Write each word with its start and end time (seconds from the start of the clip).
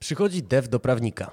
Przychodzi 0.00 0.42
dev 0.42 0.68
do 0.68 0.80
prawnika. 0.80 1.30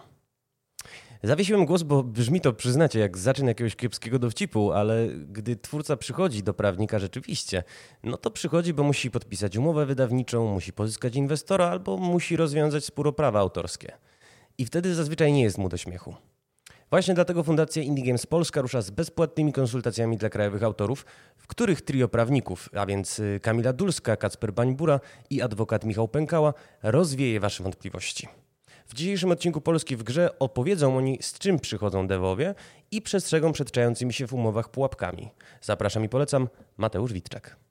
Zawiesiłem 1.24 1.66
głos, 1.66 1.84
bo 1.84 2.04
brzmi 2.04 2.42
to, 2.42 2.54
przyznacie, 2.54 3.00
jak 3.00 3.18
zaczyn 3.18 3.48
jakiegoś 3.48 3.76
kiepskiego 3.76 4.20
dowcipu, 4.20 4.72
ale 4.72 5.08
gdy 5.28 5.56
twórca 5.56 5.98
przychodzi 5.98 6.44
do 6.44 6.54
prawnika 6.54 7.00
rzeczywiście, 7.00 7.64
no 8.04 8.18
to 8.18 8.32
przychodzi, 8.32 8.74
bo 8.74 8.84
musi 8.84 9.12
podpisać 9.12 9.58
umowę 9.58 9.86
wydawniczą, 9.86 10.54
musi 10.54 10.74
pozyskać 10.74 11.16
inwestora 11.16 11.68
albo 11.68 11.98
musi 11.98 12.36
rozwiązać 12.36 12.86
spór 12.86 13.08
o 13.08 13.14
prawa 13.14 13.40
autorskie. 13.40 13.92
I 14.58 14.66
wtedy 14.66 14.96
zazwyczaj 14.96 15.34
nie 15.34 15.44
jest 15.44 15.58
mu 15.58 15.70
do 15.70 15.78
śmiechu. 15.78 16.16
Właśnie 16.90 17.14
dlatego 17.14 17.44
Fundacja 17.44 17.84
Indie 17.84 18.06
Games 18.06 18.26
Polska 18.26 18.62
rusza 18.62 18.82
z 18.82 18.90
bezpłatnymi 18.90 19.54
konsultacjami 19.54 20.18
dla 20.18 20.30
krajowych 20.30 20.64
autorów, 20.64 21.06
w 21.38 21.48
których 21.48 21.82
trio 21.82 22.08
prawników, 22.08 22.70
a 22.76 22.86
więc 22.86 23.20
y, 23.20 23.40
Kamila 23.44 23.74
Dulska, 23.74 24.16
Kacper 24.16 24.54
Bańbura 24.54 25.00
i 25.30 25.42
adwokat 25.42 25.84
Michał 25.84 26.08
Pękała, 26.08 26.54
rozwieje 26.84 27.40
Wasze 27.40 27.64
wątpliwości. 27.64 28.28
W 28.86 28.94
dzisiejszym 28.94 29.32
odcinku 29.32 29.62
Polski 29.62 29.96
w 29.96 30.04
grze 30.04 30.40
opowiedzą 30.40 30.98
oni, 30.98 31.18
z 31.22 31.40
czym 31.40 31.60
przychodzą 31.60 32.08
dewowie 32.08 32.56
i 32.92 33.02
przestrzegą 33.02 33.52
przed 33.52 33.72
czającymi 33.72 34.14
się 34.14 34.28
w 34.28 34.34
umowach 34.34 34.70
pułapkami. 34.70 35.30
Zapraszam 35.62 36.04
i 36.04 36.10
polecam 36.10 36.48
Mateusz 36.78 37.14
Witczak. 37.14 37.65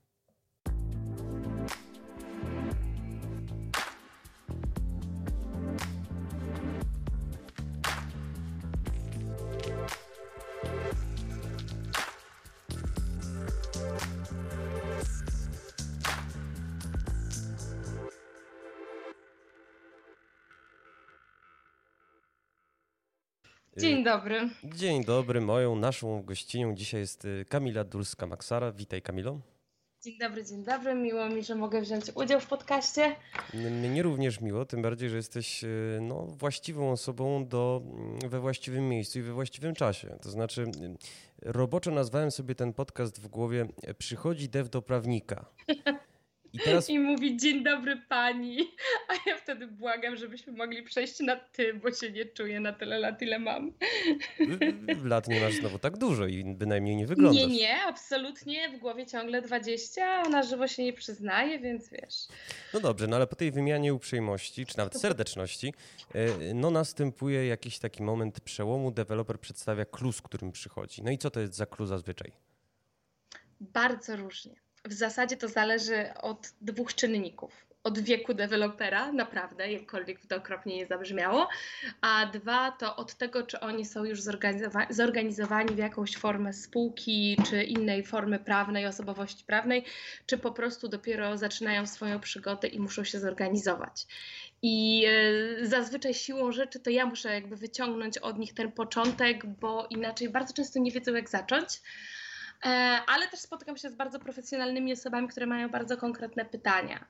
Dzień 23.76 24.04
dobry. 24.04 24.48
Dzień 24.64 25.04
dobry. 25.04 25.40
Moją, 25.40 25.76
naszą 25.76 26.22
gościnią 26.22 26.74
dzisiaj 26.74 27.00
jest 27.00 27.24
y, 27.24 27.44
Kamila 27.48 27.84
Dulska-Maksara. 27.84 28.74
Witaj 28.74 29.02
Kamilo. 29.02 29.40
Dzień 30.02 30.18
dobry, 30.18 30.44
dzień 30.44 30.64
dobry. 30.64 30.94
Miło 30.94 31.28
mi, 31.28 31.44
że 31.44 31.54
mogę 31.54 31.80
wziąć 31.80 32.04
udział 32.14 32.40
w 32.40 32.46
podcaście. 32.46 33.16
Mnie 33.54 34.02
również 34.02 34.40
miło, 34.40 34.64
tym 34.64 34.82
bardziej, 34.82 35.10
że 35.10 35.16
jesteś 35.16 35.64
y, 35.64 35.98
no, 36.02 36.26
właściwą 36.26 36.92
osobą 36.92 37.46
do, 37.46 37.82
mm, 37.84 38.30
we 38.30 38.40
właściwym 38.40 38.88
miejscu 38.88 39.18
i 39.18 39.22
we 39.22 39.32
właściwym 39.32 39.74
czasie. 39.74 40.18
To 40.22 40.30
znaczy, 40.30 40.62
y, 40.62 40.96
roboczo 41.42 41.90
nazwałem 41.90 42.30
sobie 42.30 42.54
ten 42.54 42.72
podcast 42.72 43.20
w 43.20 43.28
głowie 43.28 43.66
Przychodzi 43.98 44.48
dev 44.48 44.68
do 44.68 44.82
prawnika. 44.82 45.44
I, 46.54 46.58
teraz... 46.58 46.90
I 46.90 46.98
mówi 46.98 47.36
dzień 47.36 47.64
dobry 47.64 47.96
pani, 48.08 48.58
a 49.08 49.30
ja 49.30 49.36
wtedy 49.36 49.66
błagam, 49.66 50.16
żebyśmy 50.16 50.52
mogli 50.52 50.82
przejść 50.82 51.20
na 51.20 51.36
ty, 51.36 51.74
bo 51.74 51.92
się 51.92 52.10
nie 52.10 52.24
czuję 52.24 52.60
na 52.60 52.72
tyle 52.72 52.98
lat, 52.98 53.22
ile 53.22 53.38
mam. 53.38 53.72
Lat 55.04 55.28
nie 55.28 55.40
masz 55.40 55.54
znowu 55.54 55.78
tak 55.78 55.96
dużo 55.96 56.26
i 56.26 56.44
bynajmniej 56.44 56.96
nie 56.96 57.06
wyglądasz. 57.06 57.36
Nie, 57.36 57.46
nie, 57.46 57.82
absolutnie. 57.82 58.68
W 58.68 58.78
głowie 58.78 59.06
ciągle 59.06 59.42
20, 59.42 60.06
a 60.06 60.28
na 60.28 60.42
żywo 60.42 60.68
się 60.68 60.84
nie 60.84 60.92
przyznaje, 60.92 61.58
więc 61.58 61.88
wiesz. 61.90 62.14
No 62.74 62.80
dobrze, 62.80 63.06
no 63.06 63.16
ale 63.16 63.26
po 63.26 63.36
tej 63.36 63.52
wymianie 63.52 63.94
uprzejmości, 63.94 64.66
czy 64.66 64.78
nawet 64.78 65.00
serdeczności, 65.00 65.74
e, 66.14 66.54
no 66.54 66.70
następuje 66.70 67.46
jakiś 67.46 67.78
taki 67.78 68.02
moment 68.02 68.40
przełomu. 68.40 68.90
Deweloper 68.90 69.40
przedstawia 69.40 69.84
z 70.12 70.22
którym 70.22 70.52
przychodzi. 70.52 71.02
No 71.02 71.10
i 71.10 71.18
co 71.18 71.30
to 71.30 71.40
jest 71.40 71.54
za 71.54 71.66
clue 71.66 71.86
zazwyczaj? 71.86 72.32
Bardzo 73.60 74.16
różnie 74.16 74.63
w 74.84 74.92
zasadzie 74.92 75.36
to 75.36 75.48
zależy 75.48 76.14
od 76.22 76.52
dwóch 76.60 76.94
czynników. 76.94 77.64
Od 77.84 77.98
wieku 77.98 78.34
dewelopera, 78.34 79.12
naprawdę, 79.12 79.72
jakkolwiek 79.72 80.26
to 80.26 80.36
okropnie 80.36 80.76
nie 80.76 80.86
zabrzmiało, 80.86 81.48
a 82.00 82.26
dwa 82.26 82.70
to 82.70 82.96
od 82.96 83.14
tego, 83.14 83.42
czy 83.42 83.60
oni 83.60 83.84
są 83.84 84.04
już 84.04 84.20
zorganizowa 84.22 84.86
zorganizowani 84.90 85.74
w 85.74 85.78
jakąś 85.78 86.16
formę 86.16 86.52
spółki, 86.52 87.36
czy 87.50 87.62
innej 87.62 88.04
formy 88.04 88.38
prawnej, 88.38 88.86
osobowości 88.86 89.44
prawnej, 89.44 89.84
czy 90.26 90.38
po 90.38 90.52
prostu 90.52 90.88
dopiero 90.88 91.38
zaczynają 91.38 91.86
swoją 91.86 92.20
przygodę 92.20 92.68
i 92.68 92.80
muszą 92.80 93.04
się 93.04 93.20
zorganizować. 93.20 94.06
I 94.62 95.06
e, 95.06 95.66
zazwyczaj 95.66 96.14
siłą 96.14 96.52
rzeczy 96.52 96.80
to 96.80 96.90
ja 96.90 97.06
muszę 97.06 97.34
jakby 97.34 97.56
wyciągnąć 97.56 98.18
od 98.18 98.38
nich 98.38 98.54
ten 98.54 98.72
początek, 98.72 99.46
bo 99.46 99.86
inaczej 99.90 100.28
bardzo 100.28 100.54
często 100.54 100.78
nie 100.78 100.90
wiedzą, 100.90 101.14
jak 101.14 101.28
zacząć. 101.28 101.80
E, 102.64 102.68
ale 103.06 103.28
też 103.28 103.40
spotykam 103.40 103.76
się 103.76 103.90
z 103.90 103.94
bardzo 103.94 104.18
profesjonalnymi 104.18 104.92
osobami, 104.92 105.28
które 105.28 105.46
mają 105.46 105.68
bardzo 105.68 105.96
konkretne 105.96 106.44
pytania. 106.44 107.04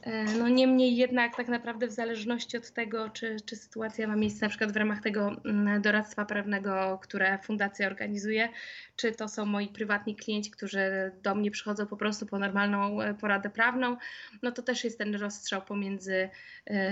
E, 0.00 0.24
no 0.24 0.48
niemniej 0.48 0.96
jednak 0.96 1.36
tak 1.36 1.48
naprawdę 1.48 1.86
w 1.86 1.92
zależności 1.92 2.56
od 2.56 2.70
tego, 2.70 3.10
czy, 3.10 3.36
czy 3.46 3.56
sytuacja 3.56 4.08
ma 4.08 4.16
miejsce 4.16 4.46
na 4.46 4.48
przykład 4.48 4.72
w 4.72 4.76
ramach 4.76 5.02
tego 5.02 5.30
mm, 5.44 5.82
doradztwa 5.82 6.24
prawnego, 6.24 6.98
które 7.02 7.38
fundacja 7.38 7.86
organizuje, 7.86 8.48
czy 8.96 9.12
to 9.12 9.28
są 9.28 9.46
moi 9.46 9.68
prywatni 9.68 10.16
klienci, 10.16 10.50
którzy 10.50 11.12
do 11.22 11.34
mnie 11.34 11.50
przychodzą 11.50 11.86
po 11.86 11.96
prostu 11.96 12.26
po 12.26 12.38
normalną 12.38 13.00
e, 13.02 13.14
poradę 13.14 13.50
prawną, 13.50 13.96
no 14.42 14.52
to 14.52 14.62
też 14.62 14.84
jest 14.84 14.98
ten 14.98 15.14
rozstrzał 15.14 15.62
pomiędzy 15.62 16.28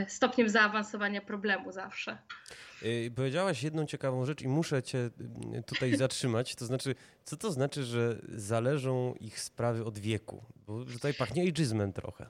stopniem 0.09 0.49
zaawansowania 0.49 1.21
problemu 1.21 1.73
zawsze. 1.73 2.19
Powiedziałaś 3.15 3.63
jedną 3.63 3.87
ciekawą 3.87 4.27
rzecz 4.27 4.43
i 4.43 4.49
muszę 4.49 4.83
cię 4.83 4.99
y, 4.99 5.63
tutaj 5.63 5.97
zatrzymać. 6.05 6.55
To 6.55 6.67
znaczy, 6.67 6.95
co 7.25 7.37
to 7.37 7.53
znaczy, 7.53 7.85
że 7.85 8.19
zależą 8.29 9.15
ich 9.15 9.41
sprawy 9.41 9.85
od 9.85 9.99
wieku? 9.99 10.45
Bo 10.67 10.85
tutaj 10.85 11.15
pachnie 11.15 11.43
ageizmem 11.43 11.93
trochę. 11.93 12.27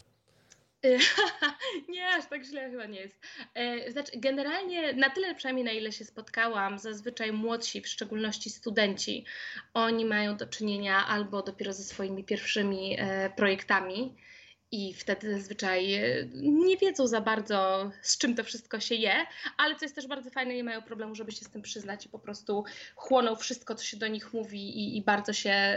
nie, 1.88 2.08
aż 2.08 2.26
tak 2.26 2.44
źle 2.44 2.70
chyba 2.70 2.86
nie 2.86 3.00
jest. 3.00 3.20
E, 3.54 3.92
znaczy, 3.92 4.12
generalnie 4.16 4.92
na 4.92 5.10
tyle 5.10 5.34
przynajmniej 5.34 5.64
na 5.64 5.72
ile 5.72 5.92
się 5.92 6.04
spotkałam, 6.04 6.78
zazwyczaj 6.78 7.32
młodsi, 7.32 7.80
w 7.80 7.88
szczególności 7.88 8.50
studenci, 8.50 9.24
oni 9.74 10.04
mają 10.04 10.36
do 10.36 10.46
czynienia 10.46 11.06
albo 11.06 11.42
dopiero 11.42 11.72
ze 11.72 11.84
swoimi 11.84 12.24
pierwszymi 12.24 12.96
e, 12.98 13.30
projektami, 13.30 14.14
i 14.74 14.94
wtedy 14.94 15.38
zazwyczaj 15.38 15.94
e, 15.94 16.02
nie 16.34 16.76
wiedzą 16.76 17.06
za 17.06 17.20
bardzo, 17.20 17.90
z 18.02 18.18
czym 18.18 18.34
to 18.34 18.44
wszystko 18.44 18.80
się 18.80 18.94
je, 18.94 19.14
ale 19.56 19.76
co 19.76 19.84
jest 19.84 19.94
też 19.94 20.06
bardzo 20.06 20.30
fajne, 20.30 20.54
nie 20.54 20.64
mają 20.64 20.82
problemu, 20.82 21.14
żeby 21.14 21.32
się 21.32 21.44
z 21.44 21.50
tym 21.50 21.62
przyznać 21.62 22.06
i 22.06 22.08
po 22.08 22.18
prostu 22.18 22.64
chłoną 22.94 23.36
wszystko, 23.36 23.74
co 23.74 23.84
się 23.84 23.96
do 23.96 24.08
nich 24.08 24.32
mówi 24.32 24.78
i, 24.78 24.96
i 24.96 25.02
bardzo 25.02 25.32
się 25.32 25.76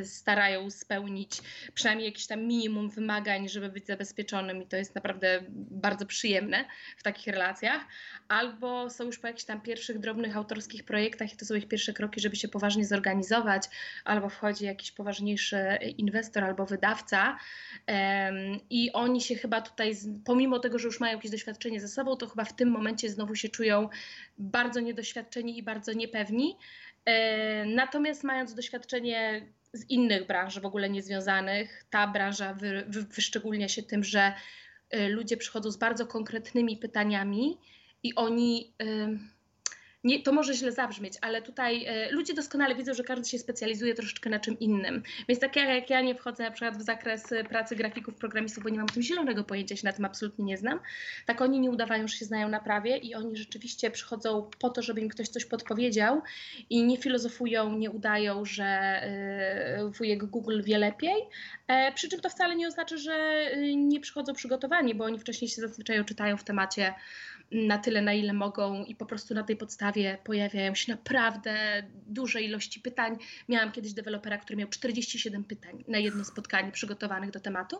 y, 0.00 0.06
starają 0.06 0.70
spełnić 0.70 1.40
przynajmniej 1.74 2.06
jakieś 2.06 2.26
tam 2.26 2.40
minimum 2.40 2.90
wymagań, 2.90 3.48
żeby 3.48 3.68
być 3.68 3.86
zabezpieczonym 3.86 4.62
i 4.62 4.66
to 4.66 4.76
jest 4.76 4.94
naprawdę 4.94 5.40
bardzo 5.70 6.06
przyjemne 6.06 6.64
w 6.96 7.02
takich 7.02 7.26
relacjach. 7.26 7.82
Albo 8.28 8.90
są 8.90 9.04
już 9.04 9.18
po 9.18 9.26
jakichś 9.26 9.44
tam 9.44 9.60
pierwszych 9.60 9.98
drobnych 9.98 10.36
autorskich 10.36 10.84
projektach 10.84 11.32
i 11.32 11.36
to 11.36 11.44
są 11.44 11.54
ich 11.54 11.68
pierwsze 11.68 11.92
kroki, 11.92 12.20
żeby 12.20 12.36
się 12.36 12.48
poważnie 12.48 12.84
zorganizować, 12.86 13.62
albo 14.04 14.28
wchodzi 14.28 14.64
jakiś 14.64 14.92
poważniejszy 14.92 15.78
inwestor 15.96 16.44
albo 16.44 16.66
wydawca. 16.66 17.38
I 18.70 18.92
oni 18.92 19.20
się 19.20 19.34
chyba 19.34 19.60
tutaj, 19.60 19.92
pomimo 20.24 20.58
tego, 20.58 20.78
że 20.78 20.86
już 20.86 21.00
mają 21.00 21.16
jakieś 21.16 21.30
doświadczenie 21.30 21.80
ze 21.80 21.88
sobą, 21.88 22.16
to 22.16 22.26
chyba 22.26 22.44
w 22.44 22.56
tym 22.56 22.70
momencie 22.70 23.10
znowu 23.10 23.34
się 23.34 23.48
czują 23.48 23.88
bardzo 24.38 24.80
niedoświadczeni 24.80 25.58
i 25.58 25.62
bardzo 25.62 25.92
niepewni. 25.92 26.56
E, 27.04 27.64
natomiast 27.66 28.24
mając 28.24 28.54
doświadczenie 28.54 29.46
z 29.72 29.90
innych 29.90 30.26
branż 30.26 30.60
w 30.60 30.66
ogóle 30.66 30.90
niezwiązanych, 30.90 31.84
ta 31.90 32.06
branża 32.06 32.54
wy, 32.54 32.84
wy, 32.88 33.02
wyszczególnia 33.02 33.68
się 33.68 33.82
tym, 33.82 34.04
że 34.04 34.32
e, 34.90 35.08
ludzie 35.08 35.36
przychodzą 35.36 35.70
z 35.70 35.76
bardzo 35.76 36.06
konkretnymi 36.06 36.76
pytaniami 36.76 37.58
i 38.02 38.14
oni 38.14 38.72
nie, 40.08 40.22
to 40.22 40.32
może 40.32 40.54
źle 40.54 40.72
zabrzmieć, 40.72 41.14
ale 41.20 41.42
tutaj 41.42 41.84
e, 41.86 42.10
ludzie 42.12 42.34
doskonale 42.34 42.74
widzą, 42.74 42.94
że 42.94 43.04
każdy 43.04 43.28
się 43.28 43.38
specjalizuje 43.38 43.94
troszeczkę 43.94 44.30
na 44.30 44.38
czym 44.40 44.58
innym. 44.58 45.02
Więc 45.28 45.40
tak 45.40 45.56
jak 45.56 45.90
ja 45.90 46.00
nie 46.00 46.14
wchodzę 46.14 46.44
na 46.44 46.50
przykład 46.50 46.78
w 46.78 46.82
zakres 46.82 47.32
e, 47.32 47.44
pracy 47.44 47.76
grafików, 47.76 48.14
programistów, 48.14 48.64
bo 48.64 48.68
nie 48.68 48.78
mam 48.78 48.88
tym 48.88 49.02
zielonego 49.02 49.44
pojęcia, 49.44 49.76
się 49.76 49.86
na 49.86 49.92
tym 49.92 50.04
absolutnie 50.04 50.44
nie 50.44 50.56
znam, 50.56 50.80
tak 51.26 51.40
oni 51.40 51.60
nie 51.60 51.70
udawają, 51.70 52.08
że 52.08 52.16
się 52.16 52.24
znają 52.24 52.48
na 52.48 52.60
prawie 52.60 52.96
i 52.96 53.14
oni 53.14 53.36
rzeczywiście 53.36 53.90
przychodzą 53.90 54.50
po 54.58 54.70
to, 54.70 54.82
żeby 54.82 55.00
im 55.00 55.08
ktoś 55.08 55.28
coś 55.28 55.44
podpowiedział 55.44 56.22
i 56.70 56.84
nie 56.84 56.96
filozofują, 56.96 57.72
nie 57.72 57.90
udają, 57.90 58.44
że 58.44 58.64
e, 58.64 59.90
wujek 59.98 60.24
Google 60.24 60.62
wie 60.62 60.78
lepiej, 60.78 61.16
e, 61.66 61.92
przy 61.92 62.08
czym 62.08 62.20
to 62.20 62.30
wcale 62.30 62.56
nie 62.56 62.68
oznacza, 62.68 62.96
że 62.96 63.46
nie 63.76 64.00
przychodzą 64.00 64.34
przygotowani, 64.34 64.94
bo 64.94 65.04
oni 65.04 65.18
wcześniej 65.18 65.48
się 65.48 65.60
zazwyczaj 65.60 66.00
oczytają 66.00 66.36
w 66.36 66.44
temacie 66.44 66.94
na 67.52 67.78
tyle, 67.78 68.02
na 68.02 68.12
ile 68.12 68.32
mogą, 68.32 68.84
i 68.84 68.94
po 68.94 69.06
prostu 69.06 69.34
na 69.34 69.42
tej 69.42 69.56
podstawie 69.56 70.18
pojawiają 70.24 70.74
się 70.74 70.92
naprawdę 70.92 71.82
duże 72.06 72.42
ilości 72.42 72.80
pytań. 72.80 73.16
Miałam 73.48 73.72
kiedyś 73.72 73.92
dewelopera, 73.92 74.38
który 74.38 74.56
miał 74.56 74.68
47 74.68 75.44
pytań 75.44 75.84
na 75.88 75.98
jedno 75.98 76.24
spotkanie 76.24 76.72
przygotowanych 76.72 77.30
do 77.30 77.40
tematu. 77.40 77.76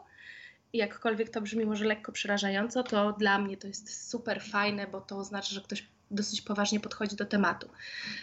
Jakkolwiek 0.73 1.31
to 1.31 1.41
brzmi 1.41 1.67
może 1.67 1.85
lekko 1.85 2.13
przerażająco, 2.13 2.83
to 2.83 3.13
dla 3.13 3.39
mnie 3.39 3.57
to 3.57 3.67
jest 3.67 4.11
super 4.11 4.43
fajne, 4.43 4.87
bo 4.87 5.01
to 5.01 5.17
oznacza, 5.17 5.55
że 5.55 5.61
ktoś 5.61 5.85
dosyć 6.11 6.41
poważnie 6.41 6.81
podchodzi 6.81 7.17
do 7.17 7.25
tematu. 7.25 7.69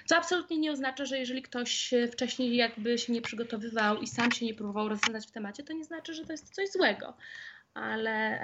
Co 0.05 0.17
absolutnie 0.17 0.57
nie 0.57 0.71
oznacza, 0.71 1.05
że 1.05 1.19
jeżeli 1.19 1.41
ktoś 1.41 1.93
wcześniej 2.11 2.55
jakby 2.55 2.97
się 2.97 3.13
nie 3.13 3.21
przygotowywał 3.21 3.97
i 3.97 4.07
sam 4.07 4.31
się 4.31 4.45
nie 4.45 4.53
próbował 4.53 4.89
rozwiązać 4.89 5.27
w 5.27 5.31
temacie, 5.31 5.63
to 5.63 5.73
nie 5.73 5.83
znaczy, 5.83 6.13
że 6.13 6.25
to 6.25 6.31
jest 6.31 6.55
coś 6.55 6.71
złego 6.71 7.13
ale, 7.75 8.39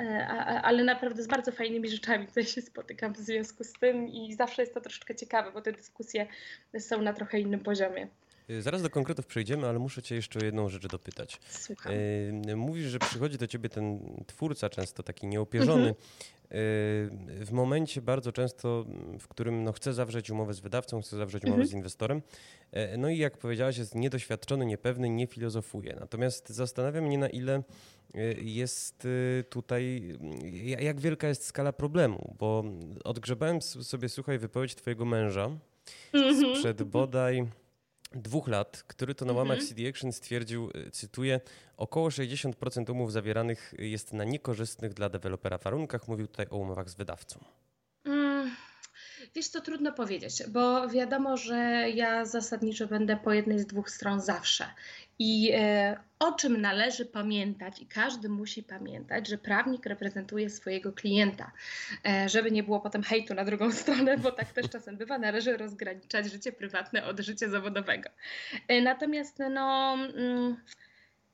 ale 0.63 0.83
naprawdę 0.83 1.23
z 1.23 1.27
bardzo 1.27 1.51
fajnymi 1.51 1.89
rzeczami 1.89 2.27
tutaj 2.27 2.45
się 2.45 2.61
spotykam 2.61 3.13
w 3.13 3.17
związku 3.17 3.63
z 3.63 3.73
tym 3.73 4.07
i 4.07 4.33
zawsze 4.33 4.61
jest 4.61 4.73
to 4.73 4.81
troszeczkę 4.81 5.15
ciekawe, 5.15 5.51
bo 5.51 5.61
te 5.61 5.71
dyskusje 5.71 6.27
są 6.79 7.01
na 7.01 7.13
trochę 7.13 7.39
innym 7.39 7.59
poziomie. 7.59 8.07
Y, 8.51 8.61
zaraz 8.61 8.81
do 8.81 8.89
konkretów 8.89 9.25
przejdziemy, 9.25 9.67
ale 9.67 9.79
muszę 9.79 10.01
cię 10.01 10.15
jeszcze 10.15 10.39
o 10.39 10.43
jedną 10.43 10.69
rzecz 10.69 10.87
dopytać. 10.87 11.39
Słucham. 11.49 11.93
Y, 11.93 12.55
mówisz, 12.55 12.87
że 12.87 12.99
przychodzi 12.99 13.37
do 13.37 13.47
ciebie 13.47 13.69
ten 13.69 13.99
twórca, 14.27 14.69
często 14.69 15.03
taki 15.03 15.27
nieopierzony, 15.27 15.95
mhm. 16.51 17.45
w 17.45 17.51
momencie 17.51 18.01
bardzo 18.01 18.31
często, 18.31 18.85
w 19.19 19.27
którym 19.27 19.63
no, 19.63 19.71
chce 19.71 19.93
zawrzeć 19.93 20.29
umowę 20.29 20.53
z 20.53 20.59
wydawcą, 20.59 21.01
chce 21.01 21.17
zawrzeć 21.17 21.43
umowę 21.43 21.61
mhm. 21.61 21.69
z 21.69 21.73
inwestorem. 21.73 22.21
No 22.97 23.09
i 23.09 23.17
jak 23.17 23.37
powiedziałaś, 23.37 23.77
jest 23.77 23.95
niedoświadczony, 23.95 24.65
niepewny, 24.65 25.09
nie 25.09 25.27
filozofuje. 25.27 25.97
Natomiast 25.99 26.49
zastanawiam 26.49 27.03
mnie, 27.03 27.17
na 27.17 27.29
ile 27.29 27.63
jest 28.41 29.07
tutaj, 29.49 30.03
jak 30.79 30.99
wielka 30.99 31.27
jest 31.27 31.45
skala 31.45 31.73
problemu, 31.73 32.35
bo 32.39 32.63
odgrzebałem 33.03 33.61
sobie, 33.61 34.09
słuchaj, 34.09 34.39
wypowiedź 34.39 34.75
twojego 34.75 35.05
męża 35.05 35.49
mhm. 36.13 36.55
sprzed 36.55 36.83
bodaj 36.83 37.47
dwóch 38.11 38.47
lat, 38.47 38.83
który 38.87 39.15
to 39.15 39.25
na 39.25 39.33
łamach 39.33 39.57
mhm. 39.57 39.67
CD 39.67 39.89
Action 39.89 40.11
stwierdził, 40.11 40.69
y, 40.75 40.91
cytuję, 40.91 41.39
około 41.77 42.09
60% 42.09 42.91
umów 42.91 43.11
zawieranych 43.11 43.73
jest 43.77 44.13
na 44.13 44.23
niekorzystnych 44.23 44.93
dla 44.93 45.09
dewelopera 45.09 45.57
warunkach. 45.57 46.07
Mówił 46.07 46.27
tutaj 46.27 46.47
o 46.49 46.57
umowach 46.57 46.89
z 46.89 46.95
wydawcą. 46.95 47.39
Wiesz, 49.35 49.49
to 49.49 49.61
trudno 49.61 49.91
powiedzieć, 49.91 50.43
bo 50.47 50.87
wiadomo, 50.87 51.37
że 51.37 51.85
ja 51.93 52.25
zasadniczo 52.25 52.87
będę 52.87 53.17
po 53.17 53.33
jednej 53.33 53.59
z 53.59 53.65
dwóch 53.65 53.89
stron 53.89 54.21
zawsze. 54.21 54.65
I 55.19 55.51
e, 55.53 55.97
o 56.19 56.31
czym 56.31 56.61
należy 56.61 57.05
pamiętać, 57.05 57.81
i 57.81 57.85
każdy 57.85 58.29
musi 58.29 58.63
pamiętać, 58.63 59.27
że 59.27 59.37
prawnik 59.37 59.85
reprezentuje 59.85 60.49
swojego 60.49 60.93
klienta, 60.93 61.51
e, 62.05 62.29
żeby 62.29 62.51
nie 62.51 62.63
było 62.63 62.79
potem 62.79 63.03
hejtu 63.03 63.33
na 63.33 63.45
drugą 63.45 63.71
stronę, 63.71 64.17
bo 64.17 64.31
tak 64.31 64.53
też 64.53 64.69
czasem 64.69 64.97
bywa, 64.97 65.17
należy 65.17 65.57
rozgraniczać 65.57 66.31
życie 66.31 66.51
prywatne 66.51 67.05
od 67.05 67.19
życia 67.19 67.49
zawodowego. 67.49 68.09
E, 68.67 68.81
natomiast 68.81 69.39
no. 69.51 69.93
Mm, 69.93 70.57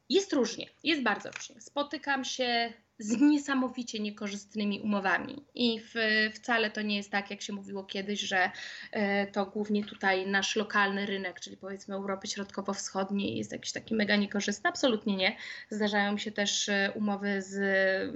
jest 0.10 0.34
różnie, 0.34 0.66
jest 0.84 1.04
bardzo 1.04 1.32
różnie. 1.32 1.62
Spotykam 1.62 2.26
się 2.26 2.74
z 3.00 3.22
niesamowicie 3.22 4.00
niekorzystnymi 4.00 4.82
umowami. 4.82 5.46
I 5.56 5.80
w, 5.80 5.94
wcale 6.34 6.72
to 6.72 6.82
nie 6.82 6.98
jest 6.98 7.12
tak, 7.12 7.32
jak 7.32 7.42
się 7.42 7.54
mówiło 7.54 7.84
kiedyś, 7.84 8.20
że 8.20 8.52
e, 8.92 9.28
to 9.28 9.46
głównie 9.46 9.86
tutaj 9.86 10.28
nasz 10.28 10.56
lokalny 10.56 11.06
rynek, 11.06 11.40
czyli 11.40 11.58
powiedzmy 11.58 11.96
Europy 11.96 12.28
Środkowo-Wschodniej 12.28 13.38
jest 13.38 13.52
jakiś 13.52 13.72
taki 13.72 13.96
mega 13.96 14.16
niekorzystny. 14.16 14.70
Absolutnie 14.70 15.16
nie. 15.16 15.38
Zdarzają 15.70 16.18
się 16.18 16.32
też 16.32 16.70
e, 16.70 16.92
umowy 16.96 17.42
z, 17.42 17.54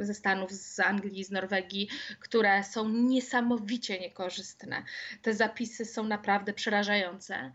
ze 0.06 0.14
Stanów, 0.14 0.52
z 0.52 0.80
Anglii, 0.80 1.24
z 1.24 1.32
Norwegii, 1.32 1.90
które 2.20 2.64
są 2.64 2.90
niesamowicie 2.90 4.00
niekorzystne. 4.00 4.84
Te 5.22 5.34
zapisy 5.34 5.86
są 5.86 6.04
naprawdę 6.04 6.54
przerażające. 6.54 7.52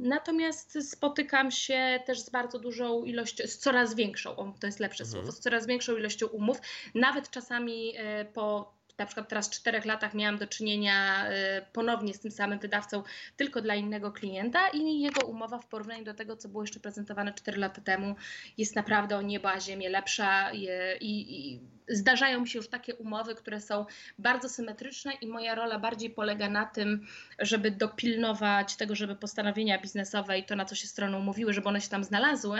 Natomiast 0.00 0.90
spotykam 0.90 1.50
się 1.50 2.00
też 2.06 2.20
z 2.20 2.30
bardzo 2.30 2.58
dużą 2.58 3.04
ilością, 3.04 3.44
z 3.46 3.58
coraz 3.58 3.94
większą, 3.94 4.54
to 4.60 4.66
jest 4.66 4.80
lepsze 4.80 5.04
mhm. 5.04 5.12
słowo, 5.22 5.32
z 5.32 5.40
coraz 5.40 5.66
większą 5.66 5.96
ilością 5.96 6.26
umów, 6.26 6.60
nawet 6.94 7.30
czasami 7.30 7.92
e, 7.96 8.24
po 8.24 8.80
na 8.98 9.06
przykład 9.06 9.28
teraz 9.28 9.48
w 9.48 9.50
czterech 9.50 9.84
latach 9.84 10.14
miałam 10.14 10.38
do 10.38 10.46
czynienia 10.46 11.26
e, 11.26 11.62
ponownie 11.72 12.14
z 12.14 12.20
tym 12.20 12.30
samym 12.30 12.58
wydawcą, 12.58 13.02
tylko 13.36 13.60
dla 13.60 13.74
innego 13.74 14.12
klienta 14.12 14.68
i 14.68 15.00
jego 15.00 15.26
umowa 15.26 15.58
w 15.58 15.66
porównaniu 15.66 16.04
do 16.04 16.14
tego, 16.14 16.36
co 16.36 16.48
było 16.48 16.62
jeszcze 16.62 16.80
prezentowane 16.80 17.34
cztery 17.34 17.58
lata 17.58 17.80
temu, 17.80 18.14
jest 18.58 18.76
naprawdę 18.76 19.16
o 19.16 19.22
niebo 19.22 19.50
a 19.50 19.60
ziemię 19.60 19.88
lepsza 19.88 20.52
i, 20.52 20.68
i, 21.00 21.52
i 21.54 21.60
zdarzają 21.88 22.40
mi 22.40 22.48
się 22.48 22.58
już 22.58 22.68
takie 22.68 22.94
umowy, 22.94 23.34
które 23.34 23.60
są 23.60 23.86
bardzo 24.18 24.48
symetryczne 24.48 25.12
i 25.12 25.26
moja 25.26 25.54
rola 25.54 25.78
bardziej 25.78 26.10
polega 26.10 26.48
na 26.48 26.66
tym, 26.66 27.06
żeby 27.38 27.70
dopilnować 27.70 28.76
tego, 28.76 28.94
żeby 28.94 29.16
postanowienia 29.16 29.80
biznesowe 29.80 30.38
i 30.38 30.44
to, 30.44 30.56
na 30.56 30.64
co 30.64 30.74
się 30.74 30.86
strony 30.86 31.16
umówiły, 31.16 31.52
żeby 31.52 31.68
one 31.68 31.80
się 31.80 31.88
tam 31.88 32.04
znalazły, 32.04 32.58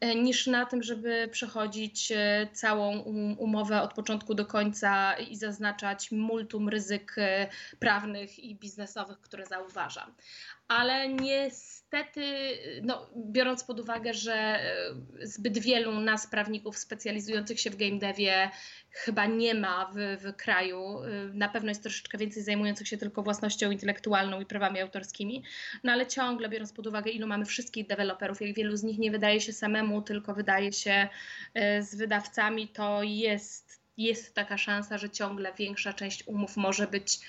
e, 0.00 0.14
niż 0.14 0.46
na 0.46 0.66
tym, 0.66 0.82
żeby 0.82 1.28
przechodzić 1.32 2.12
e, 2.12 2.48
całą 2.52 2.98
um, 2.98 3.38
umowę 3.38 3.82
od 3.82 3.94
początku 3.94 4.34
do 4.34 4.46
końca 4.46 5.14
i 5.14 5.36
zaznaczać 5.36 6.10
multum 6.12 6.68
ryzyk 6.68 7.14
e, 7.18 7.48
prawnych 7.78 8.38
i 8.38 8.54
biznesowych, 8.54 9.20
które 9.20 9.46
zauważam 9.46 10.14
ale 10.68 11.08
niestety, 11.08 12.22
no, 12.82 13.10
biorąc 13.16 13.64
pod 13.64 13.80
uwagę, 13.80 14.14
że 14.14 14.34
e, 14.34 14.62
zbyt 15.22 15.58
wielu 15.58 16.00
nas, 16.00 16.26
prawników 16.26 16.78
specjalizujących 16.78 17.60
się 17.60 17.70
w 17.70 17.76
game 17.76 17.98
devie, 17.98 18.50
chyba 18.90 19.26
nie 19.26 19.54
ma 19.54 19.92
w, 19.94 20.22
w 20.22 20.36
kraju, 20.36 21.02
e, 21.02 21.08
na 21.34 21.48
pewno 21.48 21.68
jest 21.68 21.82
troszeczkę 21.82 22.18
więcej 22.18 22.42
zajmujących 22.42 22.88
się 22.88 22.98
tylko 22.98 23.22
własnością 23.22 23.70
intelektualną 23.70 24.40
i 24.40 24.46
prawami 24.46 24.80
autorskimi, 24.80 25.42
no 25.84 25.92
ale 25.92 26.06
ciągle, 26.06 26.48
biorąc 26.48 26.72
pod 26.72 26.86
uwagę, 26.86 27.10
ilu 27.10 27.26
mamy 27.26 27.44
wszystkich 27.44 27.86
deweloperów, 27.86 28.40
jak 28.40 28.54
wielu 28.54 28.76
z 28.76 28.82
nich 28.82 28.98
nie 28.98 29.10
wydaje 29.10 29.40
się 29.40 29.52
samemu, 29.52 30.02
tylko 30.02 30.34
wydaje 30.34 30.72
się 30.72 31.08
e, 31.54 31.82
z 31.82 31.94
wydawcami, 31.94 32.68
to 32.68 33.02
jest, 33.02 33.80
jest 33.96 34.34
taka 34.34 34.58
szansa, 34.58 34.98
że 34.98 35.10
ciągle 35.10 35.52
większa 35.58 35.92
część 35.92 36.26
umów 36.26 36.56
może 36.56 36.86
być 36.86 37.20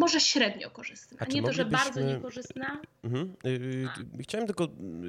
może 0.00 0.20
średnio 0.20 0.70
korzystna. 0.70 1.26
Nie 1.34 1.42
to, 1.42 1.52
że 1.52 1.64
bardzo 1.64 2.00
niekorzystna. 2.00 2.80
Mhm. 3.04 3.34
Y, 3.46 3.48
y, 4.18 4.22
chciałem 4.22 4.46
tylko, 4.46 4.68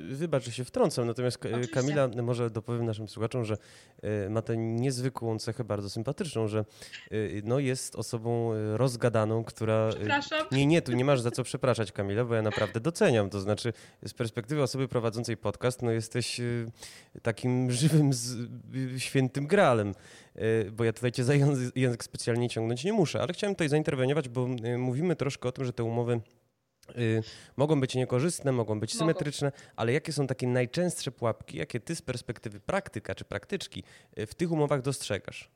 wybacz, 0.09 0.43
że 0.43 0.51
się 0.51 0.65
wtrącam, 0.65 1.07
natomiast 1.07 1.37
Oczywiście. 1.45 1.73
Kamila 1.73 2.07
może 2.07 2.49
dopowiem 2.49 2.85
naszym 2.85 3.07
słuchaczom, 3.07 3.45
że 3.45 3.57
y, 4.25 4.29
ma 4.29 4.41
tę 4.41 4.57
niezwykłą 4.57 5.39
cechę, 5.39 5.63
bardzo 5.63 5.89
sympatyczną, 5.89 6.47
że 6.47 6.65
no, 7.43 7.59
jest 7.59 7.95
osobą 7.95 8.51
rozgadaną, 8.77 9.43
która... 9.43 9.89
Przepraszam. 9.89 10.47
Nie, 10.51 10.65
nie, 10.65 10.81
tu 10.81 10.91
nie 10.91 11.05
masz 11.05 11.21
za 11.21 11.31
co 11.31 11.43
przepraszać, 11.43 11.91
Kamila, 11.91 12.25
bo 12.25 12.35
ja 12.35 12.41
naprawdę 12.41 12.79
doceniam. 12.79 13.29
To 13.29 13.39
znaczy, 13.39 13.73
z 14.05 14.13
perspektywy 14.13 14.63
osoby 14.63 14.87
prowadzącej 14.87 15.37
podcast, 15.37 15.81
no 15.81 15.91
jesteś 15.91 16.41
takim 17.21 17.71
żywym, 17.71 18.11
świętym 18.97 19.47
gralem. 19.47 19.93
Y, 20.35 20.71
bo 20.71 20.83
ja 20.83 20.93
tutaj 20.93 21.11
cię 21.11 21.23
za 21.23 21.33
język 21.75 22.03
specjalnie 22.03 22.49
ciągnąć 22.49 22.83
nie 22.83 22.93
muszę, 22.93 23.21
ale 23.21 23.33
chciałem 23.33 23.55
tutaj 23.55 23.69
zainterweniować, 23.69 24.29
bo 24.29 24.47
y, 24.65 24.77
mówimy 24.77 25.15
troszkę 25.15 25.49
o 25.49 25.51
tym, 25.51 25.65
że 25.65 25.73
te 25.73 25.83
umowy 25.83 26.21
y, 26.97 27.23
mogą 27.57 27.81
być 27.81 27.95
niekorzystne, 27.95 28.51
mogą 28.51 28.79
być 28.79 28.93
mogą. 28.93 28.99
symetryczne, 28.99 29.51
ale 29.75 29.93
jakie 29.93 30.13
są 30.13 30.27
takie 30.27 30.47
najczęstsze 30.47 31.11
pułapki, 31.11 31.57
jakie 31.57 31.79
ty 31.79 31.95
z 31.95 32.01
perspektywy 32.01 32.59
praktyka 32.59 33.15
czy 33.15 33.25
praktyczki 33.25 33.83
w 34.17 34.35
tych 34.35 34.51
umowach 34.51 34.81
dostrzegasz? 34.81 35.49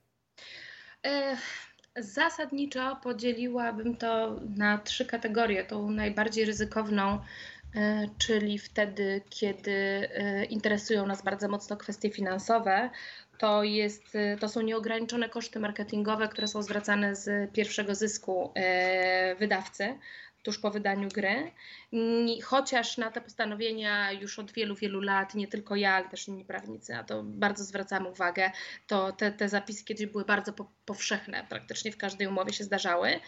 Zasadniczo 1.98 2.96
podzieliłabym 3.04 3.98
to 3.98 4.40
na 4.56 4.78
trzy 4.78 5.06
kategorie. 5.06 5.64
Tą 5.64 5.92
najbardziej 5.92 6.46
ryzykowną, 6.46 7.20
czyli 8.18 8.60
wtedy, 8.60 9.22
kiedy 9.30 10.10
interesują 10.50 11.08
nas 11.08 11.24
bardzo 11.24 11.48
mocno 11.48 11.78
kwestie 11.78 12.10
finansowe, 12.10 12.90
to, 13.38 13.64
jest, 13.64 14.16
y, 14.16 14.38
to 14.40 14.50
są 14.50 14.62
nieograniczone 14.62 15.30
koszty 15.30 15.60
marketingowe, 15.60 16.28
które 16.28 16.48
są 16.48 16.64
zwracane 16.64 17.16
z 17.16 17.52
pierwszego 17.52 17.96
zysku 17.96 18.52
e, 18.56 19.36
wydawcy 19.36 20.00
tuż 20.44 20.60
po 20.60 20.72
wydaniu 20.72 21.10
gry. 21.10 21.52
Chociaż 22.44 22.98
na 22.98 23.12
te 23.12 23.22
postanowienia 23.22 24.12
już 24.12 24.40
od 24.40 24.52
wielu, 24.52 24.76
wielu 24.76 25.02
lat, 25.02 25.36
nie 25.36 25.48
tylko 25.48 25.76
ja, 25.76 25.94
ale 25.94 26.10
też 26.10 26.28
inni 26.28 26.46
prawnicy, 26.46 26.94
na 26.94 27.04
to 27.04 27.24
bardzo 27.24 27.64
zwracamy 27.64 28.10
uwagę, 28.10 28.52
to 28.88 29.12
te, 29.12 29.32
te 29.32 29.50
zapisy 29.50 29.86
kiedyś 29.86 30.06
były 30.06 30.26
bardzo 30.26 30.54
powszechne, 30.86 31.46
praktycznie 31.50 31.92
w 31.92 31.98
każdej 31.98 32.28
umowie 32.28 32.54
się 32.54 32.64
zdarzały. 32.64 33.20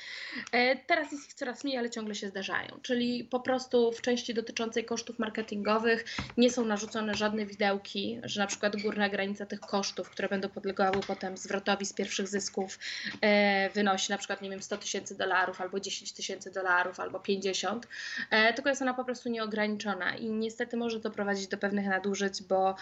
E, 0.52 0.76
teraz 0.76 1.12
jest 1.12 1.28
ich 1.28 1.34
coraz 1.34 1.64
mniej, 1.64 1.78
ale 1.78 1.90
ciągle 1.90 2.16
się 2.16 2.30
zdarzają. 2.30 2.80
Czyli 2.82 3.24
po 3.24 3.40
prostu 3.40 3.92
w 3.92 4.02
części 4.02 4.34
dotyczącej 4.34 4.86
kosztów 4.86 5.20
marketingowych 5.20 6.06
nie 6.38 6.50
są 6.50 6.66
narzucone 6.66 7.16
żadne 7.16 7.46
widełki, 7.46 8.20
że 8.24 8.42
na 8.42 8.48
przykład 8.48 8.82
górna 8.82 9.10
granica 9.10 9.46
tych 9.46 9.60
kosztów, 9.60 10.10
które 10.10 10.28
będą 10.28 10.50
podlegały 10.50 11.00
potem 11.08 11.38
zwrotowi 11.38 11.86
z 11.86 11.94
pierwszych 11.94 12.28
zysków, 12.28 12.80
e, 13.22 13.70
wynosi 13.70 14.12
na 14.12 14.18
przykład, 14.18 14.42
nie 14.42 14.50
wiem, 14.50 14.62
100 14.62 14.78
tysięcy 14.78 15.18
dolarów 15.18 15.62
albo 15.62 15.80
10 15.80 16.14
tysięcy 16.14 16.52
dolarów 16.52 17.00
albo 17.00 17.20
50, 17.20 17.88
e, 18.30 18.54
tylko 18.54 18.70
jest 18.70 18.82
ona 18.82 18.94
po 18.94 19.06
prostu 19.06 19.30
nieograniczona 19.30 20.16
i 20.16 20.30
niestety 20.30 20.78
może 20.78 21.00
to 21.00 21.12
prowadzić 21.12 21.48
do 21.48 21.58
pewnych 21.58 21.86
nadużyć, 21.86 22.44
bo 22.44 22.76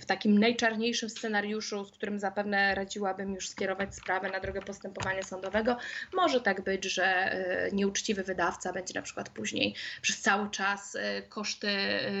w 0.00 0.06
takim 0.06 0.38
najczarniejszym 0.38 1.10
scenariuszu, 1.10 1.84
z 1.84 1.90
którym 1.90 2.18
zapewne 2.18 2.74
radziłabym 2.74 3.34
już 3.34 3.47
skierować 3.48 3.94
sprawę 3.94 4.30
na 4.30 4.40
drogę 4.40 4.62
postępowania 4.62 5.22
sądowego, 5.22 5.76
może 6.12 6.40
tak 6.40 6.64
być, 6.64 6.84
że 6.84 7.04
e, 7.04 7.70
nieuczciwy 7.72 8.22
wydawca 8.22 8.72
będzie 8.72 8.94
na 8.94 9.02
przykład 9.02 9.28
później 9.28 9.74
przez 10.02 10.20
cały 10.20 10.50
czas 10.50 10.96
koszty 11.28 11.68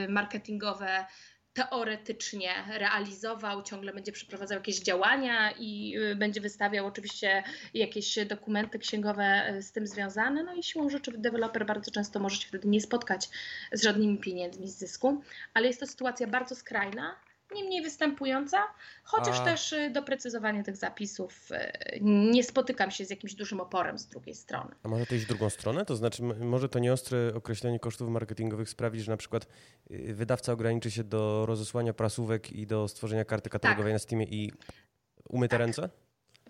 marketingowe 0.08 1.06
teoretycznie 1.58 2.50
realizował, 2.78 3.62
ciągle 3.62 3.92
będzie 3.92 4.12
przeprowadzał 4.12 4.58
jakieś 4.58 4.80
działania 4.80 5.52
i 5.58 5.94
y, 5.98 6.16
będzie 6.16 6.40
wystawiał 6.40 6.86
oczywiście 6.86 7.42
jakieś 7.74 8.18
dokumenty 8.26 8.78
księgowe 8.78 9.54
y, 9.56 9.62
z 9.62 9.72
tym 9.72 9.86
związane. 9.86 10.42
No 10.42 10.54
i 10.54 10.62
siłą 10.62 10.90
rzeczy 10.90 11.12
deweloper 11.18 11.66
bardzo 11.66 11.90
często 11.90 12.20
może 12.20 12.36
się 12.36 12.48
wtedy 12.48 12.68
nie 12.68 12.80
spotkać 12.80 13.28
z 13.72 13.82
żadnymi 13.82 14.18
pieniędzmi 14.18 14.68
z 14.68 14.78
zysku, 14.78 15.22
ale 15.54 15.66
jest 15.66 15.80
to 15.80 15.86
sytuacja 15.86 16.26
bardzo 16.26 16.54
skrajna 16.54 17.16
nie 17.54 17.64
mniej 17.64 17.82
występująca, 17.82 18.58
chociaż 19.04 19.40
A... 19.40 19.44
też 19.44 19.72
y, 19.72 19.90
doprecyzowanie 19.90 20.64
tych 20.64 20.76
zapisów 20.76 21.50
y, 21.50 21.98
nie 22.02 22.44
spotykam 22.44 22.90
się 22.90 23.04
z 23.04 23.10
jakimś 23.10 23.34
dużym 23.34 23.60
oporem 23.60 23.98
z 23.98 24.06
drugiej 24.06 24.34
strony. 24.34 24.74
A 24.82 24.88
może 24.88 25.06
to 25.06 25.14
iść 25.14 25.24
w 25.24 25.28
drugą 25.28 25.50
stronę? 25.50 25.84
To 25.84 25.96
znaczy, 25.96 26.22
może 26.22 26.68
to 26.68 26.78
nieostre 26.78 27.34
określenie 27.34 27.78
kosztów 27.78 28.10
marketingowych 28.10 28.68
sprawi, 28.68 29.00
że 29.00 29.12
na 29.12 29.16
przykład 29.16 29.46
y, 29.90 30.14
wydawca 30.14 30.52
ograniczy 30.52 30.90
się 30.90 31.04
do 31.04 31.46
rozesłania 31.46 31.94
prasówek 31.94 32.52
i 32.52 32.66
do 32.66 32.88
stworzenia 32.88 33.24
karty 33.24 33.50
katalogowej 33.50 33.92
tak. 33.92 33.94
na 33.94 33.98
Steamie 33.98 34.24
i 34.24 34.52
umyte 35.28 35.50
tak. 35.50 35.58
ręce? 35.58 35.88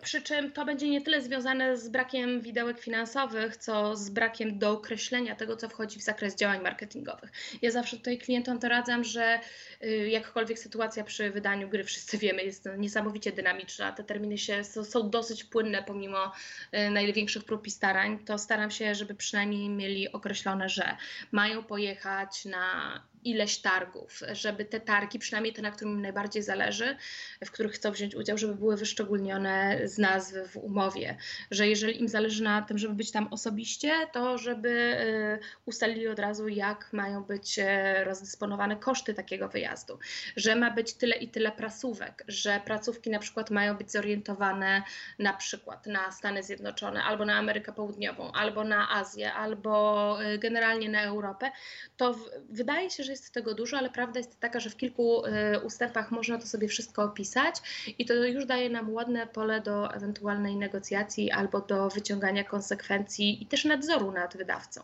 Przy 0.02 0.22
czym 0.22 0.52
to 0.52 0.64
będzie 0.64 0.88
nie 0.88 1.00
tyle 1.00 1.22
związane 1.22 1.76
z 1.76 1.88
brakiem 1.88 2.40
widełek 2.40 2.80
finansowych, 2.80 3.56
co 3.56 3.96
z 3.96 4.10
brakiem 4.10 4.58
dookreślenia 4.58 5.34
tego, 5.34 5.56
co 5.56 5.68
wchodzi 5.68 5.98
w 5.98 6.02
zakres 6.02 6.36
działań 6.36 6.62
marketingowych. 6.62 7.32
Ja 7.62 7.70
zawsze 7.70 7.96
tutaj 7.96 8.18
klientom 8.18 8.58
to 8.58 8.68
radzam, 8.68 9.04
że 9.04 9.40
y, 9.82 10.08
jakkolwiek 10.08 10.58
sytuacja 10.58 11.04
przy 11.04 11.30
wydaniu 11.30 11.68
gry, 11.68 11.84
wszyscy 11.84 12.18
wiemy, 12.18 12.42
jest 12.42 12.68
niesamowicie 12.78 13.32
dynamiczna, 13.32 13.92
te 13.92 14.04
terminy 14.04 14.38
się, 14.38 14.64
są 14.64 15.10
dosyć 15.10 15.44
płynne 15.44 15.82
pomimo 15.82 16.32
y, 16.74 16.90
największych 16.90 17.44
prób 17.44 17.66
i 17.66 17.70
starań, 17.70 18.18
to 18.18 18.38
staram 18.38 18.70
się, 18.70 18.94
żeby 18.94 19.14
przynajmniej 19.14 19.68
mieli 19.68 20.12
określone, 20.12 20.68
że 20.68 20.96
mają 21.32 21.64
pojechać 21.64 22.44
na 22.44 23.02
ileś 23.30 23.58
targów, 23.58 24.20
żeby 24.32 24.64
te 24.64 24.80
targi, 24.80 25.18
przynajmniej 25.18 25.54
te, 25.54 25.62
na 25.62 25.70
którym 25.70 25.94
im 25.94 26.02
najbardziej 26.02 26.42
zależy, 26.42 26.96
w 27.44 27.50
których 27.50 27.72
chcą 27.72 27.92
wziąć 27.92 28.14
udział, 28.14 28.38
żeby 28.38 28.54
były 28.54 28.76
wyszczególnione 28.76 29.80
z 29.84 29.98
nazwy 29.98 30.48
w 30.48 30.56
umowie, 30.56 31.16
że 31.50 31.68
jeżeli 31.68 32.00
im 32.00 32.08
zależy 32.08 32.42
na 32.42 32.62
tym, 32.62 32.78
żeby 32.78 32.94
być 32.94 33.10
tam 33.10 33.28
osobiście, 33.30 33.92
to 34.12 34.38
żeby 34.38 34.68
y, 34.68 35.38
ustalili 35.66 36.08
od 36.08 36.18
razu, 36.18 36.48
jak 36.48 36.92
mają 36.92 37.24
być 37.24 37.58
y, 37.58 37.64
rozdysponowane 38.04 38.76
koszty 38.76 39.14
takiego 39.14 39.48
wyjazdu, 39.48 39.98
że 40.36 40.56
ma 40.56 40.70
być 40.70 40.94
tyle 40.94 41.16
i 41.16 41.28
tyle 41.28 41.52
prasówek, 41.52 42.24
że 42.28 42.60
placówki 42.64 43.10
na 43.10 43.18
przykład 43.18 43.50
mają 43.50 43.76
być 43.76 43.92
zorientowane 43.92 44.82
na 45.18 45.32
przykład 45.32 45.86
na 45.86 46.12
Stany 46.12 46.42
Zjednoczone, 46.42 47.02
albo 47.02 47.24
na 47.24 47.34
Amerykę 47.34 47.72
Południową, 47.72 48.32
albo 48.32 48.64
na 48.64 48.90
Azję, 48.90 49.32
albo 49.32 50.18
y, 50.22 50.38
generalnie 50.38 50.88
na 50.88 51.02
Europę, 51.02 51.50
to 51.96 52.14
wydaje 52.48 52.90
się, 52.90 53.04
że 53.04 53.12
jest 53.12 53.17
tego 53.30 53.54
dużo, 53.54 53.78
ale 53.78 53.90
prawda 53.90 54.20
jest 54.20 54.40
taka, 54.40 54.60
że 54.60 54.70
w 54.70 54.76
kilku 54.76 55.26
y, 55.26 55.30
ustępach 55.64 56.10
można 56.10 56.38
to 56.38 56.46
sobie 56.46 56.68
wszystko 56.68 57.02
opisać 57.02 57.56
i 57.98 58.06
to 58.06 58.14
już 58.14 58.46
daje 58.46 58.70
nam 58.70 58.94
ładne 58.94 59.26
pole 59.26 59.60
do 59.60 59.94
ewentualnej 59.94 60.56
negocjacji 60.56 61.30
albo 61.30 61.60
do 61.60 61.88
wyciągania 61.88 62.44
konsekwencji 62.44 63.42
i 63.42 63.46
też 63.46 63.64
nadzoru 63.64 64.12
nad 64.12 64.36
wydawcą. 64.36 64.80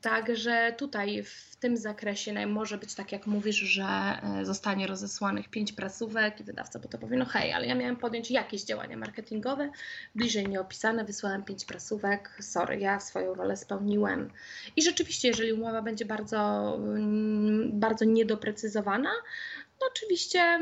Także 0.00 0.74
tutaj 0.76 1.22
w 1.22 1.56
tym 1.56 1.76
zakresie 1.76 2.46
może 2.46 2.78
być 2.78 2.94
tak, 2.94 3.12
jak 3.12 3.26
mówisz, 3.26 3.56
że 3.56 3.84
e, 3.84 4.44
zostanie 4.44 4.86
rozesłanych 4.86 5.48
pięć 5.48 5.72
prasówek 5.72 6.40
i 6.40 6.44
wydawca 6.44 6.78
po 6.78 6.88
to 6.88 6.98
powie, 6.98 7.16
no 7.16 7.24
hej, 7.24 7.52
ale 7.52 7.66
ja 7.66 7.74
miałem 7.74 7.96
podjąć 7.96 8.30
jakieś 8.30 8.64
działania 8.64 8.96
marketingowe, 8.96 9.70
bliżej 10.14 10.48
nieopisane, 10.48 11.04
wysłałem 11.04 11.44
pięć 11.44 11.64
prasówek, 11.64 12.36
sorry, 12.40 12.78
ja 12.78 13.00
swoją 13.00 13.34
rolę 13.34 13.56
spełniłem. 13.56 14.30
I 14.76 14.82
rzeczywiście, 14.82 15.28
jeżeli 15.28 15.52
umowa 15.52 15.82
będzie 15.82 16.04
bardzo, 16.04 16.74
mm, 16.76 17.80
bardzo 17.80 18.04
niedoprecyzowana, 18.04 19.10
no 19.80 19.86
oczywiście 19.90 20.58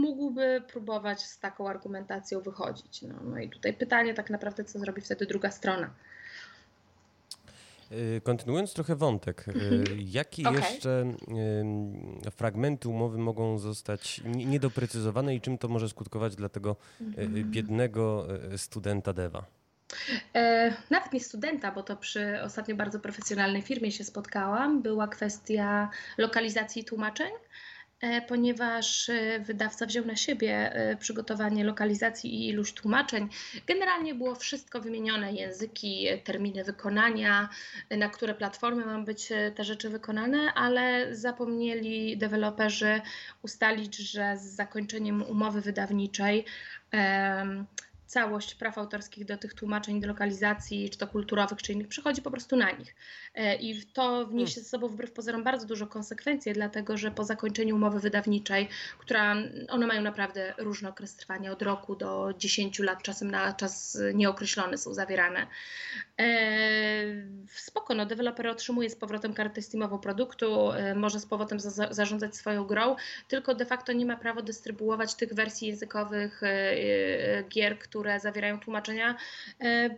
mógłby 0.00 0.62
próbować 0.68 1.20
z 1.20 1.38
taką 1.38 1.68
argumentacją 1.68 2.40
wychodzić. 2.40 3.02
No, 3.02 3.14
no 3.24 3.38
i 3.38 3.50
tutaj 3.50 3.74
pytanie 3.74 4.14
tak 4.14 4.30
naprawdę, 4.30 4.64
co 4.64 4.78
zrobi 4.78 5.00
wtedy 5.00 5.26
druga 5.26 5.50
strona. 5.50 5.90
Y, 7.92 8.20
kontynuując 8.20 8.74
trochę 8.74 8.96
wątek, 8.96 9.48
y, 9.48 9.52
mhm. 9.52 9.84
jakie 9.98 10.48
okay. 10.48 10.60
jeszcze 10.60 11.14
fragmenty 12.30 12.88
umowy 12.88 13.18
mogą 13.18 13.58
zostać 13.58 14.20
niedoprecyzowane 14.24 15.34
i 15.34 15.40
czym 15.40 15.58
to 15.58 15.68
może 15.68 15.88
skutkować 15.88 16.36
dla 16.36 16.48
tego 16.48 16.76
y, 17.00 17.04
mhm. 17.04 17.50
biednego 17.50 18.26
studenta 18.56 19.12
dewa? 19.12 19.44
E, 20.34 20.72
nawet 20.90 21.12
nie 21.12 21.20
studenta, 21.20 21.72
bo 21.72 21.82
to 21.82 21.96
przy 21.96 22.42
ostatnio 22.42 22.76
bardzo 22.76 23.00
profesjonalnej 23.00 23.62
firmie 23.62 23.92
się 23.92 24.04
spotkałam, 24.04 24.82
była 24.82 25.08
kwestia 25.08 25.88
lokalizacji 26.18 26.84
tłumaczeń. 26.84 27.30
E, 28.02 28.22
ponieważ 28.22 29.08
e, 29.08 29.40
wydawca 29.40 29.86
wziął 29.86 30.04
na 30.04 30.16
siebie 30.16 30.74
e, 30.74 30.96
przygotowanie 30.96 31.64
lokalizacji 31.64 32.34
i 32.34 32.48
iluś 32.48 32.72
tłumaczeń. 32.72 33.28
Generalnie 33.66 34.14
było 34.14 34.34
wszystko 34.34 34.80
wymienione: 34.80 35.32
języki, 35.32 36.06
terminy 36.24 36.64
wykonania, 36.64 37.48
na 37.90 38.08
które 38.08 38.34
platformy 38.34 38.86
mają 38.86 39.04
być 39.04 39.28
te 39.54 39.64
rzeczy 39.64 39.90
wykonane, 39.90 40.54
ale 40.54 41.16
zapomnieli 41.16 42.16
deweloperzy 42.18 43.00
ustalić, 43.42 43.96
że 43.96 44.36
z 44.36 44.42
zakończeniem 44.42 45.22
umowy 45.22 45.60
wydawniczej 45.60 46.44
całość 48.12 48.54
praw 48.54 48.78
autorskich 48.78 49.24
do 49.24 49.36
tych 49.36 49.54
tłumaczeń, 49.54 50.00
do 50.00 50.08
lokalizacji, 50.08 50.90
czy 50.90 50.98
to 50.98 51.06
kulturowych, 51.06 51.62
czy 51.62 51.72
innych, 51.72 51.88
przychodzi 51.88 52.22
po 52.22 52.30
prostu 52.30 52.56
na 52.56 52.70
nich. 52.70 52.94
E, 53.34 53.54
I 53.54 53.82
to 53.86 54.26
wniesie 54.26 54.60
ze 54.60 54.68
sobą 54.68 54.88
wbrew 54.88 55.12
pozorom 55.12 55.44
bardzo 55.44 55.66
dużo 55.66 55.86
konsekwencji, 55.86 56.52
dlatego 56.52 56.96
że 56.96 57.10
po 57.10 57.24
zakończeniu 57.24 57.76
umowy 57.76 58.00
wydawniczej, 58.00 58.68
która 58.98 59.36
one 59.68 59.86
mają 59.86 60.02
naprawdę 60.02 60.54
różny 60.58 60.88
okres 60.88 61.16
trwania, 61.16 61.52
od 61.52 61.62
roku 61.62 61.96
do 61.96 62.34
10 62.38 62.78
lat, 62.78 63.02
czasem 63.02 63.30
na 63.30 63.52
czas 63.52 63.98
nieokreślony 64.14 64.78
są 64.78 64.94
zawierane. 64.94 65.46
E, 66.18 66.24
spoko, 67.48 67.94
no 67.94 68.06
deweloper 68.06 68.46
otrzymuje 68.46 68.90
z 68.90 68.96
powrotem 68.96 69.34
kartę 69.34 69.62
Steamową 69.62 69.98
produktu, 69.98 70.72
e, 70.72 70.94
może 70.94 71.20
z 71.20 71.26
powrotem 71.26 71.60
za 71.60 71.92
zarządzać 71.92 72.36
swoją 72.36 72.64
grą, 72.64 72.96
tylko 73.28 73.54
de 73.54 73.66
facto 73.66 73.92
nie 73.92 74.06
ma 74.06 74.16
prawa 74.16 74.42
dystrybuować 74.42 75.14
tych 75.14 75.34
wersji 75.34 75.68
językowych 75.68 76.40
gier, 77.48 77.78
które 77.78 78.20
zawierają 78.20 78.60
tłumaczenia, 78.60 79.16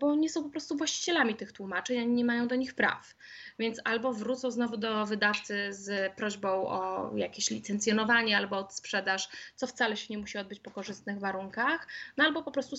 bo 0.00 0.14
nie 0.14 0.30
są 0.30 0.42
po 0.42 0.48
prostu 0.48 0.76
właścicielami 0.76 1.34
tych 1.34 1.52
tłumaczeń, 1.52 1.98
ani 1.98 2.12
nie 2.12 2.24
mają 2.24 2.48
do 2.48 2.54
nich 2.54 2.74
praw 2.74 3.14
więc 3.58 3.80
albo 3.84 4.12
wrócą 4.12 4.50
znowu 4.50 4.76
do 4.76 5.06
wydawcy 5.06 5.72
z 5.72 6.14
prośbą 6.14 6.48
o 6.48 7.10
jakieś 7.16 7.50
licencjonowanie 7.50 8.36
albo 8.36 8.58
od 8.58 8.74
sprzedaż, 8.74 9.28
co 9.54 9.66
wcale 9.66 9.96
się 9.96 10.06
nie 10.10 10.18
musi 10.18 10.38
odbyć 10.38 10.60
po 10.60 10.70
korzystnych 10.70 11.18
warunkach, 11.18 11.86
no 12.16 12.24
albo 12.24 12.42
po 12.42 12.50
prostu 12.50 12.76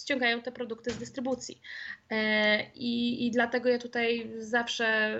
ściągają 0.00 0.42
te 0.42 0.52
produkty 0.52 0.90
z 0.90 0.98
dystrybucji. 0.98 1.60
E, 2.10 2.70
I, 2.74 3.26
i 3.26 3.30
dlatego 3.30 3.68
ja 3.68 3.78
tutaj 3.78 4.32
zawsze 4.38 5.18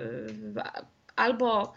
albo 1.17 1.75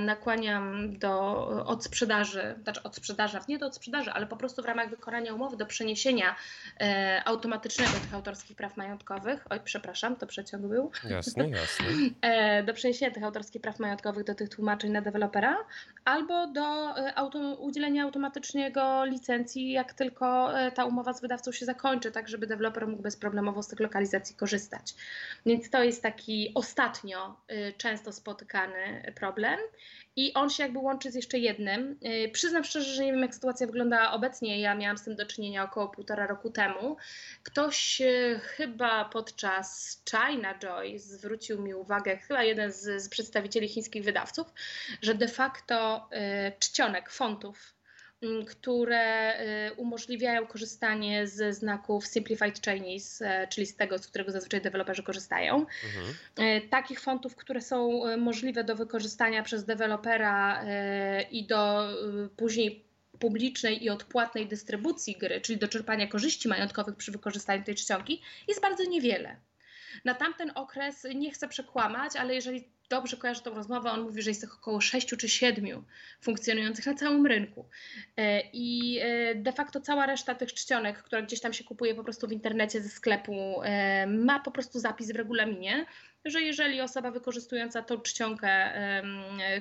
nakłaniam 0.00 0.98
do 0.98 1.46
odsprzedaży, 1.66 2.54
znaczy 2.62 2.82
odsprzedaży, 2.82 3.38
nie 3.48 3.58
do 3.58 3.66
odsprzedaży, 3.66 4.10
ale 4.10 4.26
po 4.26 4.36
prostu 4.36 4.62
w 4.62 4.64
ramach 4.64 4.90
wykonania 4.90 5.34
umowy 5.34 5.56
do 5.56 5.66
przeniesienia 5.66 6.36
e, 6.80 7.22
automatycznego 7.24 7.90
tych 7.92 8.14
autorskich 8.14 8.56
praw 8.56 8.76
majątkowych. 8.76 9.46
Oj, 9.50 9.60
przepraszam, 9.64 10.16
to 10.16 10.26
przeciąg 10.26 10.66
był. 10.66 10.90
Jasne, 11.08 11.48
jasne. 11.48 11.86
e, 12.20 12.62
do 12.62 12.74
przeniesienia 12.74 13.12
tych 13.12 13.24
autorskich 13.24 13.62
praw 13.62 13.78
majątkowych 13.78 14.24
do 14.24 14.34
tych 14.34 14.48
tłumaczeń 14.48 14.90
na 14.90 15.00
dewelopera, 15.00 15.56
albo 16.04 16.46
do 16.46 16.98
e, 16.98 17.18
auto, 17.18 17.38
udzielenia 17.54 18.04
automatycznego 18.04 19.04
licencji, 19.04 19.72
jak 19.72 19.92
tylko 19.92 20.58
e, 20.60 20.72
ta 20.72 20.84
umowa 20.84 21.12
z 21.12 21.20
wydawcą 21.20 21.52
się 21.52 21.66
zakończy, 21.66 22.12
tak 22.12 22.28
żeby 22.28 22.46
deweloper 22.46 22.88
mógł 22.88 23.02
bezproblemowo 23.02 23.62
z 23.62 23.68
tych 23.68 23.80
lokalizacji 23.80 24.36
korzystać. 24.36 24.94
Więc 25.46 25.70
to 25.70 25.82
jest 25.82 26.02
taki 26.02 26.52
ostatnio 26.54 27.36
y, 27.50 27.72
często 27.76 28.12
spotykany 28.12 29.12
problem. 29.14 29.55
I 30.16 30.34
on 30.34 30.50
się 30.50 30.62
jakby 30.62 30.78
łączy 30.78 31.10
z 31.10 31.14
jeszcze 31.14 31.38
jednym. 31.38 31.98
Yy, 32.02 32.28
przyznam 32.28 32.64
szczerze, 32.64 32.94
że 32.94 33.04
nie 33.04 33.12
wiem, 33.12 33.22
jak 33.22 33.34
sytuacja 33.34 33.66
wygląda 33.66 34.12
obecnie. 34.12 34.60
Ja 34.60 34.74
miałam 34.74 34.98
z 34.98 35.02
tym 35.02 35.16
do 35.16 35.26
czynienia 35.26 35.64
około 35.64 35.88
półtora 35.88 36.26
roku 36.26 36.50
temu. 36.50 36.96
Ktoś 37.42 38.00
yy, 38.00 38.40
chyba 38.42 39.04
podczas 39.04 39.98
China 40.10 40.58
Joy 40.58 40.98
zwrócił 40.98 41.62
mi 41.62 41.74
uwagę, 41.74 42.16
chyba 42.16 42.42
jeden 42.42 42.72
z, 42.72 43.02
z 43.02 43.08
przedstawicieli 43.08 43.68
chińskich 43.68 44.04
wydawców, 44.04 44.46
że 45.02 45.14
de 45.14 45.28
facto 45.28 46.08
yy, 46.12 46.18
czcionek, 46.58 47.10
fontów 47.10 47.75
które 48.46 49.34
y, 49.70 49.74
umożliwiają 49.74 50.46
korzystanie 50.46 51.26
ze 51.26 51.52
znaków 51.52 52.06
Simplified 52.06 52.60
Chinese, 52.64 53.22
e, 53.22 53.48
czyli 53.48 53.66
z 53.66 53.76
tego, 53.76 53.98
z 53.98 54.06
którego 54.06 54.32
zazwyczaj 54.32 54.60
deweloperzy 54.60 55.02
korzystają. 55.02 55.54
Mhm. 55.56 56.14
E, 56.36 56.60
takich 56.60 57.00
fontów, 57.00 57.36
które 57.36 57.60
są 57.60 58.06
e, 58.06 58.16
możliwe 58.16 58.64
do 58.64 58.76
wykorzystania 58.76 59.42
przez 59.42 59.64
dewelopera 59.64 60.64
i 61.30 61.46
do 61.46 61.88
później 62.36 62.86
publicznej 63.18 63.84
i 63.84 63.90
odpłatnej 63.90 64.46
dystrybucji 64.46 65.16
gry, 65.16 65.40
czyli 65.40 65.58
do 65.58 65.68
czerpania 65.68 66.06
korzyści 66.06 66.48
majątkowych 66.48 66.96
przy 66.96 67.12
wykorzystaniu 67.12 67.64
tej 67.64 67.74
czcionki, 67.74 68.22
jest 68.48 68.60
bardzo 68.60 68.84
niewiele. 68.84 69.36
Na 70.04 70.14
tamten 70.14 70.52
okres 70.54 71.06
nie 71.14 71.30
chcę 71.30 71.48
przekłamać, 71.48 72.16
ale 72.16 72.34
jeżeli 72.34 72.68
dobrze 72.88 73.16
kojarzę 73.16 73.40
tą 73.40 73.54
rozmowę, 73.54 73.90
on 73.90 74.02
mówi, 74.02 74.22
że 74.22 74.30
jest 74.30 74.42
ich 74.44 74.54
około 74.54 74.80
6 74.80 75.06
czy 75.06 75.28
7 75.28 75.84
funkcjonujących 76.20 76.86
na 76.86 76.94
całym 76.94 77.26
rynku. 77.26 77.68
E, 78.16 78.42
I 78.52 78.98
e, 79.02 79.34
de 79.34 79.52
facto 79.52 79.80
cała 79.80 80.06
reszta 80.06 80.34
tych 80.34 80.54
czcionek, 80.54 81.02
która 81.02 81.22
gdzieś 81.22 81.40
tam 81.40 81.52
się 81.52 81.64
kupuje 81.64 81.94
po 81.94 82.04
prostu 82.04 82.28
w 82.28 82.32
internecie 82.32 82.80
ze 82.80 82.88
sklepu, 82.88 83.62
e, 83.62 84.06
ma 84.06 84.40
po 84.40 84.50
prostu 84.50 84.78
zapis 84.78 85.12
w 85.12 85.16
regulaminie, 85.16 85.86
że 86.26 86.42
jeżeli 86.42 86.80
osoba 86.80 87.10
wykorzystująca 87.10 87.82
tą 87.82 88.00
czcionkę 88.00 88.72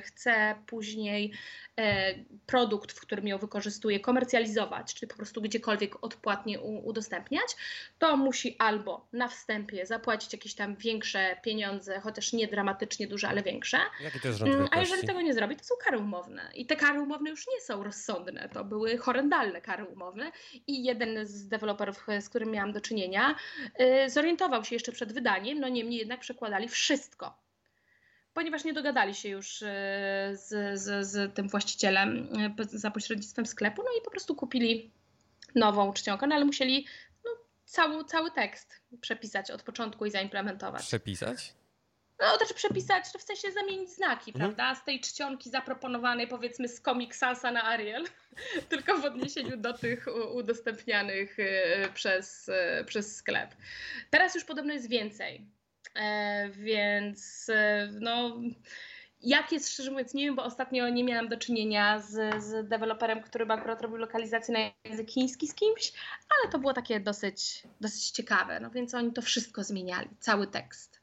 chce 0.02 0.56
później 0.66 1.34
E, 1.80 2.16
produkt, 2.46 2.92
w 2.92 3.02
którym 3.02 3.28
ją 3.28 3.38
wykorzystuje, 3.38 4.00
komercjalizować, 4.00 4.94
czy 4.94 5.08
po 5.08 5.16
prostu 5.16 5.42
gdziekolwiek 5.42 6.04
odpłatnie 6.04 6.60
udostępniać, 6.62 7.56
to 8.00 8.18
musi 8.18 8.56
albo 8.60 9.08
na 9.14 9.28
wstępie 9.28 9.86
zapłacić 9.86 10.34
jakieś 10.34 10.56
tam 10.56 10.76
większe 10.76 11.38
pieniądze, 11.44 12.00
chociaż 12.00 12.34
nie 12.34 12.48
dramatycznie 12.48 13.08
duże, 13.08 13.28
ale 13.28 13.44
większe. 13.44 13.78
To 14.22 14.28
jest 14.28 14.40
rząd 14.40 14.70
A 14.72 14.80
jeżeli 14.80 15.08
tego 15.08 15.22
nie 15.22 15.34
zrobi, 15.34 15.56
to 15.56 15.64
są 15.64 15.76
kary 15.86 15.98
umowne. 15.98 16.52
I 16.54 16.66
te 16.66 16.76
kary 16.76 17.02
umowne 17.02 17.30
już 17.30 17.48
nie 17.48 17.62
są 17.62 17.84
rozsądne, 17.84 18.50
to 18.54 18.64
były 18.64 18.98
horrendalne 18.98 19.62
kary 19.62 19.86
umowne. 19.86 20.32
I 20.68 20.84
jeden 20.84 21.28
z 21.28 21.48
deweloperów, 21.48 22.06
z 22.20 22.30
którym 22.30 22.52
miałam 22.52 22.72
do 22.72 22.82
czynienia, 22.82 23.36
y, 24.06 24.10
zorientował 24.10 24.64
się 24.64 24.76
jeszcze 24.76 24.92
przed 24.92 25.14
wydaniem, 25.14 25.60
no 25.60 25.68
niemniej 25.68 26.00
jednak 26.00 26.24
przekładali 26.56 26.68
wszystko 26.70 27.46
ponieważ 28.34 28.64
nie 28.64 28.74
dogadali 28.74 29.16
się 29.16 29.30
już 29.30 29.62
e, 29.62 29.68
z, 30.34 30.80
z, 30.80 31.08
z 31.08 31.36
tym 31.36 31.50
właścicielem 31.50 32.30
e, 32.60 32.64
za 32.64 32.92
pośrednictwem 32.92 33.46
sklepu, 33.46 33.84
no 33.84 33.90
i 34.00 34.04
po 34.04 34.12
prostu 34.12 34.36
kupili 34.36 34.92
nową 35.56 35.94
czcionkę, 35.94 36.28
no 36.28 36.36
ale 36.36 36.46
musieli 36.46 36.88
no, 37.26 37.32
cały, 37.66 38.06
cały 38.06 38.32
tekst 38.32 38.82
przepisać 39.02 39.52
od 39.52 39.64
początku 39.64 40.06
i 40.06 40.12
zaimplementować. 40.12 40.82
Przepisać? 40.82 41.54
No, 42.20 42.38
też 42.38 42.54
przepisać, 42.54 43.12
to 43.12 43.20
w 43.20 43.22
sensie 43.22 43.52
zamienić 43.52 43.90
znaki, 43.90 44.32
mhm. 44.32 44.56
prawda? 44.56 44.82
Z 44.82 44.86
tej 44.86 45.00
czcionki 45.00 45.50
zaproponowanej 45.50 46.28
powiedzmy 46.28 46.68
z 46.68 46.82
Comic 46.82 47.16
Sansa 47.16 47.52
na 47.52 47.64
Ariel, 47.64 48.06
tylko 48.70 48.98
w 48.98 49.06
odniesieniu 49.06 49.58
do 49.58 49.74
tych 49.74 50.06
udostępnianych 50.34 51.40
e, 51.40 51.90
przez, 51.94 52.50
przez 52.86 53.16
sklep. 53.16 53.56
Teraz 54.10 54.36
już 54.36 54.44
podobno 54.44 54.74
jest 54.74 54.90
więcej. 54.90 55.55
E, 55.96 56.50
więc 56.50 57.50
e, 57.50 57.90
no. 58.00 58.42
Jak 59.24 59.52
jest, 59.52 59.74
szczerze 59.74 59.92
mówiąc, 59.92 60.14
nie 60.14 60.26
wiem, 60.26 60.36
bo 60.36 60.44
ostatnio 60.44 60.90
nie 60.90 61.04
miałam 61.04 61.28
do 61.28 61.38
czynienia 61.38 62.00
z, 62.00 62.44
z 62.44 62.70
deweloperem, 62.70 63.22
który 63.22 63.46
akurat 63.46 63.82
robił 63.82 63.98
lokalizację 63.98 64.54
na 64.54 64.90
język 64.90 65.12
chiński 65.12 65.48
z 65.48 65.56
kimś, 65.56 65.94
ale 66.30 66.52
to 66.52 66.60
było 66.60 66.74
takie 66.74 67.00
dosyć, 67.00 67.64
dosyć 67.82 68.12
ciekawe. 68.12 68.60
No 68.60 68.70
więc 68.70 68.94
oni 68.94 69.14
to 69.14 69.22
wszystko 69.22 69.64
zmieniali, 69.64 70.10
cały 70.20 70.48
tekst, 70.48 71.02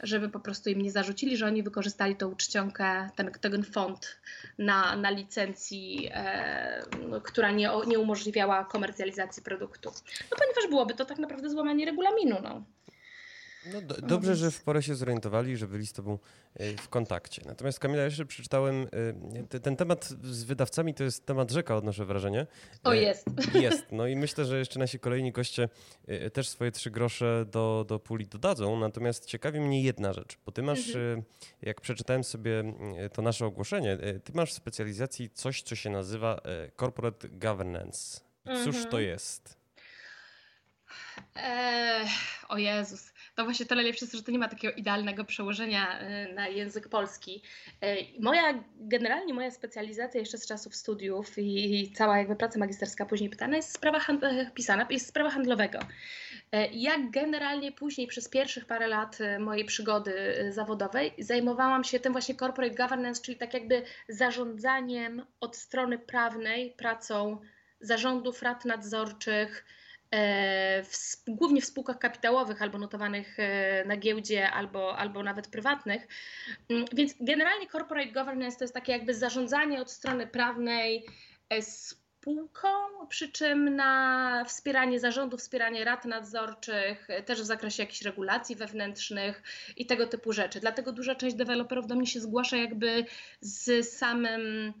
żeby 0.00 0.28
po 0.28 0.40
prostu 0.40 0.70
im 0.70 0.82
nie 0.82 0.90
zarzucili, 0.90 1.36
że 1.36 1.46
oni 1.46 1.62
wykorzystali 1.62 2.16
tą 2.16 2.36
czcionkę, 2.36 3.10
ten, 3.16 3.30
ten 3.30 3.64
font 3.64 4.20
na, 4.58 4.96
na 4.96 5.10
licencji, 5.10 6.10
e, 6.12 6.84
która 7.22 7.50
nie, 7.50 7.70
nie 7.86 7.98
umożliwiała 7.98 8.64
komercjalizacji 8.64 9.42
produktu. 9.42 9.90
No 10.30 10.36
ponieważ 10.38 10.70
byłoby 10.70 10.94
to 10.94 11.04
tak 11.04 11.18
naprawdę 11.18 11.50
złamanie 11.50 11.86
regulaminu. 11.86 12.36
No. 12.42 12.64
No 13.66 13.80
do, 13.80 13.94
dobrze, 13.94 14.36
że 14.36 14.50
w 14.50 14.62
porę 14.62 14.82
się 14.82 14.94
zorientowali, 14.94 15.56
że 15.56 15.68
byli 15.68 15.86
z 15.86 15.92
tobą 15.92 16.18
e, 16.54 16.76
w 16.76 16.88
kontakcie. 16.88 17.42
Natomiast 17.46 17.78
Kamila, 17.78 18.02
jeszcze 18.02 18.26
przeczytałem, 18.26 18.86
e, 19.52 19.60
ten 19.60 19.76
temat 19.76 20.08
z 20.22 20.44
wydawcami 20.44 20.94
to 20.94 21.04
jest 21.04 21.26
temat 21.26 21.50
rzeka, 21.50 21.76
odnoszę 21.76 22.04
wrażenie. 22.04 22.46
O, 22.84 22.94
e, 22.94 22.96
jest. 22.96 23.26
Jest, 23.54 23.86
no 23.92 24.06
i 24.06 24.16
myślę, 24.16 24.44
że 24.44 24.58
jeszcze 24.58 24.78
nasi 24.78 24.98
kolejni 24.98 25.32
goście 25.32 25.68
też 26.32 26.48
swoje 26.48 26.72
trzy 26.72 26.90
grosze 26.90 27.44
do, 27.50 27.84
do 27.88 27.98
puli 27.98 28.26
dodadzą. 28.26 28.78
Natomiast 28.78 29.26
ciekawi 29.26 29.60
mnie 29.60 29.82
jedna 29.82 30.12
rzecz, 30.12 30.38
bo 30.46 30.52
ty 30.52 30.62
masz, 30.62 30.88
mhm. 30.88 31.22
jak 31.62 31.80
przeczytałem 31.80 32.24
sobie 32.24 32.74
to 33.12 33.22
nasze 33.22 33.46
ogłoszenie, 33.46 33.98
ty 34.24 34.32
masz 34.34 34.50
w 34.50 34.54
specjalizacji 34.54 35.30
coś, 35.30 35.62
co 35.62 35.76
się 35.76 35.90
nazywa 35.90 36.40
Corporate 36.80 37.28
Governance. 37.28 38.20
Cóż 38.44 38.76
mhm. 38.76 38.88
to 38.90 39.00
jest? 39.00 39.56
Eee, 41.34 42.08
o 42.48 42.58
Jezus 42.58 43.12
to 43.40 43.44
właśnie 43.44 43.66
to 43.66 43.74
najlepsze 43.74 44.04
jest, 44.04 44.16
że 44.16 44.22
to 44.22 44.32
nie 44.32 44.38
ma 44.38 44.48
takiego 44.48 44.74
idealnego 44.74 45.24
przełożenia 45.24 46.00
y, 46.00 46.34
na 46.34 46.48
język 46.48 46.88
polski. 46.88 47.42
Y, 47.84 48.20
moja, 48.22 48.64
generalnie 48.80 49.34
moja 49.34 49.50
specjalizacja 49.50 50.20
jeszcze 50.20 50.38
z 50.38 50.46
czasów 50.46 50.76
studiów 50.76 51.38
i 51.38 51.92
cała 51.94 52.18
jakby 52.18 52.36
praca 52.36 52.58
magisterska 52.58 53.06
później 53.06 53.30
pytana 53.30 53.56
jest 53.56 53.72
sprawa 53.72 53.98
y, 53.98 54.50
pisana, 54.54 54.86
jest 54.90 55.06
sprawa 55.06 55.30
handlowego. 55.30 55.78
Jak 56.72 57.10
generalnie 57.10 57.72
później 57.72 58.06
przez 58.06 58.28
pierwszych 58.28 58.66
parę 58.66 58.88
lat 58.88 59.18
mojej 59.38 59.64
przygody 59.64 60.12
zawodowej 60.50 61.12
zajmowałam 61.18 61.84
się 61.84 62.00
tym 62.00 62.12
właśnie 62.12 62.34
corporate 62.34 62.74
governance, 62.74 63.22
czyli 63.22 63.38
tak 63.38 63.54
jakby 63.54 63.82
zarządzaniem 64.08 65.26
od 65.40 65.56
strony 65.56 65.98
prawnej, 65.98 66.74
pracą 66.76 67.40
zarządów, 67.80 68.42
rad 68.42 68.64
nadzorczych, 68.64 69.64
E, 69.64 69.79
w, 70.84 71.24
głównie 71.28 71.60
w 71.60 71.64
spółkach 71.64 71.98
kapitałowych 71.98 72.62
albo 72.62 72.78
notowanych 72.78 73.38
e, 73.38 73.84
na 73.84 73.96
giełdzie, 73.96 74.50
albo, 74.50 74.98
albo 74.98 75.22
nawet 75.22 75.48
prywatnych. 75.48 76.08
Mm, 76.68 76.84
więc 76.92 77.14
generalnie 77.20 77.66
corporate 77.66 78.12
governance 78.12 78.58
to 78.58 78.64
jest 78.64 78.74
takie 78.74 78.92
jakby 78.92 79.14
zarządzanie 79.14 79.80
od 79.80 79.90
strony 79.90 80.26
prawnej 80.26 81.06
e, 81.48 81.62
spółką, 81.62 82.68
przy 83.08 83.32
czym 83.32 83.76
na 83.76 84.44
wspieranie 84.44 85.00
zarządu, 85.00 85.36
wspieranie 85.36 85.84
rad 85.84 86.04
nadzorczych, 86.04 87.08
też 87.26 87.42
w 87.42 87.46
zakresie 87.46 87.82
jakichś 87.82 88.02
regulacji 88.02 88.56
wewnętrznych 88.56 89.42
i 89.76 89.86
tego 89.86 90.06
typu 90.06 90.32
rzeczy. 90.32 90.60
Dlatego 90.60 90.92
duża 90.92 91.14
część 91.14 91.36
deweloperów 91.36 91.86
do 91.86 91.94
mnie 91.96 92.06
się 92.06 92.20
zgłasza 92.20 92.56
jakby 92.56 93.04
z 93.40 93.88
samym 93.88 94.72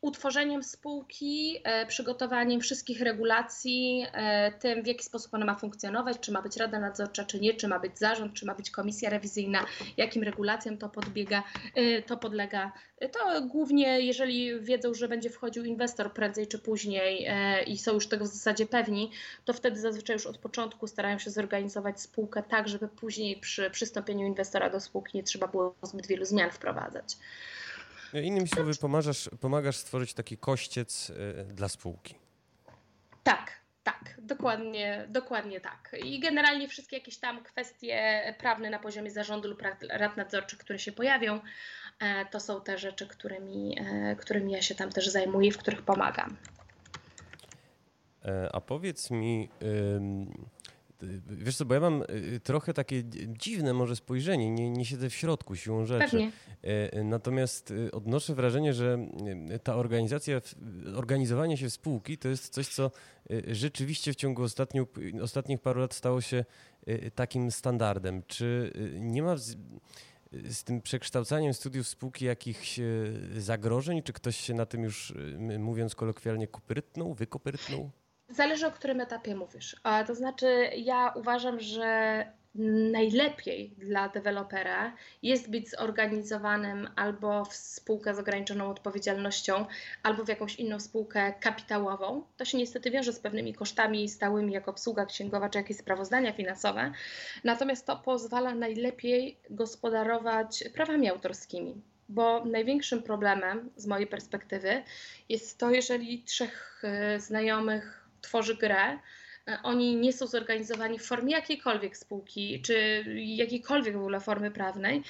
utworzeniem 0.00 0.62
spółki, 0.62 1.60
e, 1.64 1.86
przygotowaniem 1.86 2.60
wszystkich 2.60 3.00
regulacji, 3.00 4.06
e, 4.12 4.52
tym 4.52 4.82
w 4.82 4.86
jaki 4.86 5.04
sposób 5.04 5.34
ona 5.34 5.46
ma 5.46 5.54
funkcjonować, 5.54 6.20
czy 6.20 6.32
ma 6.32 6.42
być 6.42 6.56
rada 6.56 6.80
nadzorcza, 6.80 7.24
czy 7.24 7.40
nie, 7.40 7.54
czy 7.54 7.68
ma 7.68 7.78
być 7.78 7.98
zarząd, 7.98 8.34
czy 8.34 8.46
ma 8.46 8.54
być 8.54 8.70
komisja 8.70 9.10
rewizyjna, 9.10 9.64
jakim 9.96 10.22
regulacjom 10.22 10.78
to 10.78 10.88
podbiega, 10.88 11.42
e, 11.74 12.02
to 12.02 12.16
podlega. 12.16 12.72
To 13.12 13.42
głównie, 13.42 14.00
jeżeli 14.00 14.60
wiedzą, 14.60 14.94
że 14.94 15.08
będzie 15.08 15.30
wchodził 15.30 15.64
inwestor 15.64 16.12
prędzej 16.12 16.46
czy 16.46 16.58
później 16.58 17.28
i 17.66 17.78
są 17.78 17.94
już 17.94 18.08
tego 18.08 18.24
w 18.24 18.28
zasadzie 18.28 18.66
pewni, 18.66 19.10
to 19.44 19.52
wtedy 19.52 19.80
zazwyczaj 19.80 20.16
już 20.16 20.26
od 20.26 20.38
początku 20.38 20.86
starają 20.86 21.18
się 21.18 21.30
zorganizować 21.30 22.00
spółkę 22.00 22.42
tak, 22.42 22.68
żeby 22.68 22.88
później 22.88 23.36
przy 23.36 23.70
przystąpieniu 23.70 24.26
inwestora 24.26 24.70
do 24.70 24.80
spółki 24.80 25.18
nie 25.18 25.22
trzeba 25.22 25.46
było 25.46 25.74
zbyt 25.82 26.06
wielu 26.06 26.24
zmian 26.24 26.50
wprowadzać. 26.50 27.16
Innymi 28.14 28.48
słowy, 28.48 28.74
pomagasz, 28.80 29.30
pomagasz 29.40 29.76
stworzyć 29.76 30.14
taki 30.14 30.38
kościec 30.38 31.10
y, 31.10 31.44
dla 31.54 31.68
spółki. 31.68 32.14
Tak, 33.22 33.52
tak, 33.82 34.14
dokładnie, 34.22 35.06
dokładnie 35.08 35.60
tak. 35.60 35.96
I 36.04 36.20
generalnie 36.20 36.68
wszystkie 36.68 36.96
jakieś 36.96 37.18
tam 37.18 37.42
kwestie 37.44 38.22
prawne 38.38 38.70
na 38.70 38.78
poziomie 38.78 39.10
zarządu 39.10 39.48
lub 39.48 39.62
rad 39.90 40.16
nadzorczych, 40.16 40.58
które 40.58 40.78
się 40.78 40.92
pojawią, 40.92 41.40
e, 41.98 42.26
to 42.26 42.40
są 42.40 42.60
te 42.60 42.78
rzeczy, 42.78 43.06
którymi, 43.06 43.78
e, 43.80 44.16
którymi 44.16 44.52
ja 44.52 44.62
się 44.62 44.74
tam 44.74 44.90
też 44.90 45.08
zajmuję, 45.08 45.52
w 45.52 45.58
których 45.58 45.82
pomagam. 45.82 46.36
E, 48.24 48.48
a 48.52 48.60
powiedz 48.60 49.10
mi, 49.10 49.48
Wiesz 51.28 51.56
co, 51.56 51.64
bo 51.64 51.74
ja 51.74 51.80
mam 51.80 52.02
y, 52.02 52.40
trochę 52.40 52.74
takie 52.74 53.02
dziwne 53.28 53.72
może 53.72 53.96
spojrzenie, 53.96 54.50
nie, 54.50 54.70
nie 54.70 54.84
siedzę 54.84 55.10
w 55.10 55.14
środku 55.14 55.56
siłą 55.56 55.84
rzeczy. 55.84 56.10
Pewnie. 56.10 56.32
E, 56.62 57.04
natomiast 57.04 57.70
y, 57.70 57.90
odnoszę 57.92 58.34
wrażenie, 58.34 58.74
że 58.74 59.08
y, 59.54 59.58
ta 59.58 59.76
organizacja, 59.76 60.40
organizowanie 60.94 61.56
się 61.56 61.68
w 61.68 61.72
spółki 61.72 62.18
to 62.18 62.28
jest 62.28 62.48
coś, 62.48 62.68
co 62.68 62.90
rzeczywiście 63.46 64.12
w 64.12 64.16
ciągu 64.16 64.42
ostatniu, 64.42 64.86
ostatnich 65.22 65.60
paru 65.60 65.80
lat 65.80 65.94
stało 65.94 66.20
się 66.20 66.44
takim 67.14 67.50
standardem. 67.50 68.22
Czy 68.26 68.72
nie 69.00 69.22
ma 69.22 69.36
z, 69.36 70.64
tym 70.64 70.82
przekształcaniem 70.82 71.54
studiów 71.54 71.88
spółki 71.88 72.24
jakichś 72.24 72.80
zagrożeń? 73.36 74.02
Czy 74.02 74.12
ktoś 74.12 74.36
się 74.36 74.54
na 74.54 74.66
tym 74.66 74.82
już, 74.82 75.14
mówiąc 75.58 75.94
kolokwialnie, 75.94 76.46
kuprytnął, 76.46 77.14
wykoprytnął? 77.14 77.90
Zależy 78.28 78.66
o 78.66 78.70
którym 78.70 79.00
etapie 79.00 79.34
mówisz. 79.34 79.76
To 80.06 80.14
znaczy, 80.14 80.70
ja 80.76 81.12
uważam, 81.16 81.60
że 81.60 82.24
najlepiej 82.92 83.70
dla 83.78 84.08
dewelopera 84.08 84.92
jest 85.22 85.50
być 85.50 85.70
zorganizowanym 85.70 86.88
albo 86.96 87.44
w 87.44 87.54
spółkę 87.54 88.14
z 88.14 88.18
ograniczoną 88.18 88.70
odpowiedzialnością, 88.70 89.66
albo 90.02 90.24
w 90.24 90.28
jakąś 90.28 90.56
inną 90.56 90.80
spółkę 90.80 91.34
kapitałową. 91.40 92.22
To 92.36 92.44
się 92.44 92.58
niestety 92.58 92.90
wiąże 92.90 93.12
z 93.12 93.20
pewnymi 93.20 93.54
kosztami 93.54 94.08
stałymi, 94.08 94.52
jak 94.52 94.68
obsługa 94.68 95.06
księgowa 95.06 95.48
czy 95.48 95.58
jakieś 95.58 95.76
sprawozdania 95.76 96.32
finansowe. 96.32 96.92
Natomiast 97.44 97.86
to 97.86 97.96
pozwala 97.96 98.54
najlepiej 98.54 99.40
gospodarować 99.50 100.64
prawami 100.74 101.08
autorskimi. 101.08 101.82
Bo 102.08 102.44
największym 102.44 103.02
problemem 103.02 103.70
z 103.76 103.86
mojej 103.86 104.06
perspektywy 104.06 104.82
jest 105.28 105.58
to, 105.58 105.70
jeżeli 105.70 106.22
trzech 106.22 106.82
e, 106.84 107.20
znajomych 107.20 108.05
tworzy 108.26 108.54
grę, 108.54 108.98
e, 109.48 109.58
oni 109.62 109.96
nie 109.96 110.12
są 110.12 110.26
zorganizowani 110.26 110.98
w 110.98 111.06
formie 111.06 111.32
jakiejkolwiek 111.32 111.96
spółki, 111.96 112.62
czy 112.62 113.04
jakiejkolwiek 113.16 113.94
w 113.94 114.00
ogóle 114.00 114.20
formy 114.20 114.50
prawnej, 114.50 115.02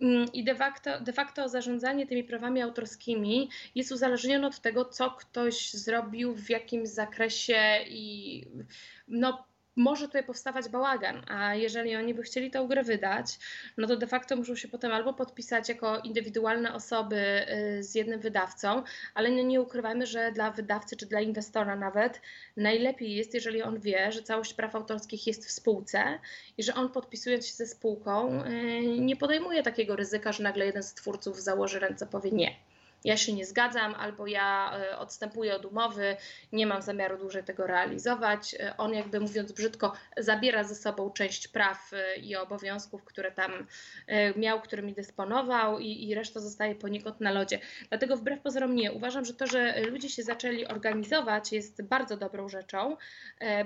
Mm, 0.00 0.32
I 0.32 0.44
de 0.44 0.54
facto, 0.54 1.00
de 1.00 1.12
facto 1.12 1.48
zarządzanie 1.48 2.06
tymi 2.06 2.24
prawami 2.24 2.62
autorskimi 2.62 3.50
jest 3.74 3.92
uzależnione 3.92 4.46
od 4.46 4.60
tego, 4.60 4.84
co 4.84 5.10
ktoś 5.10 5.70
zrobił, 5.70 6.34
w 6.34 6.50
jakim 6.50 6.86
zakresie 6.86 7.84
i 7.88 8.44
no, 9.08 9.44
może 9.78 10.06
tutaj 10.06 10.24
powstawać 10.24 10.68
bałagan, 10.68 11.22
a 11.28 11.54
jeżeli 11.54 11.96
oni 11.96 12.14
by 12.14 12.22
chcieli 12.22 12.50
tę 12.50 12.66
grę 12.68 12.82
wydać, 12.82 13.38
no 13.76 13.86
to 13.86 13.96
de 13.96 14.06
facto 14.06 14.36
muszą 14.36 14.56
się 14.56 14.68
potem 14.68 14.92
albo 14.92 15.14
podpisać 15.14 15.68
jako 15.68 15.98
indywidualne 15.98 16.74
osoby 16.74 17.16
y, 17.78 17.82
z 17.82 17.94
jednym 17.94 18.20
wydawcą, 18.20 18.82
ale 19.14 19.30
nie, 19.30 19.44
nie 19.44 19.60
ukrywajmy, 19.60 20.06
że 20.06 20.32
dla 20.32 20.50
wydawcy 20.50 20.96
czy 20.96 21.06
dla 21.06 21.20
inwestora 21.20 21.76
nawet 21.76 22.20
najlepiej 22.56 23.14
jest, 23.14 23.34
jeżeli 23.34 23.62
on 23.62 23.80
wie, 23.80 24.12
że 24.12 24.22
całość 24.22 24.54
praw 24.54 24.74
autorskich 24.74 25.26
jest 25.26 25.46
w 25.46 25.50
spółce 25.50 26.18
i 26.58 26.62
że 26.62 26.74
on 26.74 26.88
podpisując 26.88 27.46
się 27.46 27.54
ze 27.54 27.66
spółką 27.66 28.44
y, 28.44 28.82
nie 29.00 29.16
podejmuje 29.16 29.62
takiego 29.62 29.96
ryzyka, 29.96 30.32
że 30.32 30.42
nagle 30.42 30.66
jeden 30.66 30.82
z 30.82 30.94
twórców 30.94 31.42
założy 31.42 31.78
ręce, 31.78 32.06
powie 32.06 32.30
nie 32.30 32.67
ja 33.08 33.16
się 33.16 33.32
nie 33.32 33.46
zgadzam, 33.46 33.94
albo 33.94 34.26
ja 34.26 34.72
e, 34.78 34.98
odstępuję 34.98 35.56
od 35.56 35.64
umowy, 35.64 36.16
nie 36.52 36.66
mam 36.66 36.82
zamiaru 36.82 37.18
dłużej 37.18 37.44
tego 37.44 37.66
realizować. 37.66 38.54
E, 38.54 38.76
on, 38.76 38.94
jakby 38.94 39.20
mówiąc 39.20 39.52
brzydko, 39.52 39.92
zabiera 40.18 40.64
ze 40.64 40.74
sobą 40.74 41.10
część 41.10 41.48
praw 41.48 41.90
e, 41.92 42.16
i 42.16 42.36
obowiązków, 42.36 43.04
które 43.04 43.32
tam 43.32 43.66
miał, 44.36 44.60
którymi 44.60 44.92
dysponował, 44.92 45.78
i, 45.78 46.08
i 46.08 46.14
reszta 46.14 46.40
zostaje 46.40 46.74
poniekąd 46.74 47.20
na 47.20 47.30
lodzie. 47.30 47.60
Dlatego 47.88 48.16
wbrew 48.16 48.40
pozorom 48.40 48.74
nie. 48.74 48.92
Uważam, 48.92 49.24
że 49.24 49.34
to, 49.34 49.46
że 49.46 49.80
ludzie 49.80 50.08
się 50.08 50.22
zaczęli 50.22 50.66
organizować, 50.66 51.52
jest 51.52 51.82
bardzo 51.82 52.16
dobrą 52.16 52.48
rzeczą, 52.48 52.96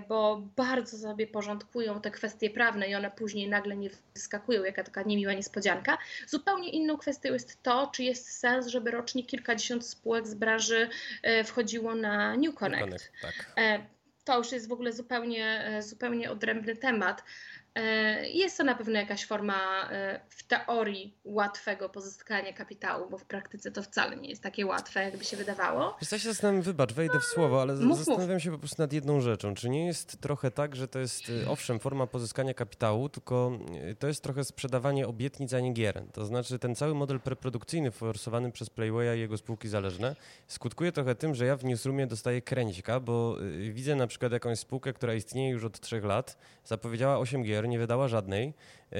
bo 0.09 0.42
bardzo 0.57 0.98
sobie 0.98 1.26
porządkują 1.26 2.00
te 2.00 2.11
kwestie 2.11 2.50
prawne 2.50 2.88
i 2.88 2.94
one 2.94 3.11
później 3.11 3.48
nagle 3.48 3.76
nie 3.76 3.90
wyskakują, 4.14 4.64
jaka 4.64 4.85
taka 4.85 5.02
niemiła 5.02 5.33
niespodzianka. 5.33 5.98
Zupełnie 6.26 6.70
inną 6.70 6.96
kwestią 6.96 7.33
jest 7.33 7.62
to, 7.62 7.90
czy 7.94 8.02
jest 8.02 8.38
sens, 8.38 8.66
żeby 8.66 8.90
rocznie 8.90 9.24
kilkadziesiąt 9.32 9.86
spółek 9.86 10.26
z 10.26 10.34
branży 10.34 10.88
e, 11.22 11.44
wchodziło 11.44 11.94
na 11.94 12.36
New 12.36 12.54
Connect. 12.54 12.80
New 12.80 12.90
Connect 12.90 13.12
tak. 13.22 13.52
E, 13.56 13.86
to 14.24 14.38
już 14.38 14.52
jest 14.52 14.68
w 14.68 14.72
ogóle 14.72 14.92
zupełnie, 14.92 15.64
e, 15.64 15.82
zupełnie 15.82 16.30
odrębny 16.30 16.76
temat. 16.76 17.24
E, 17.74 18.28
jest 18.28 18.58
to 18.58 18.64
na 18.64 18.74
pewno 18.74 18.98
jakaś 18.98 19.26
forma 19.26 19.88
e, 19.90 20.20
w 20.28 20.42
teorii 20.42 21.18
łatwego 21.24 21.88
pozyskania 21.88 22.52
kapitału, 22.52 23.11
bo 23.11 23.18
w 23.18 23.24
praktyce 23.24 23.70
to 23.70 23.82
wcale 23.82 24.16
nie 24.16 24.28
jest 24.28 24.42
takie 24.42 24.66
łatwe, 24.66 25.02
jakby 25.02 25.24
się 25.24 25.37
wydawało. 25.37 25.96
Ja 26.12 26.18
się 26.18 26.28
zastanawiam, 26.28 26.62
wybacz, 26.62 26.92
wejdę 26.92 27.20
w 27.20 27.24
słowo, 27.24 27.62
ale 27.62 27.74
mów, 27.74 27.98
zastanawiam 27.98 28.35
mów. 28.35 28.42
się 28.42 28.50
po 28.50 28.58
prostu 28.58 28.82
nad 28.82 28.92
jedną 28.92 29.20
rzeczą. 29.20 29.54
Czy 29.54 29.68
nie 29.68 29.87
jest 29.87 30.20
trochę 30.20 30.50
tak, 30.50 30.76
że 30.76 30.88
to 30.88 30.98
jest, 30.98 31.28
y, 31.28 31.48
owszem, 31.48 31.80
forma 31.80 32.06
pozyskania 32.06 32.54
kapitału, 32.54 33.08
tylko 33.08 33.58
y, 33.90 33.96
to 33.96 34.06
jest 34.06 34.22
trochę 34.22 34.44
sprzedawanie 34.44 35.08
obietnic, 35.08 35.54
a 35.54 35.61
nie 35.61 35.72
gier. 35.72 36.02
To 36.12 36.24
znaczy 36.24 36.58
ten 36.58 36.74
cały 36.74 36.94
model 36.94 37.20
preprodukcyjny 37.20 37.90
forsowany 37.90 38.52
przez 38.52 38.70
Playwaya 38.70 39.16
i 39.16 39.20
jego 39.20 39.37
spółki 39.38 39.68
zależne 39.68 40.16
skutkuje 40.46 40.92
trochę 40.92 41.14
tym, 41.14 41.35
że 41.35 41.46
ja 41.46 41.56
w 41.56 41.64
newsroomie 41.64 42.06
dostaję 42.06 42.42
kręćka, 42.42 43.00
bo 43.00 43.37
y, 43.42 43.72
widzę 43.72 43.96
na 43.96 44.06
przykład 44.06 44.32
jakąś 44.32 44.58
spółkę, 44.58 44.92
która 44.92 45.14
istnieje 45.14 45.50
już 45.50 45.64
od 45.64 45.80
trzech 45.80 46.04
lat, 46.04 46.37
zapowiedziała 46.64 47.18
8 47.18 47.42
gier, 47.42 47.62
nie 47.68 47.79
wydała 47.79 48.09
żadnej. 48.09 48.55
E, 48.92 48.96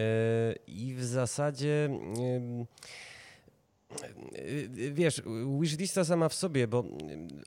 i 0.67 0.95
w 0.95 1.05
zasadzie 1.05 1.91
wiesz, 4.93 5.23
wishlista 5.61 6.05
sama 6.05 6.29
w 6.29 6.35
sobie, 6.35 6.69
bo 6.69 6.85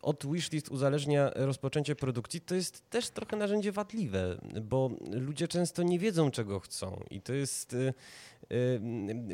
od 0.02 0.26
wishlist 0.32 0.70
uzależnia 0.70 1.32
rozpoczęcie 1.36 1.96
produkcji, 1.96 2.42
to 2.42 2.56
jest 2.56 2.90
też 2.90 3.10
trochę 3.10 3.38
narzędzie 3.38 3.72
wadliwe, 3.72 4.38
bo 4.62 4.90
ludzie 5.12 5.48
często 5.48 5.84
nie 5.84 6.00
wiedzą, 6.00 6.32
czego 6.32 6.60
chcą. 6.60 7.04
I 7.10 7.22
to 7.22 7.34
jest 7.34 7.76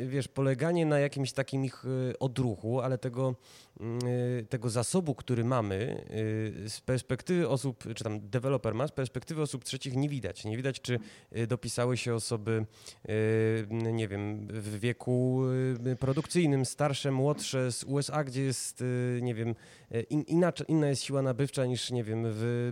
wiesz, 0.08 0.28
poleganie 0.28 0.86
na 0.86 1.00
jakimś 1.00 1.32
takim 1.32 1.65
ich 1.65 1.86
y, 1.86 2.19
odruchu, 2.19 2.82
ale 2.82 2.97
tego, 2.97 3.36
tego 4.50 4.69
zasobu, 4.69 5.15
który 5.15 5.43
mamy 5.43 6.06
z 6.67 6.82
perspektywy 6.82 7.50
osób, 7.50 7.84
czy 7.95 8.04
tam 8.04 8.30
deweloper 8.30 8.76
ma, 8.76 8.88
z 8.88 8.91
perspektywy 8.91 9.41
osób 9.41 9.63
trzecich 9.63 9.95
nie 9.95 10.10
widać. 10.10 10.45
Nie 10.45 10.58
widać, 10.58 10.82
czy 10.82 11.00
dopisały 11.47 11.97
się 11.97 12.15
osoby, 12.15 12.65
nie 13.69 14.08
wiem, 14.08 14.47
w 14.47 14.80
wieku 14.80 15.41
produkcyjnym, 16.00 16.65
starsze, 16.65 17.12
młodsze 17.12 17.71
z 17.71 17.84
USA, 17.84 18.24
gdzie 18.24 18.41
jest, 18.41 18.82
y, 18.82 19.19
nie 19.21 19.36
wiem, 19.36 19.56
y, 19.95 20.02
in, 20.02 20.21
inaczej, 20.21 20.65
inna 20.69 20.88
jest 20.88 21.04
siła 21.04 21.21
nabywcza 21.21 21.65
niż, 21.65 21.91
nie 21.91 22.04
wiem, 22.04 22.24
w 22.26 22.71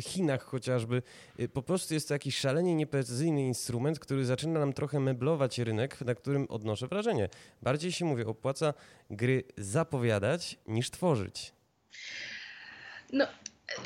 Chinach 0.00 0.42
chociażby. 0.42 1.02
Y, 1.40 1.48
po 1.48 1.62
prostu 1.62 1.94
jest 1.94 2.08
to 2.08 2.14
jakiś 2.14 2.38
szalenie 2.38 2.74
nieprecyzyjny 2.74 3.46
instrument, 3.46 3.98
który 3.98 4.24
zaczyna 4.24 4.60
nam 4.60 4.72
trochę 4.72 5.00
meblować 5.00 5.53
rynek, 5.58 6.00
na 6.00 6.14
którym 6.14 6.46
odnoszę 6.48 6.88
wrażenie. 6.88 7.28
Bardziej 7.62 7.92
się, 7.92 8.04
mówię, 8.04 8.26
opłaca 8.26 8.74
gry 9.10 9.44
zapowiadać 9.56 10.58
niż 10.66 10.90
tworzyć. 10.90 11.52
No, 13.12 13.26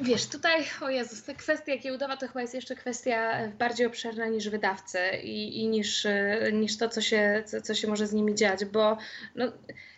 Wiesz, 0.02 0.26
tutaj, 0.26 0.64
o 0.82 0.90
Jezus, 0.90 1.22
te 1.22 1.34
kwestia 1.34 1.76
giełdowa 1.76 2.16
to 2.16 2.28
chyba 2.28 2.40
jest 2.40 2.54
jeszcze 2.54 2.76
kwestia 2.76 3.48
bardziej 3.58 3.86
obszerna 3.86 4.26
niż 4.26 4.48
wydawcy 4.48 4.98
i, 5.22 5.62
i 5.62 5.68
niż, 5.68 6.06
niż 6.52 6.78
to, 6.78 6.88
co 6.88 7.00
się, 7.00 7.42
co, 7.46 7.60
co, 7.60 7.74
się 7.74 7.88
może 7.88 8.06
z 8.06 8.12
nimi 8.12 8.34
dziać, 8.34 8.64
bo 8.64 8.98
no, 9.34 9.52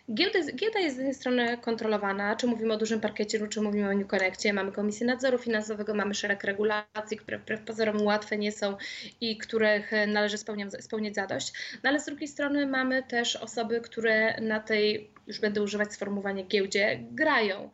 Giełda, 0.09 0.39
giełda 0.55 0.79
jest 0.79 0.95
z 0.95 0.99
jednej 0.99 1.15
strony 1.15 1.57
kontrolowana, 1.57 2.35
czy 2.35 2.47
mówimy 2.47 2.73
o 2.73 2.77
dużym 2.77 2.99
parkiecie, 2.99 3.47
czy 3.47 3.61
mówimy 3.61 3.89
o 3.89 3.93
New 3.93 4.07
Connectie, 4.07 4.53
mamy 4.53 4.71
Komisję 4.71 5.07
Nadzoru 5.07 5.37
Finansowego, 5.37 5.93
mamy 5.93 6.15
szereg 6.15 6.43
regulacji, 6.43 7.17
które 7.17 7.39
wbrew 7.39 7.61
pozorom 7.61 8.01
łatwe 8.01 8.37
nie 8.37 8.51
są 8.51 8.77
i 9.21 9.37
których 9.37 9.91
należy 10.07 10.37
spełniać, 10.37 10.83
spełniać 10.83 11.15
zadość, 11.15 11.53
no 11.83 11.89
ale 11.89 11.99
z 11.99 12.05
drugiej 12.05 12.27
strony 12.27 12.67
mamy 12.67 13.03
też 13.03 13.35
osoby, 13.35 13.81
które 13.81 14.41
na 14.41 14.59
tej, 14.59 15.09
już 15.27 15.39
będę 15.39 15.61
używać 15.61 15.93
sformułowania 15.93 16.43
giełdzie, 16.43 16.99
grają. 17.11 17.69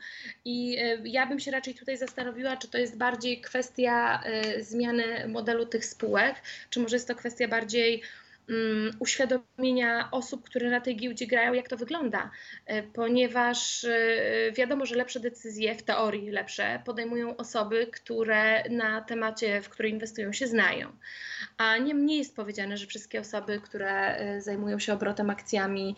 I 0.46 0.78
e, 0.80 0.98
ja 1.06 1.26
bym 1.26 1.40
się 1.40 1.52
raczej 1.52 1.74
tutaj 1.74 1.98
zastanowiła, 1.98 2.58
czy 2.58 2.68
to 2.68 2.78
jest 2.78 2.98
bardziej 2.98 3.42
kwestia 3.42 4.24
e, 4.24 4.64
zmiany 4.64 5.28
modelu 5.28 5.66
tych 5.66 5.86
spółek, 5.86 6.36
czy 6.70 6.80
może 6.80 6.96
jest 6.96 7.08
to 7.08 7.16
kwestia 7.16 7.48
bardziej 7.48 8.04
um, 8.50 8.92
uświadomienia 9.00 10.12
osób, 10.12 10.46
które 10.46 10.70
na 10.70 10.82
tej 10.82 10.96
giełdzie 10.96 11.28
grają, 11.28 11.54
jak 11.54 11.68
to 11.68 11.78
wygląda, 11.78 12.32
e, 12.66 12.84
ponieważ 12.84 13.84
e, 13.84 14.52
wiadomo, 14.52 14.86
że 14.86 14.96
lepsze 14.96 15.20
decyzje, 15.20 15.76
w 15.76 15.84
teorii 15.84 16.30
lepsze, 16.30 16.82
podejmują 16.86 17.38
osoby, 17.38 17.88
które 17.88 18.70
na 18.70 19.02
temacie, 19.02 19.62
w 19.62 19.70
który 19.70 19.90
inwestują, 19.90 20.34
się 20.34 20.48
znają. 20.48 20.92
A 21.58 21.78
nie, 21.78 21.94
nie 21.94 22.18
jest 22.18 22.36
powiedziane, 22.36 22.78
że 22.78 22.88
wszystkie 22.88 23.20
osoby, 23.20 23.62
które 23.64 24.16
e, 24.18 24.42
zajmują 24.42 24.80
się 24.80 24.94
obrotem 24.94 25.30
akcjami 25.30 25.96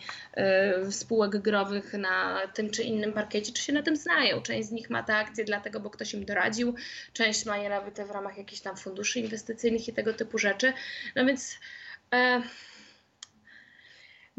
spółek 0.90 1.38
growych 1.38 1.92
na 1.92 2.40
tym 2.54 2.70
czy 2.70 2.82
innym 2.82 3.12
parkiecie, 3.12 3.52
czy 3.52 3.62
się 3.62 3.72
na 3.72 3.82
tym 3.82 3.96
znają. 3.96 4.42
Część 4.42 4.68
z 4.68 4.72
nich 4.72 4.90
ma 4.90 5.02
te 5.02 5.16
akcje 5.16 5.44
dlatego, 5.44 5.80
bo 5.80 5.90
ktoś 5.90 6.14
im 6.14 6.24
doradził, 6.24 6.74
część 7.12 7.46
ma 7.46 7.58
je 7.58 7.68
nawet 7.68 8.00
w 8.00 8.10
ramach 8.10 8.38
jakichś 8.38 8.60
tam 8.60 8.76
funduszy 8.76 9.20
inwestycyjnych 9.20 9.88
i 9.88 9.92
tego 9.92 10.14
typu 10.14 10.38
rzeczy. 10.38 10.72
No 11.16 11.26
więc 11.26 11.58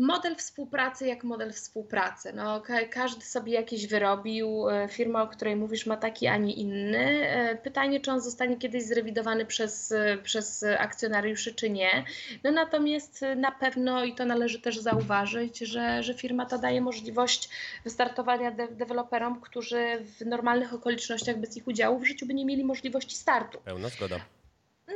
model 0.01 0.35
współpracy 0.35 1.07
jak 1.07 1.23
model 1.23 1.53
współpracy. 1.53 2.33
No, 2.33 2.63
każdy 2.89 3.25
sobie 3.25 3.53
jakiś 3.53 3.87
wyrobił. 3.87 4.69
E, 4.69 4.87
firma, 4.87 5.21
o 5.23 5.27
której 5.27 5.55
mówisz, 5.55 5.85
ma 5.85 5.97
taki, 5.97 6.27
a 6.27 6.37
nie 6.37 6.53
inny. 6.53 7.29
E, 7.29 7.55
pytanie, 7.55 7.99
czy 7.99 8.11
on 8.11 8.21
zostanie 8.21 8.57
kiedyś 8.57 8.83
zrewidowany 8.83 9.45
przez, 9.45 9.93
przez 10.23 10.65
akcjonariuszy, 10.79 11.55
czy 11.55 11.69
nie. 11.69 12.05
No, 12.43 12.51
natomiast 12.51 13.21
na 13.35 13.51
pewno, 13.51 14.03
i 14.03 14.15
to 14.15 14.25
należy 14.25 14.61
też 14.61 14.79
zauważyć, 14.79 15.59
że, 15.59 16.03
że 16.03 16.13
firma 16.13 16.45
ta 16.45 16.57
daje 16.57 16.81
możliwość 16.81 17.49
wystartowania 17.83 18.51
de 18.51 18.67
deweloperom, 18.67 19.41
którzy 19.41 20.05
w 20.19 20.25
normalnych 20.25 20.73
okolicznościach 20.73 21.37
bez 21.37 21.57
ich 21.57 21.67
udziału 21.67 21.99
w 21.99 22.05
życiu 22.05 22.25
by 22.25 22.33
nie 22.33 22.45
mieli 22.45 22.63
możliwości 22.63 23.15
startu. 23.15 23.57
Pełna 23.65 23.89
zgoda. 23.89 24.19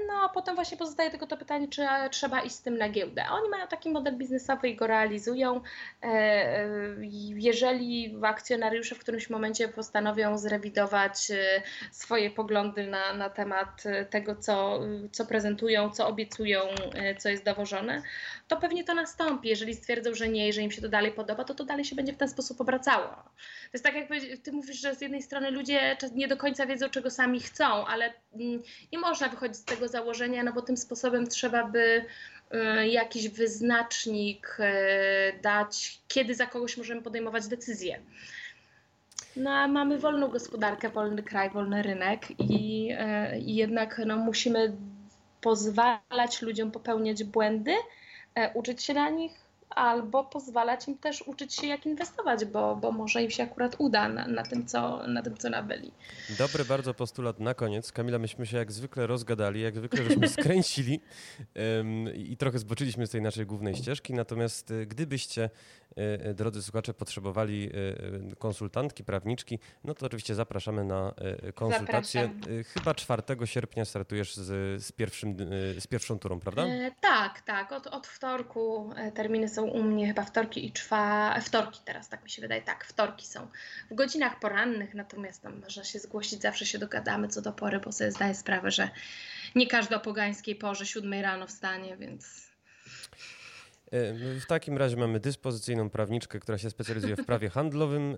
No 0.08 0.14
a 0.26 0.30
potem 0.30 0.56
właśnie 0.56 0.78
pozostaje 0.78 1.12
tylko 1.12 1.28
to 1.28 1.38
pytanie, 1.38 1.68
czy 1.68 1.82
trzeba 2.12 2.42
iść 2.42 2.56
z 2.56 2.62
tym 2.62 2.78
na 2.78 2.90
giełdę. 2.90 3.24
Oni 3.32 3.50
mają 3.50 3.68
taki 3.68 3.90
model 3.90 4.18
biznesowy 4.18 4.70
i 4.70 4.76
go 4.76 4.88
realizują. 4.88 5.62
E, 6.04 6.08
e, 6.08 6.68
jeżeli 7.36 8.18
akcjonariusze 8.24 8.96
w 8.96 9.00
którymś 9.00 9.30
momencie 9.30 9.68
postanowią 9.68 10.38
zrewidować 10.38 11.32
e, 11.32 11.62
swoje 11.92 12.32
poglądy 12.32 12.88
na, 12.88 13.14
na 13.14 13.30
temat 13.30 13.84
tego, 14.10 14.36
co, 14.36 14.80
co 15.12 15.26
prezentują, 15.26 15.90
co 15.90 16.08
obiecują, 16.08 16.62
co 17.18 17.30
jest 17.30 17.44
dowożone, 17.44 18.02
to 18.48 18.58
pewnie 18.58 18.84
to 18.84 18.94
nastąpi. 18.94 19.50
Jeżeli 19.50 19.76
stwierdzą, 19.76 20.14
że 20.14 20.30
nie, 20.30 20.54
że 20.54 20.62
im 20.62 20.72
się 20.72 20.82
to 20.82 20.90
dalej 20.90 21.12
podoba, 21.12 21.44
to 21.44 21.56
to 21.56 21.66
dalej 21.66 21.86
się 21.86 21.96
będzie 21.96 22.14
w 22.14 22.18
ten 22.18 22.30
sposób 22.30 22.62
obracało. 22.62 23.08
To 23.08 23.70
jest 23.74 23.86
tak, 23.86 23.96
jak 23.96 24.08
ty 24.44 24.52
mówisz, 24.52 24.82
że 24.82 24.96
z 24.96 25.02
jednej 25.02 25.22
strony 25.22 25.52
ludzie 25.52 25.98
nie 26.16 26.28
do 26.28 26.38
końca 26.38 26.66
wiedzą, 26.66 26.90
czego 26.90 27.10
sami 27.10 27.40
chcą, 27.40 27.86
ale 27.86 28.14
mm, 28.34 28.64
nie 28.92 29.00
można 29.00 29.30
wychodzić 29.30 29.58
z 29.58 29.66
tego 29.66 29.85
założenia, 29.88 30.44
no 30.44 30.54
bo 30.54 30.62
tym 30.62 30.78
sposobem 30.78 31.28
trzeba 31.28 31.64
by 31.64 32.06
e, 32.52 32.88
jakiś 32.88 33.30
wyznacznik 33.30 34.58
e, 34.60 35.40
dać, 35.42 36.02
kiedy 36.08 36.36
za 36.36 36.46
kogoś 36.46 36.78
możemy 36.78 37.02
podejmować 37.02 37.48
decyzje. 37.48 38.00
No 39.36 39.52
a 39.52 39.68
mamy 39.68 40.00
wolną 40.00 40.28
gospodarkę, 40.28 40.90
wolny 40.90 41.24
kraj, 41.24 41.50
wolny 41.50 41.84
rynek 41.84 42.22
i, 42.40 42.90
e, 42.98 43.40
i 43.40 43.56
jednak 43.56 44.02
no, 44.06 44.18
musimy 44.18 44.78
pozwalać 45.42 46.42
ludziom 46.42 46.72
popełniać 46.72 47.24
błędy, 47.24 47.72
uczyć 48.54 48.84
się 48.84 48.94
na 48.94 49.10
nich 49.10 49.45
albo 49.70 50.24
pozwalać 50.24 50.88
im 50.88 50.98
też 50.98 51.22
uczyć 51.22 51.56
się, 51.56 51.68
jak 51.68 51.86
inwestować, 51.86 52.46
bo, 52.46 52.76
bo 52.76 52.92
może 52.92 53.24
im 53.24 53.32
się 53.32 53.44
akurat 53.44 53.76
uda 53.78 54.10
na, 54.10 54.28
na, 54.28 54.44
tym, 54.44 54.66
co, 54.66 55.08
na 55.08 55.22
tym, 55.22 55.38
co 55.38 55.50
nabyli. 55.50 55.92
Dobry 56.38 56.66
bardzo 56.66 56.94
postulat 56.94 57.40
na 57.40 57.54
koniec. 57.54 57.92
Kamila, 57.92 58.20
myśmy 58.20 58.46
się 58.46 58.58
jak 58.58 58.72
zwykle 58.72 59.08
rozgadali, 59.08 59.62
jak 59.62 59.78
zwykle 59.78 60.04
żeśmy 60.04 60.28
skręcili 60.42 61.02
um, 61.78 62.16
i 62.16 62.38
trochę 62.38 62.60
zboczyliśmy 62.60 63.08
z 63.08 63.10
tej 63.10 63.22
naszej 63.22 63.46
głównej 63.46 63.76
ścieżki, 63.76 64.14
natomiast 64.14 64.72
e, 64.72 64.86
gdybyście, 64.86 65.50
e, 65.96 66.34
drodzy 66.34 66.64
słuchacze, 66.64 66.94
potrzebowali 66.94 67.70
konsultantki, 68.40 69.04
prawniczki, 69.04 69.60
no 69.84 69.94
to 69.94 70.06
oczywiście 70.06 70.36
zapraszamy 70.36 70.84
na 70.84 71.14
konsultację. 71.56 72.22
Zapraszam. 72.22 72.64
Chyba 72.64 72.94
4 72.94 73.24
sierpnia 73.46 73.86
startujesz 73.86 74.36
z, 74.36 74.84
z, 74.84 74.92
pierwszym, 74.92 75.38
z 75.80 75.88
pierwszą 75.88 76.20
turą, 76.20 76.40
prawda? 76.40 76.66
E, 76.66 76.92
tak, 77.02 77.42
tak. 77.42 77.72
Od, 77.72 77.88
od 77.88 78.08
wtorku 78.08 78.90
terminy 79.14 79.50
są 79.50 79.55
u 79.64 79.84
mnie 79.84 80.08
chyba 80.08 80.24
wtorki 80.24 80.66
i 80.66 80.72
czwa, 80.72 81.40
wtorki 81.42 81.80
teraz, 81.86 82.10
tak 82.10 82.24
mi 82.24 82.30
się 82.30 82.42
wydaje, 82.42 82.62
tak, 82.62 82.86
wtorki 82.86 83.28
są 83.28 83.48
w 83.92 83.96
godzinach 83.96 84.40
porannych, 84.40 84.94
natomiast 84.94 85.42
tam 85.42 85.62
można 85.62 85.84
się 85.84 86.00
zgłosić, 86.00 86.42
zawsze 86.42 86.66
się 86.66 86.78
dogadamy 86.80 87.28
co 87.28 87.42
do 87.42 87.52
pory, 87.54 87.80
bo 87.80 87.92
sobie 87.92 88.12
zdaję 88.12 88.36
sprawę, 88.36 88.72
że 88.72 88.90
nie 89.56 89.68
każdy 89.68 89.96
o 89.96 90.00
pogańskiej 90.00 90.56
porze, 90.56 90.86
siódmej 90.86 91.22
rano 91.22 91.48
wstanie, 91.48 91.98
więc 91.98 92.45
w 94.42 94.46
takim 94.48 94.78
razie 94.78 94.98
mamy 94.98 95.20
dyspozycyjną 95.20 95.90
prawniczkę, 95.90 96.40
która 96.40 96.58
się 96.58 96.70
specjalizuje 96.70 97.16
w 97.16 97.26
prawie 97.32 97.50
handlowym. 97.50 98.18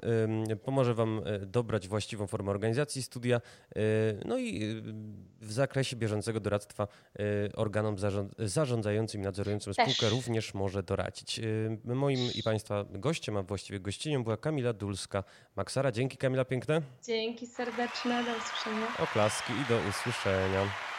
Pomoże 0.63 0.93
Wam 0.93 1.21
e, 1.25 1.39
dobrać 1.39 1.88
właściwą 1.88 2.27
formę 2.27 2.51
organizacji 2.51 3.03
studia. 3.03 3.41
E, 3.75 3.80
no 4.25 4.38
i 4.38 4.82
w 5.41 5.53
zakresie 5.53 5.95
bieżącego 5.95 6.39
doradztwa 6.39 6.88
organom 7.56 7.95
zarządzającym 8.38 9.21
i 9.21 9.23
nadzorującym 9.23 9.73
spółkę 9.73 9.99
Też. 9.99 10.12
również 10.12 10.53
może 10.53 10.84
doradzić. 10.84 11.41
Moim 11.84 12.19
i 12.36 12.43
Państwa 12.43 12.86
gościem, 12.91 13.38
a 13.38 13.43
właściwie 13.43 13.80
gościnią 13.80 14.23
była 14.23 14.38
Kamila 14.38 14.73
Dulska-Maksara. 14.73 15.91
Dzięki 15.91 16.17
Kamila 16.17 16.45
piękne. 16.45 16.82
Dzięki 17.03 17.47
serdeczne, 17.47 18.23
do 18.23 18.32
usłyszenia. 18.38 18.88
Oklaski 18.99 19.53
i 19.53 19.69
do 19.69 19.89
usłyszenia. 19.89 20.96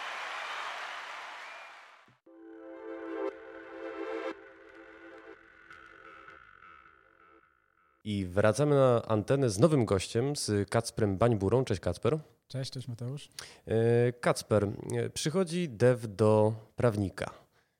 I 8.08 8.26
wracamy 8.26 8.74
na 8.74 9.02
antenę 9.02 9.50
z 9.50 9.58
nowym 9.58 9.84
gościem, 9.84 10.36
z 10.36 10.68
Kacprem 10.68 11.18
Bańburą. 11.18 11.64
Cześć 11.64 11.80
Kacper. 11.80 12.18
Cześć, 12.48 12.70
cześć 12.70 12.88
Mateusz. 12.88 13.28
E, 13.66 14.12
Kacper, 14.12 14.64
e, 14.64 15.10
przychodzi 15.10 15.68
dev 15.68 16.08
do 16.08 16.54
prawnika. 16.76 17.30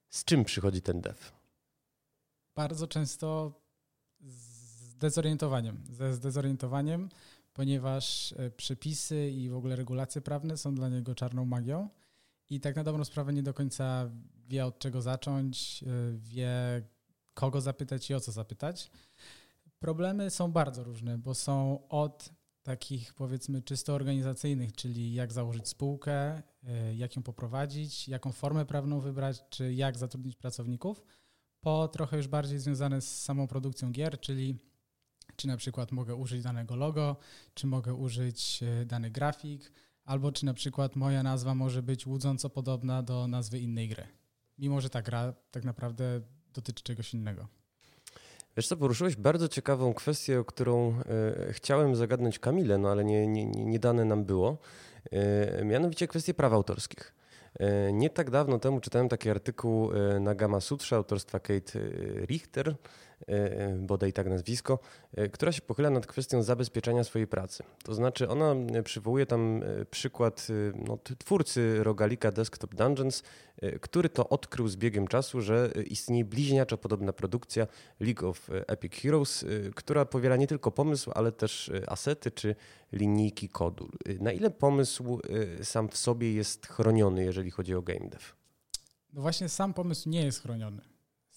Z 0.09 0.25
czym 0.25 0.45
przychodzi 0.45 0.83
ten 0.83 1.01
dev? 1.01 1.19
Bardzo 2.55 2.87
często 2.87 3.53
z 4.21 4.95
dezorientowaniem. 4.97 5.85
Ze 5.91 6.15
zdezorientowaniem, 6.15 7.09
ponieważ 7.53 8.35
e, 8.39 8.51
przepisy 8.51 9.31
i 9.31 9.49
w 9.49 9.57
ogóle 9.57 9.77
regulacje 9.77 10.21
prawne 10.21 10.57
są 10.57 10.75
dla 10.75 10.89
niego 10.89 11.15
czarną 11.15 11.45
magią 11.45 11.89
i 12.51 12.61
tak 12.61 12.77
na 12.77 12.85
dobrą 12.85 13.05
sprawę 13.05 13.33
nie 13.33 13.43
do 13.43 13.55
końca 13.55 14.11
wie 14.49 14.67
od 14.67 14.79
czego 14.79 15.03
zacząć, 15.03 15.85
wie 16.17 16.83
kogo 17.35 17.61
zapytać 17.61 18.11
i 18.11 18.15
o 18.15 18.21
co 18.21 18.33
zapytać. 18.33 18.91
Problemy 19.79 20.31
są 20.31 20.53
bardzo 20.53 20.85
różne, 20.85 21.19
bo 21.19 21.35
są 21.35 21.89
od 21.89 22.31
takich 22.63 23.15
powiedzmy 23.15 23.63
czysto 23.63 23.95
organizacyjnych, 23.95 24.73
czyli 24.73 25.15
jak 25.15 25.33
założyć 25.33 25.69
spółkę, 25.69 26.39
y, 26.39 26.95
jak 26.95 27.17
ją 27.17 27.23
poprowadzić, 27.23 28.09
jaką 28.09 28.33
formę 28.33 28.67
prawną 28.67 29.01
wybrać, 29.01 29.43
czy 29.51 29.75
jak 29.75 29.99
zatrudnić 29.99 30.37
pracowników, 30.37 31.03
po 31.61 31.89
trochę 31.89 32.17
już 32.17 32.29
bardziej 32.29 32.59
związane 32.59 33.01
z 33.01 33.23
samą 33.23 33.47
produkcją 33.47 33.93
gier, 33.93 34.21
czyli 34.21 34.59
czy 35.37 35.47
na 35.47 35.57
przykład 35.57 35.93
mogę 35.93 36.15
użyć 36.15 36.43
danego 36.43 36.77
logo, 36.77 37.17
czy 37.55 37.67
mogę 37.67 37.95
użyć 37.95 38.61
y, 38.63 38.87
dany 38.87 39.11
grafik, 39.11 39.73
albo 40.05 40.33
czy 40.33 40.47
na 40.47 40.55
przykład 40.55 40.97
moja 40.97 41.23
nazwa 41.23 41.55
może 41.55 41.83
być 41.83 42.07
łudząco 42.07 42.51
podobna 42.51 43.03
do 43.03 43.29
nazwy 43.29 43.59
innej 43.59 43.89
gry, 43.89 44.07
mimo 44.59 44.81
że 44.81 44.91
ta 44.91 45.03
gra 45.03 45.35
tak 45.51 45.65
naprawdę 45.65 46.21
dotyczy 46.53 46.83
czegoś 46.83 47.15
innego. 47.15 47.58
Wiesz 48.59 48.69
co, 48.69 48.77
poruszyłeś 48.77 49.17
bardzo 49.17 49.49
ciekawą 49.49 49.95
kwestię, 49.95 50.41
o 50.41 50.45
którą 50.45 50.95
e, 51.49 51.53
chciałem 51.53 51.97
zagadnąć 51.97 52.39
Kamilę, 52.39 52.79
no 52.79 52.91
ale 52.91 53.05
nie, 53.05 53.27
nie, 53.27 53.47
nie 53.47 53.79
dane 53.79 54.05
nam 54.05 54.25
było. 54.25 54.59
E, 55.11 55.65
mianowicie 55.65 56.09
kwestię 56.09 56.35
praw 56.35 56.53
autorskich. 56.53 57.15
E, 57.61 57.93
nie 57.93 58.11
tak 58.11 58.31
dawno 58.31 58.59
temu 58.59 58.81
czytałem 58.81 59.09
taki 59.09 59.31
artykuł 59.31 59.91
na 60.21 60.35
Gama 60.35 60.61
Sutrze 60.61 60.97
autorstwa 60.97 61.41
Kate 61.41 61.79
Richter, 62.27 62.75
bodaj 63.79 64.13
tak 64.13 64.29
nazwisko, 64.29 64.79
e, 65.15 65.29
która 65.29 65.53
się 65.53 65.63
pochyla 65.63 65.91
nad 65.91 66.07
kwestią 66.07 66.43
zabezpieczenia 66.43 67.05
swojej 67.05 67.27
pracy. 67.27 67.63
To 67.85 67.95
znaczy 67.95 68.29
ona 68.29 68.53
e, 68.53 68.83
przywołuje 68.83 69.27
tam 69.27 69.63
przykład 69.91 70.49
no, 70.87 70.99
twórcy 71.19 71.85
rogalika 71.85 72.33
Desktop 72.33 72.75
Dungeons, 72.75 73.23
który 73.81 74.09
to 74.09 74.29
odkrył 74.29 74.69
z 74.69 74.77
biegiem 74.77 75.09
czasu, 75.09 75.41
że 75.41 75.71
istnieje 75.87 76.25
bliźniacza 76.25 76.77
podobna 76.77 77.13
produkcja 77.13 77.67
League 78.01 78.29
of 78.29 78.51
Epic 78.51 78.95
Heroes, 78.95 79.45
która 79.75 80.05
powiela 80.05 80.37
nie 80.37 80.47
tylko 80.47 80.71
pomysł, 80.71 81.11
ale 81.15 81.33
też 81.33 81.71
asety 81.87 82.31
czy 82.31 82.55
linijki 82.93 83.49
kodu. 83.49 83.89
Na 84.21 84.33
ile 84.33 84.51
pomysł 84.51 85.21
sam 85.63 85.89
w 85.89 85.97
sobie 85.97 86.33
jest 86.33 86.67
chroniony, 86.67 87.25
jeżeli 87.25 87.51
chodzi 87.51 87.75
o 87.75 87.83
game 87.83 88.09
dev? 88.09 88.25
No 89.13 89.23
właśnie 89.23 89.49
sam 89.49 89.75
pomysł 89.75 90.09
nie 90.09 90.25
jest 90.25 90.43
chroniony. 90.43 90.88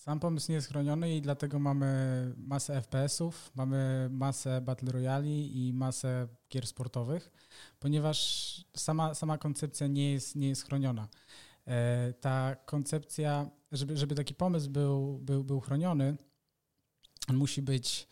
Sam 0.02 0.20
pomysł 0.20 0.52
nie 0.52 0.56
jest 0.56 0.68
chroniony 0.68 1.16
i 1.16 1.22
dlatego 1.22 1.60
mamy 1.60 2.34
masę 2.38 2.82
FPS-ów, 2.82 3.52
mamy 3.56 4.10
masę 4.12 4.62
Battle 4.62 4.92
Royale 4.92 5.28
i 5.28 5.74
masę 5.74 6.28
gier 6.50 6.68
sportowych, 6.68 7.32
ponieważ 7.80 8.66
sama, 8.76 9.14
sama 9.14 9.38
koncepcja 9.38 9.88
nie 9.88 10.12
jest, 10.12 10.36
nie 10.36 10.50
jest 10.50 10.66
chroniona. 10.66 11.08
E, 11.68 12.14
ta 12.14 12.56
koncepcja, 12.56 13.50
żeby, 13.72 13.98
żeby 13.98 14.16
taki 14.16 14.34
pomysł 14.34 14.70
był, 14.70 15.20
był, 15.20 15.44
był 15.44 15.60
chroniony, 15.60 16.18
on 17.30 17.36
musi 17.36 17.62
być, 17.62 18.08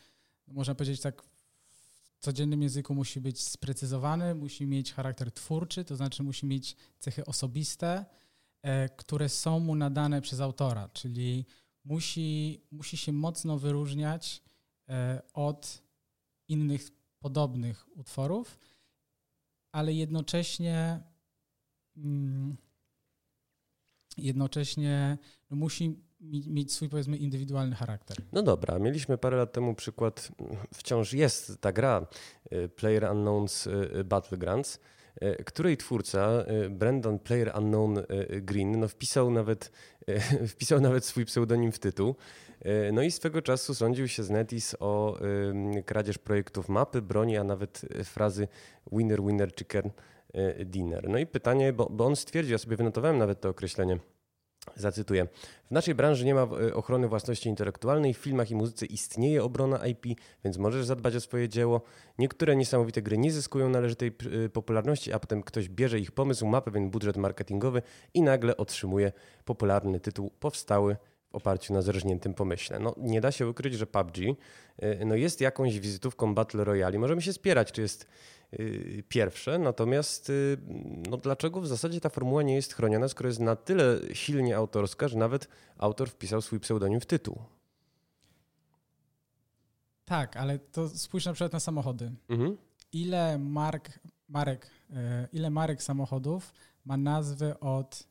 można 0.47 0.75
powiedzieć 0.75 1.01
tak, 1.01 1.23
w 1.23 2.19
codziennym 2.19 2.61
języku 2.61 2.95
musi 2.95 3.21
być 3.21 3.41
sprecyzowany, 3.41 4.35
musi 4.35 4.67
mieć 4.67 4.93
charakter 4.93 5.31
twórczy, 5.31 5.85
to 5.85 5.95
znaczy 5.95 6.23
musi 6.23 6.45
mieć 6.45 6.75
cechy 6.99 7.25
osobiste, 7.25 8.05
e, 8.61 8.89
które 8.89 9.29
są 9.29 9.59
mu 9.59 9.75
nadane 9.75 10.21
przez 10.21 10.39
autora, 10.39 10.89
czyli 10.93 11.45
musi, 11.89 12.61
musi 12.71 12.97
się 12.97 13.11
mocno 13.11 13.59
wyróżniać 13.59 14.43
e, 14.89 15.21
od 15.33 15.81
innych 16.47 16.89
podobnych 17.19 17.97
utworów, 17.97 18.57
ale 19.71 19.93
jednocześnie 19.93 20.99
mm, 21.97 22.57
jednocześnie 24.17 25.17
no 25.49 25.57
musi 25.57 26.03
mieć 26.47 26.73
swój 26.73 26.89
powiedzmy 26.89 27.17
indywidualny 27.17 27.75
charakter. 27.75 28.17
No 28.31 28.43
dobra, 28.43 28.79
mieliśmy 28.79 29.17
parę 29.17 29.37
lat 29.37 29.53
temu 29.53 29.75
przykład, 29.75 30.31
wciąż 30.73 31.13
jest 31.13 31.61
ta 31.61 31.71
gra 31.71 32.07
e, 32.49 32.67
Player 32.67 33.03
Unknown's 33.03 33.69
e, 33.99 34.03
Battlegrounds, 34.03 34.79
której 35.45 35.77
twórca 35.77 36.45
Brendan 36.69 37.19
Player 37.19 37.51
Unknown 37.57 38.03
Green 38.41 38.79
no 38.79 38.87
wpisał 38.87 39.31
nawet 39.31 39.71
wpisał 40.53 40.81
nawet 40.81 41.05
swój 41.05 41.25
pseudonim 41.25 41.71
w 41.71 41.79
tytuł. 41.79 42.15
E, 42.61 42.91
no 42.91 43.01
i 43.01 43.11
swego 43.11 43.41
czasu 43.41 43.75
sądził 43.75 44.07
się 44.07 44.23
z 44.23 44.29
Netis 44.29 44.75
o 44.79 45.19
kradzież 45.85 46.17
projektów 46.17 46.69
mapy, 46.69 47.01
broni, 47.01 47.37
a 47.37 47.43
nawet 47.43 47.81
frazy 48.03 48.47
winner, 48.91 49.21
winner, 49.21 49.55
chicken 49.55 49.91
e, 50.33 50.65
dinner. 50.65 51.09
No 51.09 51.17
i 51.17 51.25
pytanie, 51.25 51.73
bo, 51.73 51.89
bo 51.89 52.05
on 52.05 52.15
stwierdził, 52.15 52.51
ja 52.51 52.57
sobie 52.57 52.77
wynotowałem 52.77 53.17
nawet 53.17 53.41
to 53.41 53.49
określenie, 53.49 53.99
Zacytuję. 54.75 55.27
W 55.65 55.71
naszej 55.71 55.95
branży 55.95 56.25
nie 56.25 56.35
ma 56.35 56.41
e, 56.41 56.73
ochrony 56.73 57.07
własności 57.07 57.49
intelektualnej. 57.49 58.13
W 58.13 58.17
filmach 58.17 58.51
i 58.51 58.55
muzyce 58.55 58.85
istnieje 58.85 59.43
obrona 59.43 59.87
IP, 59.87 60.05
więc 60.43 60.57
możesz 60.57 60.85
zadbać 60.85 61.15
o 61.15 61.21
swoje 61.21 61.49
dzieło. 61.49 61.81
Niektóre 62.17 62.55
niesamowite 62.55 63.01
gry 63.01 63.17
nie 63.17 63.31
zyskują 63.31 63.69
należytej 63.69 64.11
e, 64.45 64.49
popularności, 64.49 65.13
a 65.13 65.19
potem 65.19 65.43
ktoś 65.43 65.69
bierze 65.69 65.99
ich 65.99 66.11
pomysł, 66.11 66.45
ma 66.45 66.61
pewien 66.61 66.89
budżet 66.89 67.17
marketingowy 67.17 67.81
i 68.13 68.21
nagle 68.21 68.57
otrzymuje 68.57 69.11
popularny 69.45 69.99
tytuł 69.99 70.31
powstały 70.39 70.97
oparciu 71.31 71.73
na 71.73 71.81
zrżniętym 71.81 72.33
pomyśle. 72.33 72.79
No, 72.79 72.95
nie 72.97 73.21
da 73.21 73.31
się 73.31 73.47
ukryć, 73.47 73.73
że 73.73 73.87
PUBG 73.87 74.17
e, 74.77 75.05
no, 75.05 75.15
jest 75.15 75.41
jakąś 75.41 75.79
wizytówką 75.79 76.35
Battle 76.35 76.63
Royale. 76.63 76.99
Możemy 76.99 77.21
się 77.21 77.33
spierać, 77.33 77.71
czy 77.71 77.81
jest 77.81 78.05
Y, 78.53 79.03
pierwsze. 79.09 79.59
Natomiast 79.59 80.29
y, 80.29 80.57
no 81.09 81.17
dlaczego 81.17 81.61
w 81.61 81.67
zasadzie 81.67 82.01
ta 82.01 82.09
formuła 82.09 82.43
nie 82.43 82.55
jest 82.55 82.73
chroniona, 82.73 83.07
skoro 83.07 83.27
jest 83.27 83.39
na 83.39 83.55
tyle 83.55 83.99
silnie 84.13 84.57
autorska, 84.57 85.07
że 85.07 85.17
nawet 85.17 85.47
autor 85.77 86.09
wpisał 86.09 86.41
swój 86.41 86.59
pseudonim 86.59 86.99
w 86.99 87.05
tytuł? 87.05 87.41
Tak, 90.05 90.37
ale 90.37 90.59
to 90.59 90.89
spójrz 90.89 91.25
na 91.25 91.33
przykład 91.33 91.53
na 91.53 91.59
samochody. 91.59 92.11
Mhm. 92.29 92.57
Ile 92.91 93.37
mark, 93.37 93.99
marek, 94.29 94.71
y, 94.89 94.93
ile 95.33 95.49
marek 95.49 95.83
samochodów 95.83 96.53
ma 96.85 96.97
nazwy 96.97 97.59
od 97.59 98.09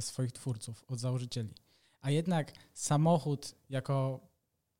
swoich 0.00 0.32
twórców, 0.32 0.84
od 0.88 0.98
założycieli? 0.98 1.54
A 2.06 2.10
jednak 2.10 2.52
samochód 2.74 3.54
jako 3.70 4.20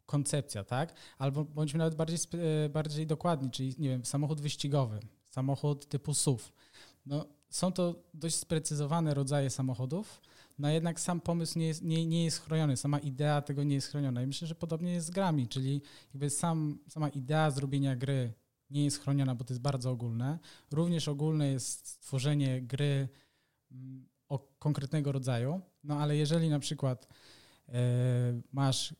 koncepcja, 0.06 0.64
tak? 0.64 0.94
Albo 1.18 1.44
bądźmy 1.44 1.78
nawet 1.78 1.94
bardziej, 1.94 2.18
e, 2.64 2.68
bardziej 2.68 3.06
dokładni, 3.06 3.50
czyli 3.50 3.74
nie 3.78 3.88
wiem, 3.88 4.04
samochód 4.04 4.40
wyścigowy, 4.40 5.00
samochód 5.24 5.88
typu 5.88 6.14
SUV. 6.14 6.42
No, 7.06 7.26
są 7.48 7.72
to 7.72 7.94
dość 8.14 8.36
sprecyzowane 8.36 9.14
rodzaje 9.14 9.50
samochodów, 9.50 10.20
no 10.58 10.68
jednak 10.68 11.00
sam 11.00 11.20
pomysł 11.20 11.58
nie 11.58 11.66
jest, 11.66 11.82
nie, 11.82 12.06
nie 12.06 12.24
jest 12.24 12.40
chroniony, 12.40 12.76
sama 12.76 12.98
idea 12.98 13.42
tego 13.42 13.64
nie 13.64 13.74
jest 13.74 13.88
chroniona. 13.88 14.22
I 14.22 14.26
myślę, 14.26 14.48
że 14.48 14.54
podobnie 14.54 14.92
jest 14.92 15.06
z 15.06 15.10
grami, 15.10 15.48
czyli 15.48 15.82
jakby 16.14 16.30
sam, 16.30 16.78
sama 16.88 17.08
idea 17.08 17.50
zrobienia 17.50 17.96
gry 17.96 18.32
nie 18.70 18.84
jest 18.84 19.00
chroniona, 19.00 19.34
bo 19.34 19.44
to 19.44 19.54
jest 19.54 19.62
bardzo 19.62 19.90
ogólne. 19.90 20.38
Również 20.70 21.08
ogólne 21.08 21.48
jest 21.48 21.88
stworzenie 21.88 22.62
gry 22.62 23.08
mm, 23.72 24.06
o 24.28 24.38
konkretnego 24.58 25.12
rodzaju, 25.12 25.60
no 25.84 26.00
ale 26.00 26.16
jeżeli 26.16 26.48
na 26.48 26.58
przykład 26.58 27.08
e, 27.68 27.72
masz 28.52 28.94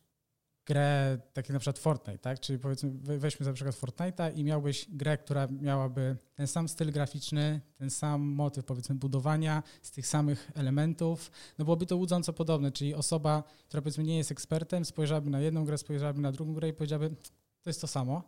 grę, 0.67 1.17
takie 1.33 1.53
na 1.53 1.59
przykład 1.59 1.79
Fortnite, 1.79 2.19
tak? 2.19 2.39
Czyli 2.39 2.59
powiedzmy, 2.59 2.91
weźmy 3.19 3.45
na 3.45 3.53
przykład 3.53 3.75
Fortnite'a 3.75 4.35
i 4.35 4.43
miałbyś 4.43 4.85
grę, 4.89 5.17
która 5.17 5.47
miałaby 5.61 6.17
ten 6.35 6.47
sam 6.47 6.69
styl 6.69 6.91
graficzny, 6.91 7.61
ten 7.77 7.89
sam 7.89 8.21
motyw, 8.21 8.65
powiedzmy, 8.65 8.95
budowania 8.95 9.63
z 9.81 9.91
tych 9.91 10.07
samych 10.07 10.51
elementów, 10.55 11.31
no 11.57 11.65
byłoby 11.65 11.85
to 11.85 11.97
łudząco 11.97 12.33
podobne, 12.33 12.71
czyli 12.71 12.93
osoba, 12.95 13.43
która 13.67 13.81
powiedzmy 13.81 14.03
nie 14.03 14.17
jest 14.17 14.31
ekspertem, 14.31 14.85
spojrzałaby 14.85 15.29
na 15.29 15.39
jedną 15.39 15.65
grę, 15.65 15.77
spojrzałaby 15.77 16.21
na 16.21 16.31
drugą 16.31 16.53
grę 16.53 16.69
i 16.69 16.73
powiedziałaby, 16.73 17.15
to 17.61 17.69
jest 17.69 17.81
to 17.81 17.87
samo, 17.87 18.23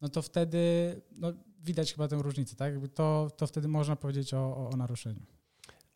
no 0.00 0.08
to 0.08 0.22
wtedy 0.22 0.60
no, 1.12 1.32
widać 1.60 1.92
chyba 1.92 2.08
tę 2.08 2.16
różnicę, 2.16 2.56
tak? 2.56 2.74
To, 2.94 3.30
to 3.36 3.46
wtedy 3.46 3.68
można 3.68 3.96
powiedzieć 3.96 4.34
o, 4.34 4.56
o, 4.56 4.70
o 4.70 4.76
naruszeniu. 4.76 5.37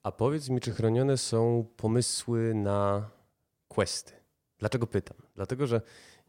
A 0.03 0.13
powiedz 0.13 0.49
mi, 0.49 0.61
czy 0.61 0.73
chronione 0.73 1.17
są 1.17 1.67
pomysły 1.77 2.55
na 2.55 3.11
questy? 3.69 4.13
Dlaczego 4.59 4.87
pytam? 4.87 5.17
Dlatego, 5.35 5.67
że 5.67 5.81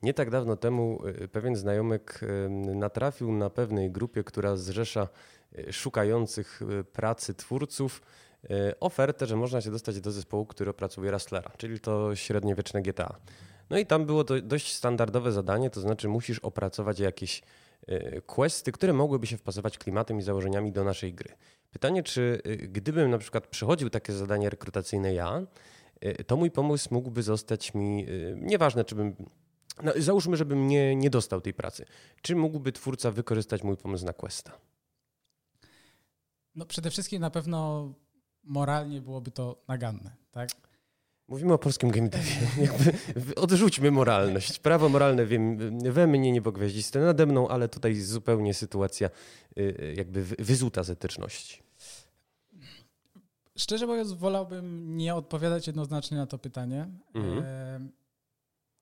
nie 0.03 0.13
tak 0.13 0.29
dawno 0.29 0.55
temu 0.55 1.07
y, 1.23 1.27
pewien 1.27 1.55
znajomek 1.55 2.19
natrafił 2.75 3.31
na 3.31 3.49
pewnej 3.49 3.91
grupie, 3.91 4.23
która 4.23 4.55
zrzesza 4.55 5.07
y, 5.57 5.73
szukających 5.73 6.61
y, 6.61 6.83
pracy 6.83 7.33
twórców 7.33 8.01
ofertę, 8.79 9.25
że 9.25 9.35
można 9.35 9.61
się 9.61 9.71
dostać 9.71 10.01
do 10.01 10.11
zespołu, 10.11 10.45
który 10.45 10.71
opracuje 10.71 11.11
Rustlera, 11.11 11.51
czyli 11.57 11.79
to 11.79 12.15
średniowieczne 12.15 12.81
GTA. 12.81 13.15
No 13.69 13.77
i 13.77 13.85
tam 13.85 14.05
było 14.05 14.23
to 14.23 14.41
dość 14.41 14.73
standardowe 14.75 15.31
zadanie, 15.31 15.69
to 15.69 15.81
znaczy 15.81 16.07
musisz 16.07 16.39
opracować 16.39 16.99
jakieś 16.99 17.41
questy, 18.25 18.71
które 18.71 18.93
mogłyby 18.93 19.27
się 19.27 19.37
wpasować 19.37 19.77
klimatem 19.77 20.19
i 20.19 20.21
założeniami 20.21 20.71
do 20.71 20.83
naszej 20.83 21.13
gry. 21.13 21.35
Pytanie, 21.73 22.03
czy 22.03 22.41
gdybym 22.57 23.11
na 23.11 23.17
przykład 23.17 23.47
przechodził 23.47 23.89
takie 23.89 24.13
zadanie 24.13 24.49
rekrutacyjne 24.49 25.13
ja, 25.13 25.41
Y, 26.05 26.23
to 26.23 26.37
mój 26.37 26.51
pomysł 26.51 26.87
mógłby 26.91 27.23
zostać 27.23 27.73
mi, 27.73 28.09
y, 28.09 28.37
nieważne 28.41 28.85
czy 28.85 28.95
bym, 28.95 29.15
no, 29.83 29.93
załóżmy, 29.97 30.37
żebym 30.37 30.67
nie, 30.67 30.95
nie 30.95 31.09
dostał 31.09 31.41
tej 31.41 31.53
pracy. 31.53 31.85
Czy 32.21 32.35
mógłby 32.35 32.71
twórca 32.71 33.11
wykorzystać 33.11 33.63
mój 33.63 33.77
pomysł 33.77 34.05
na 34.05 34.13
Questa? 34.13 34.51
No 36.55 36.65
przede 36.65 36.89
wszystkim 36.89 37.21
na 37.21 37.29
pewno 37.29 37.93
moralnie 38.43 39.01
byłoby 39.01 39.31
to 39.31 39.63
naganne, 39.67 40.15
tak? 40.31 40.49
Mówimy 41.27 41.53
o 41.53 41.57
polskim 41.57 41.91
game 41.91 42.09
devie. 42.09 42.37
Odrzućmy 43.35 43.91
moralność. 43.91 44.59
Prawo 44.59 44.89
moralne 44.89 45.25
wiem, 45.25 45.57
we 45.79 46.07
mnie 46.07 46.31
niebogwiaździste 46.31 46.99
nade 46.99 47.25
mną, 47.25 47.47
ale 47.47 47.69
tutaj 47.69 47.95
zupełnie 47.95 48.53
sytuacja 48.53 49.09
y, 49.57 49.93
jakby 49.97 50.23
wyzuta 50.23 50.83
z 50.83 50.89
etyczności. 50.89 51.62
Szczerze 53.57 53.87
mówiąc, 53.87 54.13
wolałbym 54.13 54.97
nie 54.97 55.15
odpowiadać 55.15 55.67
jednoznacznie 55.67 56.17
na 56.17 56.27
to 56.27 56.37
pytanie. 56.37 56.87
Mhm. 57.13 57.91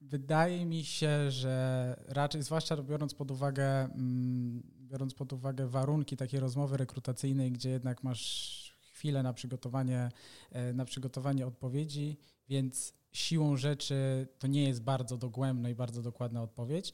Wydaje 0.01 0.65
mi 0.65 0.83
się, 0.83 1.31
że 1.31 1.95
raczej, 2.07 2.43
zwłaszcza 2.43 2.77
biorąc 2.77 3.13
pod 3.13 3.31
uwagę, 3.31 3.83
mm, 3.83 4.63
biorąc 4.79 5.13
pod 5.13 5.33
uwagę 5.33 5.67
warunki 5.67 6.17
takiej 6.17 6.39
rozmowy 6.39 6.77
rekrutacyjnej, 6.77 7.51
gdzie 7.51 7.69
jednak 7.69 8.03
masz 8.03 8.75
chwilę 9.01 9.23
na 9.23 9.33
przygotowanie, 9.33 10.09
e, 10.51 10.73
na 10.73 10.85
przygotowanie 10.85 11.47
odpowiedzi, 11.47 12.17
więc 12.49 12.93
siłą 13.11 13.57
rzeczy 13.57 14.27
to 14.39 14.47
nie 14.47 14.63
jest 14.63 14.83
bardzo 14.83 15.17
dogłębna 15.17 15.69
i 15.69 15.75
bardzo 15.75 16.01
dokładna 16.01 16.41
odpowiedź. 16.41 16.93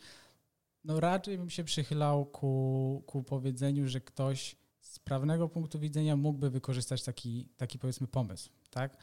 No 0.84 1.00
raczej 1.00 1.38
bym 1.38 1.50
się 1.50 1.64
przychylał 1.64 2.26
ku, 2.26 3.04
ku 3.06 3.24
powiedzeniu, 3.24 3.88
że 3.88 4.02
ktoś 4.02 4.56
z 4.88 5.00
prawnego 5.00 5.50
punktu 5.50 5.80
widzenia 5.80 6.16
mógłby 6.16 6.50
wykorzystać 6.50 7.04
taki, 7.04 7.50
taki 7.58 7.80
powiedzmy 7.80 8.08
pomysł, 8.08 8.50
tak? 8.70 8.98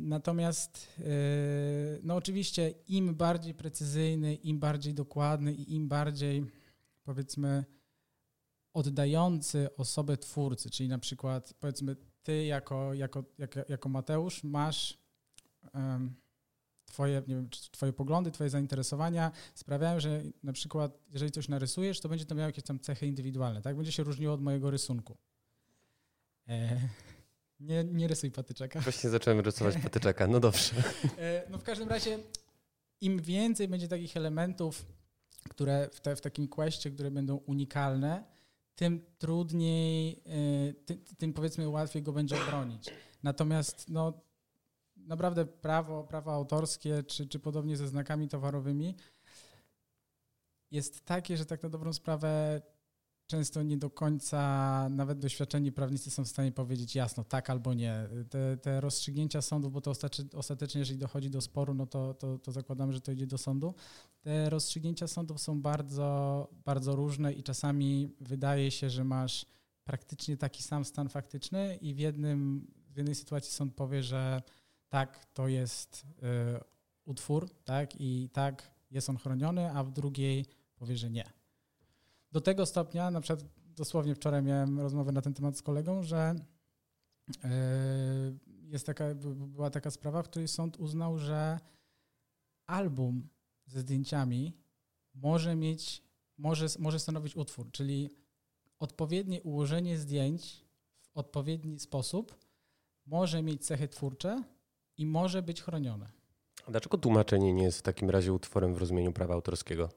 Natomiast 0.00 0.98
yy, 0.98 1.04
no 2.02 2.16
oczywiście 2.16 2.74
im 2.88 3.14
bardziej 3.14 3.54
precyzyjny, 3.54 4.34
im 4.34 4.58
bardziej 4.58 4.94
dokładny 4.94 5.54
i 5.54 5.74
im 5.74 5.88
bardziej 5.88 6.46
powiedzmy 7.04 7.64
oddający 8.72 9.76
osobę 9.76 10.16
twórcy, 10.16 10.70
czyli 10.70 10.88
na 10.88 10.98
przykład 10.98 11.54
powiedzmy 11.60 11.96
ty 12.22 12.44
jako, 12.44 12.94
jako, 12.94 13.24
jako, 13.38 13.60
jako 13.68 13.88
Mateusz 13.88 14.44
masz 14.44 14.98
um, 15.74 16.14
twoje, 16.90 17.22
nie 17.26 17.34
wiem, 17.34 17.48
twoje 17.50 17.92
poglądy, 17.92 18.30
twoje 18.30 18.50
zainteresowania 18.50 19.30
sprawiają, 19.54 20.00
że 20.00 20.22
na 20.42 20.52
przykład 20.52 20.98
jeżeli 21.12 21.32
coś 21.32 21.48
narysujesz, 21.48 22.00
to 22.00 22.08
będzie 22.08 22.24
to 22.24 22.34
miało 22.34 22.46
jakieś 22.46 22.64
tam 22.64 22.80
cechy 22.80 23.06
indywidualne, 23.06 23.62
tak? 23.62 23.76
Będzie 23.76 23.92
się 23.92 24.02
różniło 24.02 24.34
od 24.34 24.42
mojego 24.42 24.70
rysunku. 24.70 25.16
E, 26.48 26.80
nie, 27.60 27.84
nie 27.84 28.08
rysuj 28.08 28.30
patyczeka. 28.30 28.80
Właśnie 28.80 29.10
zacząłem 29.10 29.40
rysować 29.40 29.76
patyczeka, 29.82 30.26
no 30.26 30.40
dobrze. 30.40 30.72
E, 31.18 31.42
no 31.50 31.58
w 31.58 31.62
każdym 31.62 31.88
razie 31.88 32.18
im 33.00 33.22
więcej 33.22 33.68
będzie 33.68 33.88
takich 33.88 34.16
elementów, 34.16 34.86
które 35.48 35.88
w, 35.92 36.00
te, 36.00 36.16
w 36.16 36.20
takim 36.20 36.48
questie, 36.48 36.90
które 36.90 37.10
będą 37.10 37.36
unikalne, 37.36 38.24
tym 38.74 39.04
trudniej, 39.18 40.22
e, 40.26 40.72
tym, 40.72 41.04
tym 41.18 41.32
powiedzmy 41.32 41.68
łatwiej 41.68 42.02
go 42.02 42.12
będzie 42.12 42.42
obronić. 42.42 42.90
Natomiast 43.22 43.88
no, 43.88 44.20
naprawdę 45.10 45.46
prawo, 45.46 46.04
prawa 46.04 46.32
autorskie, 46.32 47.02
czy, 47.02 47.26
czy 47.26 47.38
podobnie 47.38 47.76
ze 47.76 47.88
znakami 47.88 48.28
towarowymi, 48.28 48.96
jest 50.70 51.04
takie, 51.04 51.36
że 51.36 51.46
tak 51.46 51.62
na 51.62 51.68
dobrą 51.68 51.92
sprawę 51.92 52.62
często 53.26 53.62
nie 53.62 53.76
do 53.76 53.90
końca 53.90 54.88
nawet 54.90 55.18
doświadczeni 55.18 55.72
prawnicy 55.72 56.10
są 56.10 56.24
w 56.24 56.28
stanie 56.28 56.52
powiedzieć 56.52 56.94
jasno 56.94 57.24
tak 57.24 57.50
albo 57.50 57.74
nie. 57.74 58.08
Te, 58.30 58.56
te 58.56 58.80
rozstrzygnięcia 58.80 59.42
sądów, 59.42 59.72
bo 59.72 59.80
to 59.80 59.92
ostatecznie, 60.34 60.78
jeżeli 60.78 60.98
dochodzi 60.98 61.30
do 61.30 61.40
sporu, 61.40 61.74
no 61.74 61.86
to, 61.86 62.14
to, 62.14 62.38
to 62.38 62.52
zakładamy, 62.52 62.92
że 62.92 63.00
to 63.00 63.12
idzie 63.12 63.26
do 63.26 63.38
sądu. 63.38 63.74
Te 64.20 64.50
rozstrzygnięcia 64.50 65.06
sądów 65.06 65.40
są 65.40 65.62
bardzo, 65.62 66.48
bardzo 66.64 66.96
różne 66.96 67.32
i 67.32 67.42
czasami 67.42 68.14
wydaje 68.20 68.70
się, 68.70 68.90
że 68.90 69.04
masz 69.04 69.46
praktycznie 69.84 70.36
taki 70.36 70.62
sam 70.62 70.84
stan 70.84 71.08
faktyczny 71.08 71.78
i 71.80 71.94
w, 71.94 71.98
jednym, 71.98 72.66
w 72.94 72.96
jednej 72.96 73.14
sytuacji 73.14 73.52
sąd 73.52 73.74
powie, 73.74 74.02
że 74.02 74.42
tak, 74.90 75.24
to 75.24 75.48
jest 75.48 76.04
y, 76.04 76.60
utwór, 77.04 77.50
tak, 77.64 78.00
i 78.00 78.28
tak 78.32 78.70
jest 78.90 79.10
on 79.10 79.16
chroniony, 79.16 79.70
a 79.70 79.84
w 79.84 79.92
drugiej 79.92 80.46
powie, 80.76 80.96
że 80.96 81.10
nie. 81.10 81.24
Do 82.32 82.40
tego 82.40 82.66
stopnia, 82.66 83.10
na 83.10 83.20
przykład 83.20 83.44
dosłownie 83.56 84.14
wczoraj 84.14 84.42
miałem 84.42 84.80
rozmowę 84.80 85.12
na 85.12 85.22
ten 85.22 85.34
temat 85.34 85.56
z 85.56 85.62
kolegą, 85.62 86.02
że 86.02 86.34
y, 87.28 87.48
jest 88.62 88.86
taka, 88.86 89.14
była 89.34 89.70
taka 89.70 89.90
sprawa, 89.90 90.22
w 90.22 90.28
której 90.28 90.48
sąd 90.48 90.76
uznał, 90.76 91.18
że 91.18 91.60
album 92.66 93.28
ze 93.66 93.80
zdjęciami 93.80 94.56
może 95.14 95.56
mieć, 95.56 96.02
może, 96.38 96.66
może 96.78 97.00
stanowić 97.00 97.36
utwór, 97.36 97.70
czyli 97.70 98.10
odpowiednie 98.78 99.42
ułożenie 99.42 99.98
zdjęć 99.98 100.64
w 101.00 101.10
odpowiedni 101.14 101.78
sposób 101.78 102.38
może 103.06 103.42
mieć 103.42 103.66
cechy 103.66 103.88
twórcze, 103.88 104.42
i 105.00 105.06
może 105.06 105.42
być 105.42 105.62
chronione. 105.62 106.10
A 106.66 106.70
dlaczego 106.70 106.98
tłumaczenie 106.98 107.52
nie 107.52 107.62
jest 107.62 107.78
w 107.78 107.82
takim 107.82 108.10
razie 108.10 108.32
utworem 108.32 108.74
w 108.74 108.78
rozumieniu 108.78 109.12
prawa 109.12 109.34
autorskiego? 109.34 109.88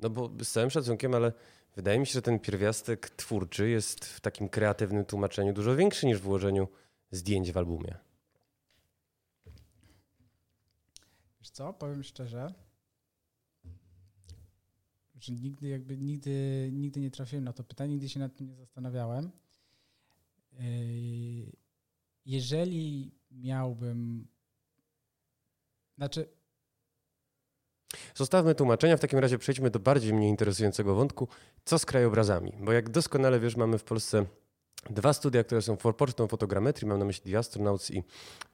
No 0.00 0.10
bo 0.10 0.30
z 0.44 0.50
całym 0.50 0.70
szacunkiem, 0.70 1.14
ale 1.14 1.32
wydaje 1.76 1.98
mi 1.98 2.06
się, 2.06 2.12
że 2.12 2.22
ten 2.22 2.38
pierwiastek 2.38 3.10
twórczy 3.10 3.68
jest 3.68 4.04
w 4.04 4.20
takim 4.20 4.48
kreatywnym 4.48 5.04
tłumaczeniu 5.04 5.52
dużo 5.52 5.76
większy 5.76 6.06
niż 6.06 6.18
w 6.18 6.28
ułożeniu 6.28 6.68
zdjęć 7.10 7.52
w 7.52 7.56
albumie. 7.56 7.94
Wiesz 11.40 11.50
co, 11.50 11.72
powiem 11.72 12.02
szczerze, 12.04 12.54
że 15.20 15.32
nigdy 15.32 15.68
jakby 15.68 15.98
nigdy, 15.98 16.68
nigdy 16.72 17.00
nie 17.00 17.10
trafiłem 17.10 17.44
na 17.44 17.52
to 17.52 17.64
pytanie, 17.64 17.92
nigdy 17.92 18.08
się 18.08 18.20
nad 18.20 18.36
tym 18.36 18.46
nie 18.46 18.56
zastanawiałem. 18.56 19.30
Yy, 20.58 21.52
jeżeli 22.24 23.14
miałbym. 23.30 24.28
Znaczy. 25.96 26.28
Zostawmy 28.14 28.54
tłumaczenia, 28.54 28.96
w 28.96 29.00
takim 29.00 29.18
razie 29.18 29.38
przejdźmy 29.38 29.70
do 29.70 29.78
bardziej 29.78 30.12
mnie 30.14 30.28
interesującego 30.28 30.94
wątku. 30.94 31.28
Co 31.64 31.78
z 31.78 31.86
krajobrazami? 31.86 32.52
Bo 32.60 32.72
jak 32.72 32.90
doskonale 32.90 33.40
wiesz, 33.40 33.56
mamy 33.56 33.78
w 33.78 33.84
Polsce 33.84 34.26
dwa 34.90 35.12
studia, 35.12 35.44
które 35.44 35.62
są 35.62 35.76
for 35.76 35.96
pocztą 35.96 36.28
fotogrametrii, 36.28 36.88
mam 36.88 36.98
na 36.98 37.04
myśli 37.04 37.32
The 37.32 37.38
Astronauts 37.38 37.90
i 37.90 38.02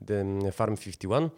The 0.07 0.53
Farm 0.53 0.77
51. 0.77 1.31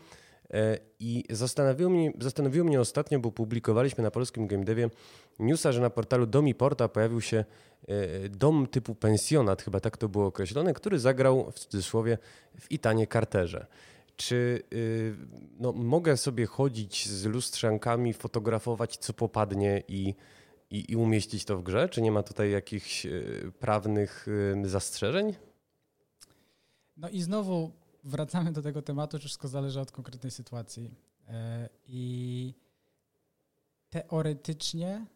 E, 0.50 0.78
I 1.00 1.24
zastanowiło 1.30 1.90
mnie, 1.90 2.12
zastanowiło 2.20 2.66
mnie 2.66 2.80
ostatnio, 2.80 3.18
bo 3.18 3.32
publikowaliśmy 3.32 4.04
na 4.04 4.10
polskim 4.10 4.46
game 4.46 4.64
devie 4.64 4.90
newsa, 5.38 5.72
że 5.72 5.80
na 5.80 5.90
portalu 5.90 6.26
Domiporta 6.26 6.88
pojawił 6.88 7.20
się 7.20 7.44
e, 7.88 8.28
dom 8.28 8.66
typu 8.66 8.94
pensjonat, 8.94 9.62
chyba 9.62 9.80
tak 9.80 9.96
to 9.96 10.08
było 10.08 10.26
określone, 10.26 10.74
który 10.74 10.98
zagrał 10.98 11.50
w 11.50 11.58
cudzysłowie 11.58 12.18
w 12.60 12.70
Itanie 12.70 13.06
Carterze. 13.06 13.66
Czy 14.16 14.62
y, 14.72 15.14
no, 15.58 15.72
mogę 15.72 16.16
sobie 16.16 16.46
chodzić 16.46 17.08
z 17.08 17.24
lustrzankami, 17.24 18.12
fotografować 18.12 18.96
co 18.96 19.12
popadnie 19.12 19.82
i, 19.88 20.14
i, 20.70 20.92
i 20.92 20.96
umieścić 20.96 21.44
to 21.44 21.58
w 21.58 21.62
grze? 21.62 21.88
Czy 21.88 22.02
nie 22.02 22.12
ma 22.12 22.22
tutaj 22.22 22.50
jakichś 22.50 23.06
y, 23.06 23.52
prawnych 23.58 24.28
y, 24.64 24.68
zastrzeżeń? 24.68 25.34
No 26.96 27.08
i 27.08 27.22
znowu 27.22 27.70
wracamy 28.06 28.52
do 28.52 28.62
tego 28.62 28.82
tematu, 28.82 29.18
wszystko 29.18 29.48
zależy 29.48 29.80
od 29.80 29.92
konkretnej 29.92 30.30
sytuacji. 30.30 30.90
E, 31.28 31.68
I 31.86 32.54
teoretycznie, 33.90 35.06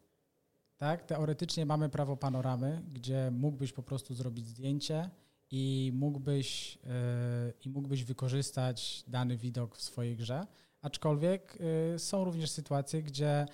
tak, 0.76 1.04
teoretycznie 1.04 1.66
mamy 1.66 1.88
prawo 1.88 2.16
panoramy, 2.16 2.82
gdzie 2.92 3.30
mógłbyś 3.30 3.72
po 3.72 3.82
prostu 3.82 4.14
zrobić 4.14 4.46
zdjęcie 4.46 5.10
i 5.50 5.92
mógłbyś, 5.94 6.78
e, 6.86 7.52
i 7.64 7.68
mógłbyś 7.68 8.04
wykorzystać 8.04 9.04
dany 9.06 9.36
widok 9.36 9.76
w 9.76 9.82
swojej 9.82 10.16
grze. 10.16 10.46
Aczkolwiek 10.82 11.58
e, 11.94 11.98
są 11.98 12.24
również 12.24 12.50
sytuacje, 12.50 13.02
gdzie 13.02 13.46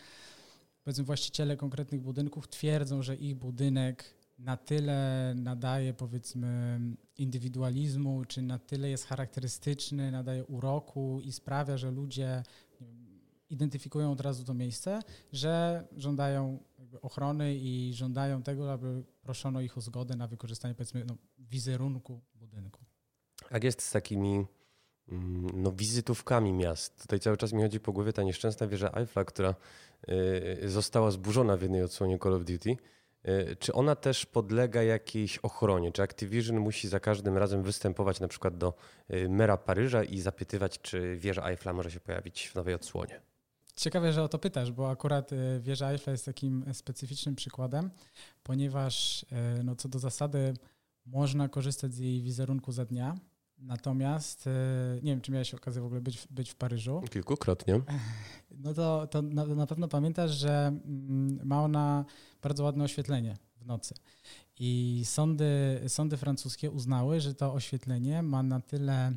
powiedzmy 0.84 1.04
właściciele 1.04 1.56
konkretnych 1.56 2.00
budynków 2.00 2.48
twierdzą, 2.48 3.02
że 3.02 3.16
ich 3.16 3.34
budynek 3.34 4.14
na 4.38 4.56
tyle 4.56 5.32
nadaje 5.36 5.94
powiedzmy 5.94 6.80
indywidualizmu, 7.16 8.24
czy 8.24 8.42
na 8.42 8.58
tyle 8.58 8.90
jest 8.90 9.04
charakterystyczny, 9.04 10.10
nadaje 10.10 10.44
uroku 10.44 11.20
i 11.20 11.32
sprawia, 11.32 11.76
że 11.76 11.90
ludzie 11.90 12.42
identyfikują 13.50 14.12
od 14.12 14.20
razu 14.20 14.44
to 14.44 14.54
miejsce, 14.54 15.00
że 15.32 15.84
żądają 15.96 16.58
ochrony 17.02 17.54
i 17.56 17.94
żądają 17.94 18.42
tego, 18.42 18.72
aby 18.72 19.04
proszono 19.22 19.60
ich 19.60 19.78
o 19.78 19.80
zgodę 19.80 20.16
na 20.16 20.26
wykorzystanie 20.26 20.74
powiedzmy 20.74 21.04
no, 21.04 21.16
wizerunku 21.38 22.20
budynku. 22.34 22.84
Jak 23.50 23.64
jest 23.64 23.82
z 23.82 23.90
takimi 23.90 24.46
mm, 25.08 25.62
no, 25.62 25.72
wizytówkami 25.72 26.52
miast? 26.52 27.02
Tutaj 27.02 27.20
cały 27.20 27.36
czas 27.36 27.52
mi 27.52 27.62
chodzi 27.62 27.80
po 27.80 27.92
głowie 27.92 28.12
ta 28.12 28.22
nieszczęsna 28.22 28.66
wieża 28.66 28.90
Eiffla, 28.92 29.24
która 29.24 29.54
y, 30.62 30.70
została 30.70 31.10
zburzona 31.10 31.56
w 31.56 31.62
jednej 31.62 31.82
odsłonie 31.82 32.18
Call 32.18 32.34
of 32.34 32.44
Duty. 32.44 32.76
Y, 33.28 33.56
czy 33.56 33.72
ona 33.72 33.96
też 33.96 34.26
podlega 34.26 34.82
jakiejś 34.82 35.38
ochronie? 35.38 35.92
Czy 35.92 36.02
Activision 36.02 36.60
musi 36.60 36.88
za 36.88 37.00
każdym 37.00 37.38
razem 37.38 37.62
występować 37.62 38.20
na 38.20 38.28
przykład 38.28 38.58
do 38.58 38.74
y, 39.10 39.28
mera 39.28 39.56
Paryża 39.56 40.04
i 40.04 40.20
zapytywać, 40.20 40.80
czy 40.82 41.16
wieża 41.16 41.48
Eiffla 41.50 41.72
może 41.72 41.90
się 41.90 42.00
pojawić 42.00 42.48
w 42.48 42.54
nowej 42.54 42.74
odsłonie? 42.74 43.20
Ciekawe, 43.76 44.12
że 44.12 44.22
o 44.22 44.28
to 44.28 44.38
pytasz, 44.38 44.72
bo 44.72 44.90
akurat 44.90 45.32
y, 45.32 45.60
wieża 45.60 45.90
Eiffla 45.90 46.10
jest 46.10 46.24
takim 46.24 46.64
specyficznym 46.74 47.34
przykładem, 47.34 47.90
ponieważ 48.42 49.26
no, 49.64 49.76
co 49.76 49.88
do 49.88 49.98
zasady 49.98 50.54
można 51.06 51.48
korzystać 51.48 51.94
z 51.94 51.98
jej 51.98 52.22
wizerunku 52.22 52.72
za 52.72 52.84
dnia, 52.84 53.16
Natomiast 53.58 54.48
nie 55.02 55.12
wiem, 55.12 55.20
czy 55.20 55.32
miałeś 55.32 55.54
okazję 55.54 55.82
w 55.82 55.84
ogóle 55.84 56.00
być, 56.00 56.28
być 56.30 56.50
w 56.50 56.54
Paryżu. 56.54 57.02
Kilkukrotnie. 57.10 57.80
No 58.58 58.74
to, 58.74 59.06
to 59.06 59.22
na, 59.22 59.46
na 59.46 59.66
pewno 59.66 59.88
pamiętasz, 59.88 60.30
że 60.30 60.66
mm, 60.66 61.40
ma 61.44 61.62
ona 61.62 62.04
bardzo 62.46 62.64
ładne 62.64 62.84
oświetlenie 62.84 63.36
w 63.56 63.66
nocy. 63.66 63.94
I 64.58 65.02
sądy, 65.04 65.80
sądy 65.88 66.16
francuskie 66.16 66.70
uznały, 66.70 67.20
że 67.20 67.34
to 67.34 67.52
oświetlenie 67.52 68.22
ma 68.22 68.42
na 68.42 68.60
tyle, 68.60 69.16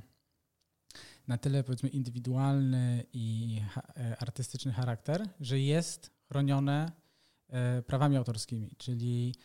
na 1.27 1.37
tyle 1.37 1.63
powiedzmy 1.63 1.89
indywidualny 1.89 3.03
i 3.13 3.61
e, 3.97 4.17
artystyczny 4.19 4.71
charakter, 4.71 5.29
że 5.39 5.59
jest 5.59 6.11
chronione 6.27 6.91
e, 7.49 7.81
prawami 7.81 8.17
autorskimi, 8.17 8.75
czyli 8.77 9.35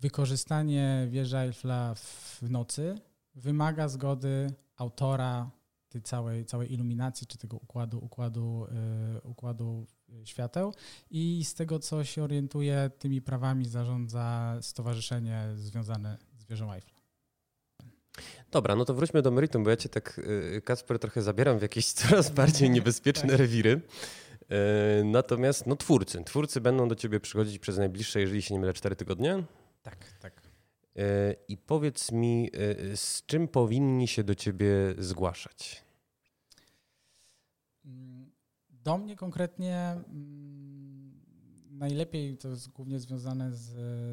wykorzystanie 0.00 1.06
wieży 1.10 1.38
Eiffla 1.38 1.94
w 1.94 2.42
nocy 2.42 2.98
wymaga 3.34 3.88
zgody 3.88 4.54
autora 4.76 5.50
tej 5.88 6.02
całej, 6.02 6.46
całej 6.46 6.72
iluminacji, 6.72 7.26
czy 7.26 7.38
tego 7.38 7.56
układu, 7.56 7.98
układu, 7.98 8.66
yy, 9.14 9.20
układu 9.20 9.86
świateł 10.24 10.74
i 11.10 11.44
z 11.44 11.54
tego, 11.54 11.78
co 11.78 12.04
się 12.04 12.22
orientuje, 12.22 12.90
tymi 12.98 13.22
prawami 13.22 13.66
zarządza 13.66 14.58
stowarzyszenie 14.60 15.48
związane 15.56 16.18
z 16.38 16.44
wieżą 16.44 16.72
Eiffla. 16.72 16.98
Dobra, 18.50 18.76
no 18.76 18.84
to 18.84 18.94
wróćmy 18.94 19.22
do 19.22 19.30
meritum, 19.30 19.64
bo 19.64 19.70
ja 19.70 19.76
cię 19.76 19.88
tak, 19.88 20.18
y, 20.18 20.62
Kacper, 20.64 20.98
trochę 20.98 21.22
zabieram 21.22 21.58
w 21.58 21.62
jakieś 21.62 21.92
coraz 22.02 22.30
bardziej 22.30 22.70
niebezpieczne 22.70 23.28
tak. 23.28 23.38
rewiry. 23.38 23.80
Y, 25.00 25.04
natomiast 25.04 25.66
no 25.66 25.76
twórcy. 25.76 26.24
Twórcy 26.24 26.60
będą 26.60 26.88
do 26.88 26.94
ciebie 26.94 27.20
przychodzić 27.20 27.58
przez 27.58 27.78
najbliższe, 27.78 28.20
jeżeli 28.20 28.42
się 28.42 28.54
nie 28.54 28.60
mylę, 28.60 28.72
cztery 28.72 28.96
tygodnie? 28.96 29.44
Tak, 29.82 29.96
tak. 30.20 30.42
Y, 30.98 31.36
I 31.48 31.56
powiedz 31.56 32.12
mi, 32.12 32.50
z 32.94 33.26
czym 33.26 33.48
powinni 33.48 34.08
się 34.08 34.24
do 34.24 34.34
ciebie 34.34 34.68
zgłaszać? 34.98 35.87
Do 38.88 38.98
mnie 38.98 39.16
konkretnie 39.16 39.76
mm, 39.76 41.20
najlepiej 41.70 42.38
to 42.38 42.48
jest 42.48 42.68
głównie 42.68 43.00
związane 43.00 43.54
z, 43.54 43.66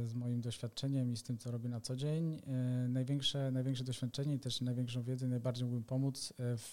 z 0.09 0.13
moim 0.13 0.41
doświadczeniem 0.41 1.11
i 1.11 1.17
z 1.17 1.23
tym, 1.23 1.37
co 1.37 1.51
robię 1.51 1.69
na 1.69 1.81
co 1.81 1.95
dzień. 1.95 2.41
E, 2.47 2.51
największe, 2.87 3.51
największe 3.51 3.83
doświadczenie 3.83 4.35
i 4.35 4.39
też 4.39 4.61
największą 4.61 5.03
wiedzę, 5.03 5.27
najbardziej 5.27 5.65
mógłbym 5.65 5.83
pomóc 5.83 6.33
e, 6.39 6.57
w, 6.57 6.63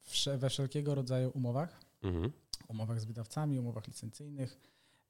w, 0.00 0.26
we 0.38 0.50
wszelkiego 0.50 0.94
rodzaju 0.94 1.30
umowach. 1.34 1.80
Mhm. 2.02 2.32
Umowach 2.68 3.00
z 3.00 3.04
wydawcami, 3.04 3.58
umowach 3.58 3.86
licencyjnych 3.86 4.60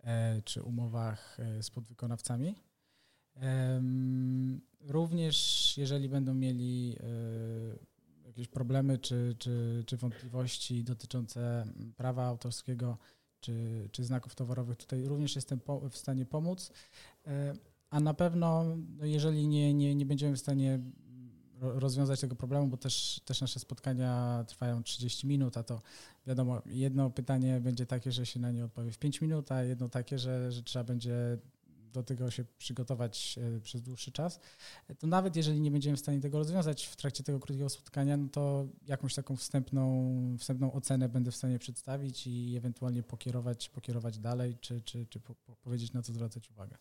e, 0.03 0.43
czy 0.43 0.63
umowach 0.63 1.39
z 1.61 1.71
podwykonawcami. 1.71 2.55
Również 4.81 5.75
jeżeli 5.77 6.09
będą 6.09 6.35
mieli 6.35 6.97
jakieś 8.35 8.49
problemy 8.49 8.99
czy, 8.99 9.37
czy, 9.39 9.85
czy 9.87 9.97
wątpliwości 9.97 10.85
dotyczące 10.85 11.67
prawa 11.97 12.25
autorskiego 12.25 12.99
czy, 13.41 13.89
czy 13.93 14.05
znaków 14.05 14.35
towarowych, 14.35 14.77
tutaj 14.77 15.05
również 15.05 15.37
jestem 15.37 15.61
w 15.91 15.97
stanie 15.97 16.27
pomóc. 16.27 16.73
E, 17.27 17.55
a 17.91 18.01
na 18.01 18.15
pewno, 18.15 18.65
no 18.99 19.05
jeżeli 19.05 19.49
nie, 19.49 19.75
nie, 19.75 19.95
nie 19.95 20.07
będziemy 20.07 20.37
w 20.37 20.41
stanie 20.41 20.81
rozwiązać 21.61 22.21
tego 22.21 22.37
problemu, 22.37 22.69
bo 22.69 22.77
też, 22.77 23.21
też 23.25 23.41
nasze 23.41 23.61
spotkania 23.61 24.45
trwają 24.49 24.83
30 24.83 25.27
minut, 25.27 25.57
a 25.57 25.63
to 25.63 25.83
wiadomo, 26.27 26.63
jedno 26.67 27.11
pytanie 27.11 27.61
będzie 27.61 27.87
takie, 27.87 28.13
że 28.13 28.27
się 28.27 28.41
na 28.41 28.51
nie 28.51 28.65
odpowie 28.65 28.91
w 28.91 28.99
5 28.99 29.21
minut, 29.21 29.53
a 29.53 29.63
jedno 29.63 29.89
takie, 29.89 30.19
że, 30.19 30.53
że 30.53 30.63
trzeba 30.63 30.85
będzie 30.85 31.39
do 31.95 32.03
tego 32.03 32.31
się 32.31 32.45
przygotować 32.59 33.39
e, 33.57 33.61
przez 33.61 33.83
dłuższy 33.83 34.13
czas, 34.13 34.41
to 34.99 35.07
nawet 35.07 35.37
jeżeli 35.37 35.61
nie 35.61 35.71
będziemy 35.71 35.97
w 35.97 36.01
stanie 36.01 36.21
tego 36.21 36.39
rozwiązać 36.39 36.87
w 36.87 36.97
trakcie 36.97 37.25
tego 37.25 37.41
krótkiego 37.41 37.69
spotkania, 37.69 38.17
no 38.17 38.29
to 38.29 38.67
jakąś 38.87 39.15
taką 39.15 39.37
wstępną, 39.37 40.37
wstępną 40.39 40.73
ocenę 40.73 41.09
będę 41.09 41.31
w 41.31 41.37
stanie 41.37 41.59
przedstawić 41.59 42.27
i 42.27 42.57
ewentualnie 42.57 43.03
pokierować, 43.03 43.69
pokierować 43.69 44.19
dalej, 44.19 44.57
czy, 44.61 44.83
czy, 44.83 45.07
czy 45.07 45.21
po, 45.21 45.35
po 45.35 45.57
powiedzieć, 45.57 45.93
na 45.93 46.03
co 46.03 46.13
zwracać 46.13 46.51
uwagę. 46.51 46.77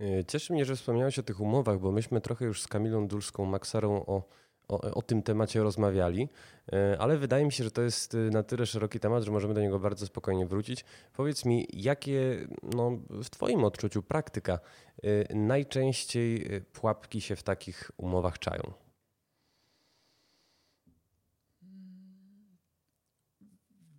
E, 0.00 0.24
cieszy 0.24 0.52
mnie, 0.52 0.64
że 0.64 0.76
wspomniałeś 0.76 1.18
o 1.18 1.22
tych 1.22 1.40
umowach, 1.40 1.80
bo 1.80 1.92
myśmy 1.92 2.20
trochę 2.20 2.44
już 2.44 2.62
z 2.62 2.68
Kamilą 2.68 3.08
Dulską 3.08 3.44
Maksarą 3.44 4.06
o 4.06 4.28
o, 4.68 4.80
o, 4.80 5.02
tym 5.02 5.22
temacie 5.22 5.62
rozmawiali, 5.62 6.28
e, 6.72 6.96
ale 6.98 7.18
wydaje 7.18 7.44
mi 7.44 7.52
się, 7.52 7.64
że 7.64 7.70
to 7.70 7.82
jest 7.82 8.14
e, 8.14 8.18
na 8.18 8.42
tyle 8.42 8.66
szeroki 8.66 9.00
temat, 9.00 9.22
że 9.22 9.30
możemy 9.30 9.54
do 9.54 9.60
niego 9.60 9.78
bardzo 9.78 10.06
spokojnie 10.06 10.46
wrócić. 10.46 10.84
Powiedz 11.12 11.44
mi, 11.44 11.66
jakie 11.72 12.48
no, 12.62 12.98
w 13.10 13.30
Twoim 13.30 13.64
odczuciu 13.64 14.02
praktyka 14.02 14.58
e, 15.02 15.34
najczęściej 15.34 16.60
pułapki 16.72 17.20
się 17.20 17.36
w 17.36 17.42
takich 17.42 17.90
umowach 17.96 18.38
czają? 18.38 18.72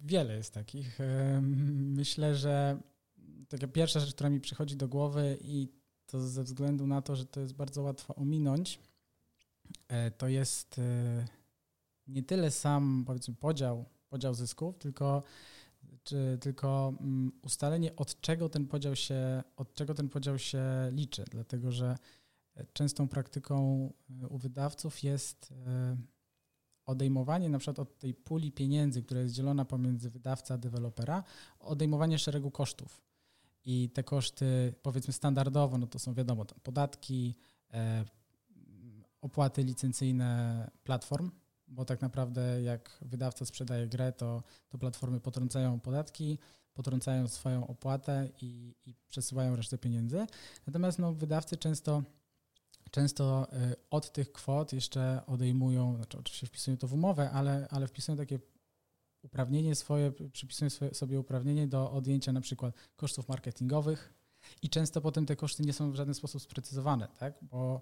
Wiele 0.02 0.36
jest 0.36 0.54
takich. 0.54 1.00
Myślę, 1.72 2.36
że 2.36 2.78
taka 3.50 3.68
pierwsza 3.68 4.00
rzecz, 4.00 4.14
która 4.14 4.30
mi 4.30 4.42
przychodzi 4.42 4.76
do 4.76 4.88
głowy 4.88 5.38
i 5.42 5.68
to 6.06 6.20
ze 6.20 6.44
względu 6.44 6.88
na 6.88 7.02
to, 7.02 7.16
że 7.16 7.26
to 7.26 7.40
jest 7.40 7.54
bardzo 7.54 7.82
łatwo 7.82 8.16
ominąć, 8.16 8.80
to 10.18 10.28
jest 10.28 10.80
e, 10.80 11.26
nie 12.08 12.24
tyle 12.24 12.52
sam 12.52 13.04
powiedzmy 13.08 13.36
podział, 13.36 13.86
podział 14.10 14.34
zysków, 14.34 14.78
tylko, 14.78 15.24
czy, 16.04 16.38
tylko 16.42 16.94
mm, 17.00 17.32
ustalenie 17.42 17.96
od 17.96 18.22
czego 18.22 18.50
ten 18.50 18.68
podział 18.68 18.96
się, 18.96 19.44
od 19.56 19.74
czego 19.74 19.94
ten 19.94 20.10
podział 20.10 20.40
się 20.40 20.64
liczy, 20.92 21.26
dlatego 21.32 21.72
że 21.72 21.98
częstą 22.74 23.08
praktyką 23.08 23.90
e, 24.24 24.28
u 24.28 24.38
wydawców 24.38 25.04
jest 25.04 25.54
odejmowanie 26.86 27.50
na 27.50 27.60
przykład 27.60 27.80
od 27.80 28.00
tej 28.00 28.14
puli 28.14 28.52
pieniędzy, 28.52 29.04
która 29.04 29.22
jest 29.22 29.34
dzielona 29.34 29.66
pomiędzy 29.66 30.10
wydawca 30.10 30.54
a 30.54 30.58
dewelopera, 30.58 31.24
odejmowanie 31.60 32.20
szeregu 32.20 32.52
kosztów. 32.52 33.02
i 33.66 33.90
te 33.90 34.04
koszty, 34.04 34.74
powiedzmy 34.82 35.14
standardowo, 35.14 35.78
no 35.78 35.88
to 35.88 36.00
są 36.00 36.14
wiadomo, 36.14 36.46
podatki, 36.46 37.36
e, 37.74 38.06
opłaty 39.24 39.64
licencyjne 39.64 40.72
platform, 40.84 41.32
bo 41.68 41.86
tak 41.86 42.02
naprawdę 42.02 42.62
jak 42.62 42.98
wydawca 43.02 43.46
sprzedaje 43.46 43.88
grę, 43.88 44.12
to, 44.12 44.44
to 44.70 44.78
platformy 44.78 45.20
potrącają 45.20 45.80
podatki, 45.80 46.40
potrącają 46.74 47.28
swoją 47.28 47.68
opłatę 47.68 48.30
i, 48.42 48.76
i 48.86 48.96
przesyłają 49.10 49.56
resztę 49.56 49.78
pieniędzy. 49.78 50.26
Natomiast 50.68 51.00
no, 51.00 51.14
wydawcy 51.14 51.58
często 51.58 52.04
często 52.92 53.48
y, 53.72 53.76
od 53.90 54.12
tych 54.12 54.32
kwot 54.32 54.74
jeszcze 54.74 55.22
odejmują, 55.28 55.96
znaczy 55.96 56.18
oczywiście 56.18 56.48
wpisują 56.48 56.78
to 56.78 56.88
w 56.88 56.94
umowę, 56.94 57.32
ale, 57.32 57.68
ale 57.70 57.88
wpisują 57.88 58.18
takie 58.18 58.40
uprawnienie 59.22 59.76
swoje, 59.76 60.12
przypisują 60.12 60.70
sobie 60.94 61.20
uprawnienie 61.20 61.68
do 61.68 61.92
odjęcia 61.92 62.32
na 62.32 62.42
przykład 62.42 62.76
kosztów 62.96 63.30
marketingowych 63.30 64.14
i 64.62 64.70
często 64.70 65.02
potem 65.02 65.26
te 65.26 65.36
koszty 65.36 65.64
nie 65.64 65.74
są 65.74 65.92
w 65.92 65.96
żaden 65.96 66.14
sposób 66.14 66.42
sprecyzowane, 66.42 67.08
tak? 67.20 67.34
bo, 67.42 67.82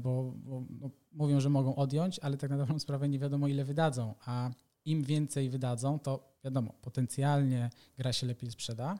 bo, 0.00 0.34
bo 0.36 0.64
no, 0.70 0.90
mówią, 1.12 1.40
że 1.40 1.50
mogą 1.50 1.76
odjąć, 1.76 2.18
ale 2.18 2.36
tak 2.36 2.50
na 2.50 2.56
dobrą 2.56 2.78
sprawę 2.78 3.08
nie 3.08 3.18
wiadomo 3.18 3.48
ile 3.48 3.64
wydadzą, 3.64 4.14
a 4.26 4.50
im 4.84 5.02
więcej 5.02 5.50
wydadzą, 5.50 5.98
to 5.98 6.32
wiadomo, 6.44 6.72
potencjalnie 6.82 7.70
gra 7.96 8.12
się 8.12 8.26
lepiej 8.26 8.50
sprzeda, 8.50 8.98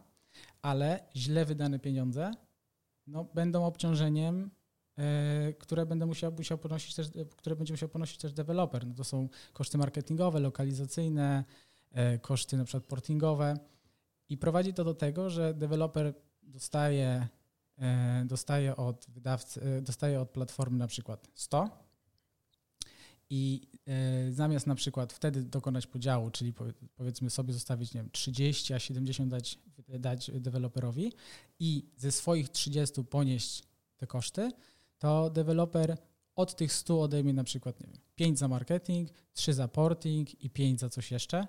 ale 0.62 1.00
źle 1.16 1.44
wydane 1.44 1.78
pieniądze 1.78 2.30
no, 3.06 3.24
będą 3.24 3.64
obciążeniem 3.64 4.50
E, 4.98 5.52
które 5.52 5.86
będę 5.86 6.06
musiał, 6.06 6.32
musiał 6.32 6.58
ponosić 6.58 6.94
też, 6.94 7.10
które 7.36 7.56
będzie 7.56 7.72
musiał 7.72 7.88
ponosić 7.88 8.18
też 8.18 8.32
deweloper. 8.32 8.86
No 8.86 8.94
to 8.94 9.04
są 9.04 9.28
koszty 9.52 9.78
marketingowe, 9.78 10.40
lokalizacyjne, 10.40 11.44
e, 11.90 12.18
koszty 12.18 12.56
na 12.56 12.64
przykład 12.64 12.84
portingowe 12.84 13.58
i 14.28 14.38
prowadzi 14.38 14.74
to 14.74 14.84
do 14.84 14.94
tego, 14.94 15.30
że 15.30 15.54
deweloper 15.54 16.14
dostaje, 16.42 17.28
e, 17.82 18.24
dostaje 18.26 18.76
od 18.76 19.06
wydawcy, 19.08 19.82
dostaje 19.82 20.20
od 20.20 20.30
platformy 20.30 20.78
na 20.78 20.86
przykład 20.86 21.28
100 21.34 21.68
i 23.30 23.68
zamiast 24.30 24.66
na 24.66 24.74
przykład 24.74 25.12
wtedy 25.12 25.42
dokonać 25.42 25.86
podziału, 25.86 26.30
czyli 26.30 26.52
powiedzmy 26.96 27.30
sobie 27.30 27.52
zostawić 27.52 27.94
nie 27.94 28.00
wiem, 28.00 28.10
30, 28.10 28.74
a 28.74 28.78
70 28.78 29.30
dać, 29.30 29.58
dać 29.88 30.30
deweloperowi 30.34 31.12
i 31.58 31.86
ze 31.96 32.12
swoich 32.12 32.48
30 32.48 33.04
ponieść 33.04 33.62
te 33.96 34.06
koszty, 34.06 34.50
to 34.98 35.30
deweloper 35.30 35.96
od 36.34 36.56
tych 36.56 36.72
100 36.72 37.02
odejmie 37.02 37.32
na 37.32 37.44
przykład 37.44 37.80
nie 37.80 37.86
wiem, 37.86 37.96
5 38.14 38.38
za 38.38 38.48
marketing, 38.48 39.10
3 39.32 39.54
za 39.54 39.68
porting 39.68 40.44
i 40.44 40.50
5 40.50 40.80
za 40.80 40.88
coś 40.88 41.10
jeszcze. 41.10 41.46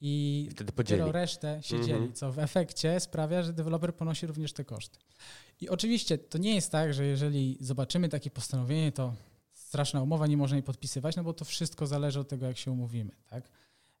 I 0.00 0.48
wtedy 0.50 0.72
podzieli. 0.72 1.12
resztę 1.12 1.62
się 1.62 1.76
mhm. 1.76 2.00
dzieli, 2.00 2.12
co 2.12 2.32
w 2.32 2.38
efekcie 2.38 3.00
sprawia, 3.00 3.42
że 3.42 3.52
deweloper 3.52 3.94
ponosi 3.94 4.26
również 4.26 4.52
te 4.52 4.64
koszty. 4.64 4.98
I 5.60 5.68
oczywiście 5.68 6.18
to 6.18 6.38
nie 6.38 6.54
jest 6.54 6.72
tak, 6.72 6.94
że 6.94 7.04
jeżeli 7.04 7.58
zobaczymy 7.60 8.08
takie 8.08 8.30
postanowienie, 8.30 8.92
to 8.92 9.14
straszna 9.52 10.02
umowa, 10.02 10.26
nie 10.26 10.36
można 10.36 10.56
jej 10.56 10.62
podpisywać, 10.62 11.16
no 11.16 11.24
bo 11.24 11.32
to 11.32 11.44
wszystko 11.44 11.86
zależy 11.86 12.20
od 12.20 12.28
tego, 12.28 12.46
jak 12.46 12.58
się 12.58 12.70
umówimy, 12.70 13.12
tak? 13.26 13.50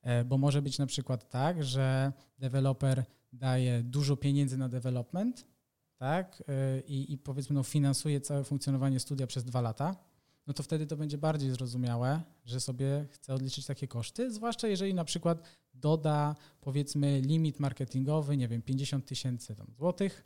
E, 0.02 0.24
bo 0.24 0.38
może 0.38 0.62
być 0.62 0.78
na 0.78 0.86
przykład 0.86 1.28
tak, 1.28 1.64
że 1.64 2.12
deweloper 2.38 3.04
daje 3.32 3.82
dużo 3.82 4.16
pieniędzy 4.16 4.58
na 4.58 4.68
development, 4.68 5.46
tak, 5.96 6.42
y, 6.48 6.82
i, 6.86 7.12
i 7.12 7.18
powiedzmy 7.18 7.54
no, 7.54 7.62
finansuje 7.62 8.20
całe 8.20 8.44
funkcjonowanie 8.44 9.00
studia 9.00 9.26
przez 9.26 9.44
dwa 9.44 9.60
lata, 9.60 9.96
no 10.48 10.54
to 10.54 10.62
wtedy 10.62 10.86
to 10.86 10.96
będzie 10.96 11.18
bardziej 11.18 11.50
zrozumiałe, 11.50 12.22
że 12.44 12.60
sobie 12.60 13.06
chce 13.10 13.34
odliczyć 13.34 13.66
takie 13.66 13.88
koszty, 13.88 14.30
zwłaszcza 14.30 14.68
jeżeli 14.68 14.94
na 14.94 15.04
przykład 15.04 15.42
doda 15.74 16.36
powiedzmy 16.60 17.20
limit 17.20 17.60
marketingowy, 17.60 18.36
nie 18.36 18.48
wiem, 18.48 18.62
50 18.62 19.06
tysięcy 19.06 19.56
złotych, 19.76 20.24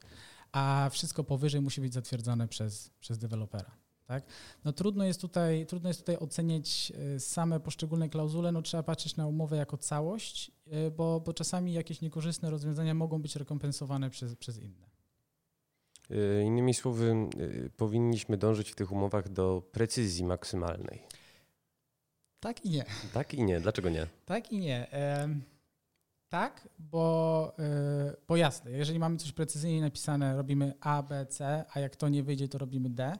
a 0.52 0.88
wszystko 0.92 1.24
powyżej 1.24 1.60
musi 1.60 1.80
być 1.80 1.94
zatwierdzone 1.94 2.48
przez, 2.48 2.90
przez 3.00 3.18
dewelopera. 3.18 3.70
Tak? 4.06 4.24
No 4.64 4.72
trudno 4.72 5.04
jest, 5.04 5.20
tutaj, 5.20 5.66
trudno 5.66 5.88
jest 5.88 6.00
tutaj 6.00 6.16
oceniać 6.16 6.92
y, 7.16 7.20
same 7.20 7.60
poszczególne 7.60 8.08
klauzule, 8.08 8.52
no 8.52 8.62
trzeba 8.62 8.82
patrzeć 8.82 9.16
na 9.16 9.26
umowę 9.26 9.56
jako 9.56 9.76
całość, 9.76 10.50
y, 10.86 10.90
bo, 10.90 11.20
bo 11.20 11.34
czasami 11.34 11.72
jakieś 11.72 12.00
niekorzystne 12.00 12.50
rozwiązania 12.50 12.94
mogą 12.94 13.22
być 13.22 13.36
rekompensowane 13.36 14.10
przez, 14.10 14.36
przez 14.36 14.58
inne. 14.58 14.91
E, 16.10 16.42
innymi 16.42 16.74
słowy, 16.74 17.10
e, 17.10 17.70
powinniśmy 17.70 18.36
dążyć 18.36 18.70
w 18.70 18.74
tych 18.74 18.92
umowach 18.92 19.28
do 19.28 19.62
precyzji 19.72 20.24
maksymalnej. 20.24 21.02
Tak 22.40 22.64
i 22.64 22.70
nie. 22.70 22.84
Tak 23.12 23.34
i 23.34 23.42
nie. 23.42 23.60
Dlaczego 23.60 23.90
nie? 23.90 24.06
Tak 24.24 24.52
i 24.52 24.58
nie. 24.58 24.86
tak, 26.28 26.68
bo, 26.78 27.54
e, 27.58 28.16
bo 28.28 28.36
jasne, 28.36 28.70
jeżeli 28.70 28.98
mamy 28.98 29.16
coś 29.16 29.32
precyzyjnie 29.32 29.80
napisane, 29.80 30.36
robimy 30.36 30.74
A, 30.80 31.02
B, 31.02 31.26
C, 31.26 31.64
a 31.72 31.80
jak 31.80 31.96
to 31.96 32.08
nie 32.08 32.22
wyjdzie, 32.22 32.48
to 32.48 32.58
robimy 32.58 32.90
D, 32.90 33.18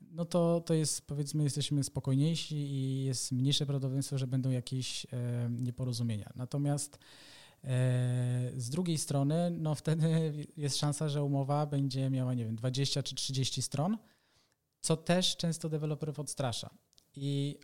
no 0.00 0.24
to, 0.24 0.60
to 0.60 0.74
jest, 0.74 1.06
powiedzmy, 1.06 1.44
jesteśmy 1.44 1.84
spokojniejsi 1.84 2.56
i 2.56 3.04
jest 3.04 3.32
mniejsze 3.32 3.66
prawdopodobieństwo, 3.66 4.18
że 4.18 4.26
będą 4.26 4.50
jakieś 4.50 5.06
nieporozumienia. 5.50 6.30
Natomiast 6.36 6.98
z 8.56 8.70
drugiej 8.70 8.98
strony, 8.98 9.50
no 9.50 9.74
wtedy 9.74 10.32
jest 10.56 10.76
szansa, 10.76 11.08
że 11.08 11.22
umowa 11.22 11.66
będzie 11.66 12.10
miała, 12.10 12.34
nie 12.34 12.44
wiem, 12.44 12.56
20 12.56 13.02
czy 13.02 13.14
30 13.14 13.62
stron, 13.62 13.98
co 14.80 14.96
też 14.96 15.36
często 15.36 15.68
deweloperów 15.68 16.18
odstrasza. 16.18 16.70
I 17.16 17.58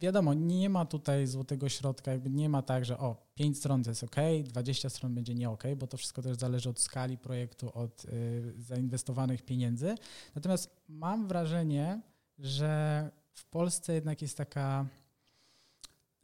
wiadomo, 0.00 0.34
nie 0.34 0.70
ma 0.70 0.84
tutaj 0.84 1.26
złotego 1.26 1.68
środka, 1.68 2.12
jakby 2.12 2.30
nie 2.30 2.48
ma 2.48 2.62
tak, 2.62 2.84
że 2.84 2.98
o, 2.98 3.16
5 3.34 3.58
stron 3.58 3.82
to 3.82 3.90
jest 3.90 4.04
ok, 4.04 4.16
20 4.44 4.90
stron 4.90 5.14
będzie 5.14 5.34
nie 5.34 5.50
ok, 5.50 5.64
bo 5.76 5.86
to 5.86 5.96
wszystko 5.96 6.22
też 6.22 6.36
zależy 6.36 6.70
od 6.70 6.80
skali 6.80 7.18
projektu, 7.18 7.72
od 7.74 8.04
y, 8.04 8.54
zainwestowanych 8.58 9.42
pieniędzy. 9.42 9.94
Natomiast 10.34 10.76
mam 10.88 11.28
wrażenie, 11.28 12.00
że 12.38 13.10
w 13.32 13.44
Polsce 13.46 13.94
jednak 13.94 14.22
jest 14.22 14.36
taka 14.36 14.86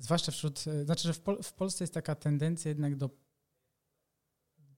zwłaszcza 0.02 0.32
wśród, 0.32 0.64
e, 0.66 0.84
znaczy, 0.84 1.08
że 1.08 1.14
w, 1.14 1.20
Pol 1.20 1.42
w 1.42 1.52
Polsce 1.52 1.84
jest 1.84 1.94
taka 1.94 2.14
tendencja 2.14 2.68
jednak 2.68 2.96
do, 2.96 3.10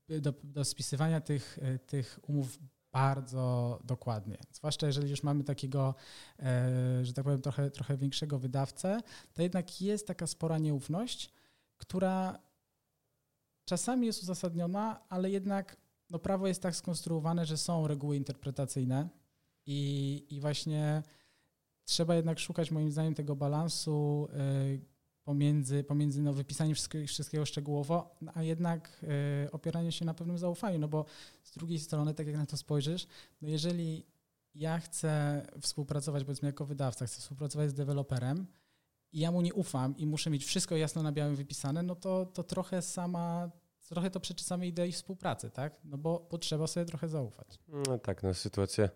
do, 0.09 0.35
do 0.45 0.65
spisywania 0.65 1.21
tych, 1.21 1.59
e, 1.63 1.79
tych 1.79 2.21
umów 2.23 2.59
bardzo 2.93 3.81
dokładnie. 3.85 4.39
Zwłaszcza 4.53 4.87
jeżeli 4.87 5.11
już 5.11 5.23
mamy 5.23 5.45
takiego, 5.45 5.95
e, 6.39 7.05
że 7.05 7.13
tak 7.13 7.25
powiem, 7.25 7.43
trochę, 7.43 7.71
trochę 7.71 7.97
większego 7.97 8.39
wydawcę, 8.39 9.01
to 9.35 9.43
jednak 9.43 9.81
jest 9.81 10.07
taka 10.07 10.27
spora 10.27 10.59
nieufność, 10.59 11.31
która 11.77 12.39
czasami 13.65 14.07
jest 14.07 14.23
uzasadniona, 14.23 15.09
ale 15.09 15.31
jednak 15.31 15.77
no, 16.11 16.19
prawo 16.19 16.47
jest 16.47 16.63
tak 16.63 16.77
skonstruowane, 16.77 17.47
że 17.47 17.59
są 17.59 17.87
reguły 17.87 18.17
interpretacyjne 18.17 19.09
i, 19.67 20.27
i 20.31 20.41
właśnie 20.41 21.03
trzeba 21.85 22.15
jednak 22.15 22.39
szukać 22.39 22.71
moim 22.71 22.93
zdaniem 22.93 23.15
tego 23.15 23.37
balansu, 23.37 24.29
pomiędzy, 25.25 25.85
pomiędzy 25.85 26.23
no, 26.23 26.33
wypisaniem 26.33 26.75
wszystkiego, 26.75 27.07
wszystkiego 27.07 27.47
szczegółowo, 27.47 28.17
a 28.35 28.43
jednak 28.43 29.05
y, 29.47 29.51
opieranie 29.53 29.93
się 29.93 30.05
na 30.05 30.15
pewnym 30.15 30.39
zaufaniu, 30.39 30.79
no 30.79 30.89
bo 30.89 31.05
z 31.43 31.53
drugiej 31.53 31.79
strony, 31.79 32.15
tak 32.15 32.27
jak 32.27 32.37
na 32.37 32.47
to 32.47 32.57
spojrzysz, 32.57 33.07
no 33.43 33.49
jeżeli 33.49 34.07
ja 34.55 34.79
chcę 34.79 35.43
współpracować, 35.61 36.25
powiedzmy 36.25 36.49
jako 36.49 36.65
wydawca, 36.65 37.07
chcę 37.07 37.21
współpracować 37.21 37.71
z 37.71 37.75
deweloperem 37.75 38.47
i 39.13 39.21
ja 39.21 39.33
mu 39.33 39.41
nie 39.41 39.55
ufam 39.55 39.97
i 39.97 40.07
muszę 40.07 40.31
mieć 40.31 40.45
wszystko 40.45 40.77
jasno 40.77 41.03
na 41.03 41.13
białym 41.13 41.37
wypisane, 41.37 41.83
no 41.83 41.95
to, 41.95 42.27
to 42.27 42.43
trochę 42.43 42.83
sama, 42.83 43.51
trochę 43.89 44.11
to 44.11 44.21
przeczy 44.21 44.45
samej 44.45 44.69
idei 44.69 44.93
współpracy, 44.93 45.51
tak? 45.51 45.75
No 45.85 45.99
bo, 45.99 46.27
bo 46.31 46.39
trzeba 46.39 46.67
sobie 46.67 46.87
trochę 46.87 47.09
zaufać. 47.09 47.59
No 47.69 47.99
tak, 47.99 48.23
no 48.23 48.35
sytuacja 48.35 48.89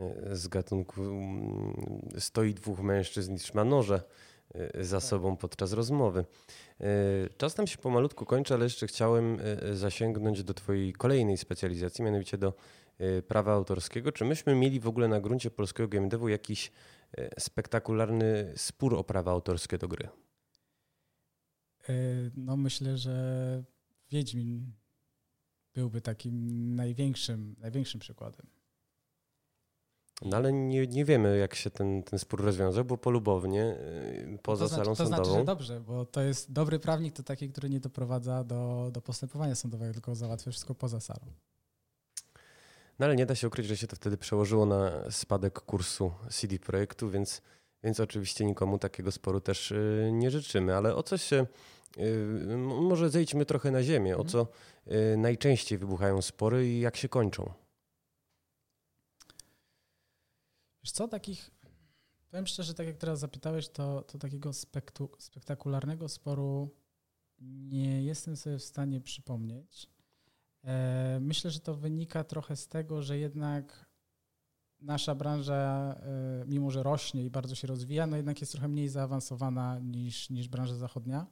e, 0.00 0.36
z 0.36 0.48
gatunku 0.48 1.02
mm, 1.02 2.08
stoi 2.18 2.54
dwóch 2.54 2.80
mężczyzn 2.80 3.34
i 3.34 3.38
trzyma 3.38 3.64
noże 3.64 4.02
za 4.80 5.00
sobą 5.00 5.36
podczas 5.36 5.72
rozmowy. 5.72 6.24
Y, 6.80 6.84
czas 7.36 7.56
nam 7.56 7.66
się 7.66 7.78
pomalutku 7.78 8.24
kończy, 8.24 8.54
ale 8.54 8.64
jeszcze 8.64 8.86
chciałem 8.86 9.40
y, 9.40 9.76
zasięgnąć 9.76 10.42
do 10.42 10.54
Twojej 10.54 10.92
kolejnej 10.92 11.36
specjalizacji, 11.36 12.04
mianowicie 12.04 12.38
do 12.38 12.54
prawa 13.28 13.52
autorskiego. 13.52 14.12
Czy 14.12 14.24
myśmy 14.24 14.54
mieli 14.54 14.80
w 14.80 14.88
ogóle 14.88 15.08
na 15.08 15.20
gruncie 15.20 15.50
polskiego 15.50 15.88
GMDW 15.88 16.28
jakiś 16.28 16.72
spektakularny 17.38 18.52
spór 18.56 18.94
o 18.94 19.04
prawa 19.04 19.30
autorskie 19.30 19.78
do 19.78 19.88
gry? 19.88 20.08
No 22.36 22.56
myślę, 22.56 22.98
że 22.98 23.64
Wiedźmin 24.10 24.72
byłby 25.74 26.00
takim 26.00 26.74
największym, 26.74 27.56
największym 27.58 28.00
przykładem. 28.00 28.53
No 30.22 30.36
ale 30.36 30.52
nie, 30.52 30.86
nie 30.86 31.04
wiemy, 31.04 31.38
jak 31.38 31.54
się 31.54 31.70
ten, 31.70 32.02
ten 32.02 32.18
spór 32.18 32.44
rozwiązał, 32.44 32.84
bo 32.84 32.98
polubownie 32.98 33.62
y, 33.62 34.38
poza 34.42 34.64
to 34.64 34.68
znaczy, 34.68 34.84
salą 34.84 34.96
to 34.96 35.04
sądową. 35.04 35.22
To 35.22 35.24
znaczy, 35.24 35.40
że 35.40 35.44
dobrze, 35.44 35.80
bo 35.80 36.04
to 36.04 36.22
jest 36.22 36.52
dobry 36.52 36.78
prawnik, 36.78 37.14
to 37.14 37.22
taki, 37.22 37.48
który 37.48 37.70
nie 37.70 37.80
doprowadza 37.80 38.44
do, 38.44 38.90
do 38.92 39.00
postępowania 39.00 39.54
sądowego, 39.54 39.92
tylko 39.92 40.14
załatwia 40.14 40.50
wszystko 40.50 40.74
poza 40.74 41.00
salą. 41.00 41.26
No 42.98 43.06
ale 43.06 43.16
nie 43.16 43.26
da 43.26 43.34
się 43.34 43.46
ukryć, 43.46 43.66
że 43.66 43.76
się 43.76 43.86
to 43.86 43.96
wtedy 43.96 44.16
przełożyło 44.16 44.66
na 44.66 45.10
spadek 45.10 45.60
kursu 45.60 46.12
CD 46.30 46.58
Projektu, 46.58 47.10
więc, 47.10 47.42
więc 47.84 48.00
oczywiście 48.00 48.44
nikomu 48.44 48.78
takiego 48.78 49.12
sporu 49.12 49.40
też 49.40 49.70
y, 49.70 50.10
nie 50.12 50.30
życzymy. 50.30 50.76
Ale 50.76 50.96
o 50.96 51.02
co 51.02 51.18
się, 51.18 51.46
y, 51.98 52.56
może 52.56 53.10
zejdźmy 53.10 53.46
trochę 53.46 53.70
na 53.70 53.82
ziemię, 53.82 54.16
o 54.16 54.22
mhm. 54.22 54.28
co 54.28 54.46
najczęściej 55.16 55.78
wybuchają 55.78 56.22
spory 56.22 56.68
i 56.68 56.80
jak 56.80 56.96
się 56.96 57.08
kończą? 57.08 57.63
Wiesz 60.84 60.92
co, 60.92 61.08
takich, 61.08 61.50
powiem 62.30 62.46
szczerze, 62.46 62.74
tak 62.74 62.86
jak 62.86 62.96
teraz 62.96 63.20
zapytałeś, 63.20 63.68
to, 63.68 64.02
to 64.02 64.18
takiego 64.18 64.52
spektu, 64.52 65.10
spektakularnego 65.18 66.08
sporu 66.08 66.74
nie 67.40 68.02
jestem 68.02 68.36
sobie 68.36 68.58
w 68.58 68.64
stanie 68.64 69.00
przypomnieć. 69.00 69.90
E, 70.64 71.18
myślę, 71.20 71.50
że 71.50 71.60
to 71.60 71.74
wynika 71.74 72.24
trochę 72.24 72.56
z 72.56 72.68
tego, 72.68 73.02
że 73.02 73.18
jednak 73.18 73.86
nasza 74.80 75.14
branża, 75.14 75.94
e, 75.94 76.44
mimo 76.46 76.70
że 76.70 76.82
rośnie 76.82 77.24
i 77.24 77.30
bardzo 77.30 77.54
się 77.54 77.66
rozwija, 77.66 78.06
no 78.06 78.16
jednak 78.16 78.40
jest 78.40 78.52
trochę 78.52 78.68
mniej 78.68 78.88
zaawansowana 78.88 79.78
niż, 79.78 80.30
niż 80.30 80.48
branża 80.48 80.76
zachodnia 80.76 81.26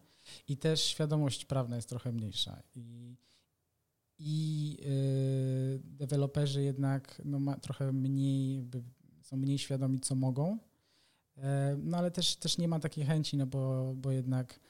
i 0.49 0.57
też 0.57 0.81
świadomość 0.81 1.45
prawna 1.45 1.77
jest 1.77 1.89
trochę 1.89 2.13
mniejsza. 2.13 2.63
I, 2.75 3.17
i 4.19 4.71
yy, 4.81 5.81
deweloperzy 5.85 6.63
jednak 6.63 7.23
no, 7.25 7.39
ma 7.41 7.57
trochę 7.57 7.93
mniej, 7.93 8.63
są 9.33 9.37
mniej 9.37 9.59
świadomi, 9.59 10.01
co 10.01 10.15
mogą. 10.15 10.59
No 11.79 11.99
ale 11.99 12.11
też, 12.11 12.37
też 12.37 12.59
nie 12.59 12.69
ma 12.69 12.79
takiej 12.81 13.05
chęci, 13.05 13.37
no 13.37 13.47
bo, 13.47 13.93
bo 13.97 14.11
jednak, 14.11 14.61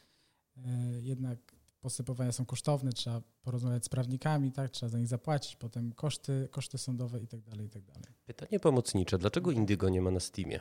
jednak 1.00 1.38
postępowania 1.80 2.32
są 2.32 2.46
kosztowne, 2.46 2.92
trzeba 2.92 3.22
porozmawiać 3.42 3.84
z 3.84 3.88
prawnikami, 3.88 4.52
tak, 4.52 4.70
trzeba 4.70 4.90
za 4.90 4.98
nich 4.98 5.08
zapłacić, 5.08 5.56
potem 5.56 5.92
koszty, 5.92 6.48
koszty 6.50 6.78
sądowe 6.78 7.20
i 7.20 7.26
tak 7.26 7.40
dalej, 7.40 7.66
i 7.66 7.70
tak 7.70 7.82
dalej. 7.82 8.04
Pytanie 8.26 8.60
pomocnicze, 8.60 9.18
dlaczego 9.18 9.50
Indygo 9.50 9.88
nie 9.88 10.00
ma 10.00 10.10
na 10.10 10.20
Steamie? 10.20 10.60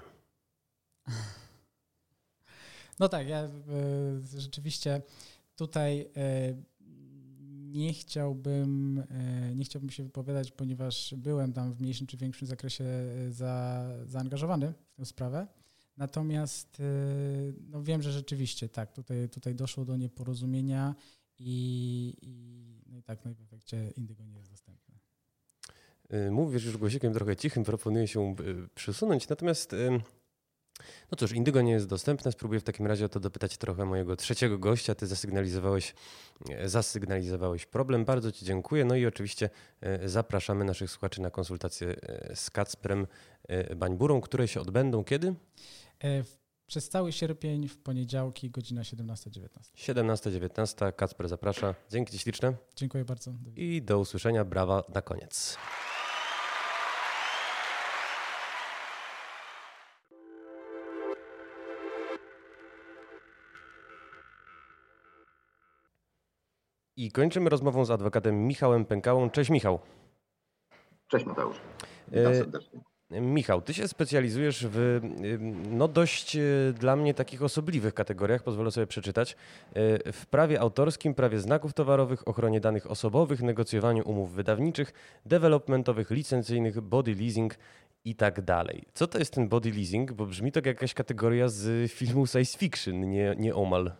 No 3.00 3.10
tak, 3.10 3.28
ja 3.28 3.46
y, 3.46 4.40
rzeczywiście 4.40 5.02
tutaj 5.56 6.10
nie 7.72 7.94
chciałbym, 7.94 8.98
y, 9.52 9.56
nie 9.56 9.66
chciałbym 9.66 9.90
się 9.90 10.04
wypowiadać, 10.04 10.52
ponieważ 10.52 11.14
byłem 11.18 11.54
tam 11.54 11.74
w 11.74 11.82
mniejszym 11.82 12.08
czy 12.08 12.18
większym 12.18 12.48
zakresie 12.48 12.86
za, 13.30 13.86
zaangażowany 14.06 14.74
w 14.94 14.96
tę 14.96 15.06
sprawę. 15.06 15.48
Natomiast 15.98 16.80
y, 16.80 16.84
no 17.70 17.84
wiem, 17.84 18.02
że 18.02 18.12
rzeczywiście 18.12 18.70
tak, 18.70 18.94
tutaj, 18.94 19.30
tutaj 19.30 19.56
doszło 19.56 19.86
do 19.86 19.98
nieporozumienia 19.98 20.96
i, 21.40 22.14
i, 22.22 22.82
no 22.92 22.98
i 22.98 23.04
tak, 23.04 23.26
no 23.26 23.32
i 23.32 23.34
w 23.34 23.42
efekcie 23.42 23.92
Indygo 23.98 24.26
nie 24.26 24.38
jest 24.38 24.50
dostępny. 24.50 24.96
Mówisz 26.32 26.66
już 26.66 26.78
głosikiem 26.78 27.14
trochę 27.14 27.36
cichym, 27.36 27.64
proponuję 27.64 28.08
się 28.08 28.36
przesunąć, 28.76 29.30
natomiast 29.30 29.76
no 31.12 31.16
cóż, 31.16 31.32
Indygo 31.32 31.62
nie 31.62 31.72
jest 31.72 31.88
dostępne. 31.88 32.32
Spróbuję 32.32 32.60
w 32.60 32.64
takim 32.64 32.88
razie 32.88 33.06
o 33.06 33.10
to 33.10 33.20
dopytać 33.20 33.58
trochę 33.58 33.86
mojego 33.86 34.16
trzeciego 34.16 34.58
gościa. 34.58 34.96
Ty 34.96 35.08
zasygnalizowałeś, 35.08 35.94
e, 36.50 36.70
zasygnalizowałeś 36.70 37.66
problem. 37.66 38.06
Bardzo 38.06 38.32
Ci 38.32 38.46
dziękuję. 38.46 38.86
No 38.86 38.96
i 38.96 39.06
oczywiście 39.06 39.50
e, 39.82 40.10
zapraszamy 40.10 40.66
naszych 40.66 40.92
słuchaczy 40.92 41.22
na 41.22 41.30
konsultację 41.30 41.96
e, 42.02 42.36
z 42.36 42.50
Kacprem 42.50 43.08
Bańburą, 43.76 44.22
które 44.22 44.48
się 44.48 44.62
odbędą 44.62 45.04
kiedy? 45.04 45.36
Przez 46.68 46.90
cały 46.90 47.12
sierpień 47.12 47.68
w 47.68 47.78
poniedziałki 47.78 48.50
godzina 48.50 48.82
17-19. 48.82 49.48
17-19. 49.78 50.96
Kacper 50.96 51.28
zaprasza. 51.28 51.76
Dzięki 51.90 52.12
Ci 52.12 52.20
śliczne. 52.20 52.54
Dziękuję 52.76 53.06
bardzo. 53.06 53.34
I 53.56 53.82
do 53.82 54.00
usłyszenia. 54.00 54.46
Brawa 54.46 54.84
na 54.94 55.02
koniec. 55.02 55.58
I 66.96 67.12
kończymy 67.12 67.50
rozmową 67.50 67.86
z 67.86 67.92
adwokatem 67.92 68.48
Michałem 68.48 68.86
Pękałą. 68.86 69.30
Cześć 69.30 69.50
Michał. 69.50 69.80
Cześć 71.08 71.26
Mateusz. 71.26 71.58
Witam 72.08 72.34
e, 72.34 72.36
serdecznie. 72.36 72.80
Michał, 73.12 73.62
ty 73.62 73.74
się 73.74 73.88
specjalizujesz 73.88 74.68
w 74.70 75.00
no 75.70 75.88
dość 75.88 76.36
e, 76.36 76.42
dla 76.80 76.96
mnie 76.96 77.14
takich 77.14 77.44
osobliwych 77.44 77.94
kategoriach, 77.94 78.44
pozwolę 78.44 78.72
sobie 78.72 78.88
przeczytać, 78.88 79.36
e, 79.74 80.12
w 80.12 80.26
prawie 80.26 80.60
autorskim, 80.60 81.14
prawie 81.14 81.40
znaków 81.40 81.74
towarowych, 81.74 82.28
ochronie 82.28 82.60
danych 82.60 82.92
osobowych, 82.92 83.42
negocjowaniu 83.42 84.10
umów 84.10 84.34
wydawniczych, 84.34 84.94
developmentowych, 85.26 86.12
licencyjnych, 86.12 86.82
body 86.82 87.16
leasing 87.16 87.56
i 88.06 88.16
tak 88.16 88.42
dalej. 88.42 88.86
Co 88.94 89.08
to 89.08 89.20
jest 89.20 89.34
ten 89.34 89.50
body 89.50 89.72
leasing? 89.72 90.12
Bo 90.12 90.26
brzmi 90.26 90.52
to 90.52 90.58
jak 90.60 90.66
jakaś 90.66 90.94
kategoria 90.94 91.48
z 91.48 91.92
filmu 91.92 92.28
science 92.28 92.58
fiction, 92.58 93.10
nie, 93.10 93.36
nie 93.38 93.56
omal. 93.56 93.92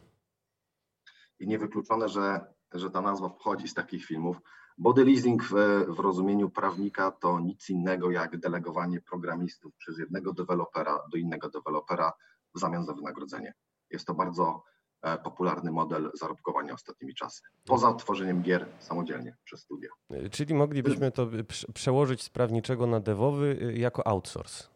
I 1.40 1.48
niewykluczone, 1.48 2.10
że 2.10 2.40
że 2.74 2.92
ta 2.92 3.02
nazwa 3.02 3.30
pochodzi 3.30 3.68
z 3.68 3.74
takich 3.74 4.06
filmów. 4.06 4.38
Body 4.78 5.06
leasing 5.06 5.44
w, 5.44 5.54
w 5.88 6.00
rozumieniu 6.00 6.50
prawnika 6.50 7.12
to 7.12 7.40
nic 7.40 7.70
innego 7.70 8.12
jak 8.12 8.40
delegowanie 8.40 9.02
programistów 9.02 9.76
przez 9.78 10.00
jednego 10.00 10.34
dewelopera 10.34 11.00
do 11.12 11.18
innego 11.18 11.50
dewelopera 11.50 12.14
w 12.56 12.60
zamian 12.60 12.86
za 12.86 12.94
wynagrodzenie. 12.94 13.54
Jest 13.90 14.08
to 14.08 14.14
bardzo 14.14 14.64
e, 15.02 15.18
popularny 15.18 15.72
model 15.72 16.12
zarobkowania 16.14 16.74
ostatnimi 16.74 17.16
czasy, 17.16 17.42
poza 17.66 17.94
tworzeniem 17.94 18.42
gier 18.42 18.68
samodzielnie 18.80 19.36
przez 19.44 19.62
studia. 19.62 19.90
Czyli 20.32 20.54
moglibyśmy 20.54 21.12
to 21.12 21.28
przełożyć 21.74 22.24
z 22.24 22.30
prawniczego 22.30 22.88
na 22.88 23.00
devowy 23.00 23.60
y, 23.62 23.74
jako 23.78 24.08
outsource. 24.08 24.68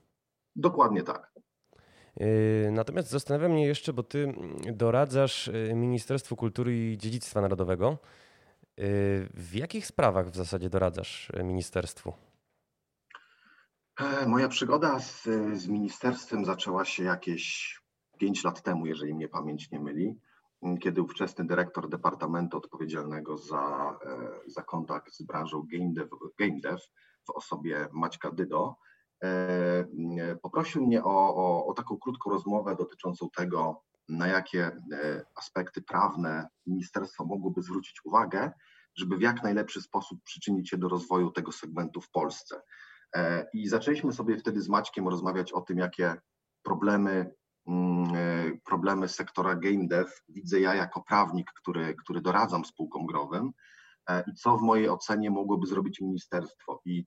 Dokładnie 0.55 1.03
tak. 1.03 1.35
Yy, 2.17 2.71
natomiast 2.71 3.09
zastanawia 3.09 3.49
mnie 3.49 3.65
jeszcze, 3.65 3.93
bo 3.93 4.03
ty 4.03 4.33
doradzasz 4.73 5.47
yy, 5.47 5.75
Ministerstwu 5.75 6.35
Kultury 6.35 6.91
i 6.91 6.97
Dziedzictwa 6.97 7.41
Narodowego. 7.41 7.97
Yy, 8.77 8.85
w 9.33 9.49
jakich 9.53 9.87
sprawach 9.87 10.29
w 10.29 10.35
zasadzie 10.35 10.69
doradzasz 10.69 11.31
ministerstwu? 11.43 12.13
E, 13.99 14.27
moja 14.27 14.47
przygoda 14.47 14.99
z, 14.99 15.23
z 15.53 15.67
ministerstwem 15.67 16.45
zaczęła 16.45 16.85
się 16.85 17.03
jakieś 17.03 17.75
5 18.17 18.43
lat 18.43 18.61
temu, 18.61 18.85
jeżeli 18.85 19.13
mnie 19.13 19.27
pamięć 19.27 19.71
nie 19.71 19.79
myli, 19.79 20.19
kiedy 20.81 21.01
ówczesny 21.01 21.45
dyrektor 21.45 21.89
Departamentu 21.89 22.57
Odpowiedzialnego 22.57 23.37
za, 23.37 23.95
e, 24.05 24.49
za 24.49 24.61
kontakt 24.63 25.13
z 25.13 25.21
branżą 25.21 25.63
game 25.71 25.93
dev, 25.93 26.09
game 26.39 26.59
dev 26.61 26.77
w 27.25 27.29
osobie 27.29 27.87
Maćka 27.93 28.31
Dydo 28.31 28.75
poprosił 30.41 30.85
mnie 30.85 31.03
o, 31.03 31.35
o, 31.35 31.65
o 31.65 31.73
taką 31.73 31.97
krótką 31.97 32.29
rozmowę 32.29 32.75
dotyczącą 32.75 33.29
tego, 33.37 33.81
na 34.09 34.27
jakie 34.27 34.65
e, 34.65 35.25
aspekty 35.35 35.81
prawne 35.81 36.47
ministerstwo 36.67 37.25
mogłoby 37.25 37.61
zwrócić 37.61 38.05
uwagę, 38.05 38.51
żeby 38.95 39.17
w 39.17 39.21
jak 39.21 39.43
najlepszy 39.43 39.81
sposób 39.81 40.23
przyczynić 40.23 40.69
się 40.69 40.77
do 40.77 40.89
rozwoju 40.89 41.31
tego 41.31 41.51
segmentu 41.51 42.01
w 42.01 42.11
Polsce. 42.11 42.61
E, 43.15 43.47
I 43.53 43.67
zaczęliśmy 43.67 44.13
sobie 44.13 44.37
wtedy 44.37 44.61
z 44.61 44.69
Maćkiem 44.69 45.07
rozmawiać 45.07 45.53
o 45.53 45.61
tym, 45.61 45.77
jakie 45.77 46.15
problemy, 46.63 47.33
mm, 47.67 48.59
problemy 48.65 49.07
sektora 49.07 49.55
game 49.55 49.87
dev 49.87 50.11
widzę 50.29 50.59
ja 50.59 50.75
jako 50.75 51.03
prawnik, 51.03 51.51
który, 51.55 51.95
który 51.95 52.21
doradzam 52.21 52.65
spółkom 52.65 53.05
growym 53.05 53.51
i 54.27 54.33
co 54.33 54.57
w 54.57 54.61
mojej 54.61 54.89
ocenie 54.89 55.31
mogłoby 55.31 55.67
zrobić 55.67 56.01
ministerstwo. 56.01 56.81
I 56.85 57.05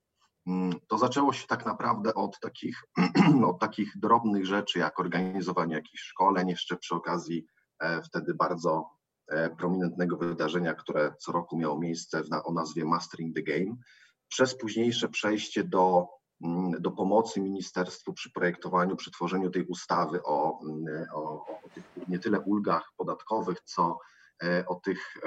to 0.87 0.97
zaczęło 0.97 1.33
się 1.33 1.47
tak 1.47 1.65
naprawdę 1.65 2.13
od 2.13 2.39
takich, 2.39 2.83
od 3.49 3.59
takich 3.59 3.97
drobnych 3.97 4.45
rzeczy, 4.45 4.79
jak 4.79 4.99
organizowanie 4.99 5.75
jakichś 5.75 6.03
szkoleń, 6.03 6.49
jeszcze 6.49 6.77
przy 6.77 6.95
okazji 6.95 7.45
e, 7.79 8.01
wtedy 8.01 8.33
bardzo 8.33 8.89
e, 9.27 9.49
prominentnego 9.49 10.17
wydarzenia, 10.17 10.73
które 10.73 11.13
co 11.19 11.31
roku 11.31 11.57
miało 11.57 11.79
miejsce 11.79 12.21
o 12.43 12.53
nazwie 12.53 12.85
Mastering 12.85 13.35
the 13.35 13.41
Game, 13.41 13.75
przez 14.27 14.57
późniejsze 14.57 15.09
przejście 15.09 15.63
do, 15.63 16.07
mm, 16.43 16.81
do 16.81 16.91
pomocy 16.91 17.41
ministerstwu 17.41 18.13
przy 18.13 18.31
projektowaniu, 18.31 18.95
przy 18.95 19.11
tworzeniu 19.11 19.49
tej 19.49 19.65
ustawy 19.65 20.23
o, 20.23 20.59
mm, 20.63 21.05
o, 21.13 21.45
o 21.65 21.69
tych 21.73 21.83
nie 22.07 22.19
tyle 22.19 22.39
ulgach 22.39 22.91
podatkowych, 22.97 23.61
co 23.65 23.99
e, 24.43 24.65
o 24.65 24.75
tych 24.75 25.17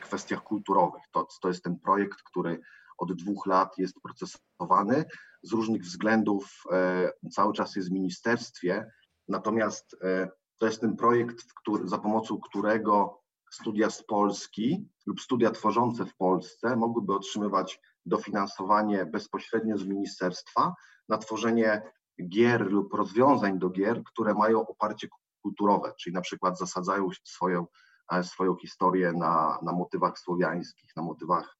kwestiach 0.00 0.42
kulturowych. 0.42 1.02
To, 1.12 1.26
to 1.42 1.48
jest 1.48 1.64
ten 1.64 1.78
projekt, 1.78 2.22
który 2.22 2.60
od 2.98 3.12
dwóch 3.12 3.46
lat 3.46 3.78
jest 3.78 4.00
procesowany. 4.00 5.04
Z 5.42 5.52
różnych 5.52 5.82
względów 5.82 6.62
e, 6.72 7.10
cały 7.32 7.52
czas 7.52 7.76
jest 7.76 7.88
w 7.88 7.92
ministerstwie, 7.92 8.86
natomiast 9.28 9.96
e, 10.02 10.28
to 10.58 10.66
jest 10.66 10.80
ten 10.80 10.96
projekt, 10.96 11.44
który, 11.60 11.88
za 11.88 11.98
pomocą 11.98 12.40
którego 12.40 13.20
studia 13.50 13.90
z 13.90 14.02
Polski 14.02 14.88
lub 15.06 15.20
studia 15.20 15.50
tworzące 15.50 16.06
w 16.06 16.16
Polsce 16.16 16.76
mogłyby 16.76 17.14
otrzymywać 17.14 17.80
dofinansowanie 18.06 19.06
bezpośrednio 19.06 19.78
z 19.78 19.86
ministerstwa 19.86 20.74
na 21.08 21.18
tworzenie 21.18 21.82
gier 22.28 22.70
lub 22.70 22.94
rozwiązań 22.94 23.58
do 23.58 23.70
gier, 23.70 24.02
które 24.04 24.34
mają 24.34 24.66
oparcie 24.66 25.08
kulturowe, 25.42 25.92
czyli 26.00 26.14
na 26.14 26.20
przykład 26.20 26.58
zasadzają 26.58 27.08
swoją, 27.24 27.66
e, 28.12 28.24
swoją 28.24 28.56
historię 28.56 29.12
na, 29.12 29.58
na 29.62 29.72
motywach 29.72 30.18
słowiańskich, 30.18 30.90
na 30.96 31.02
motywach 31.02 31.56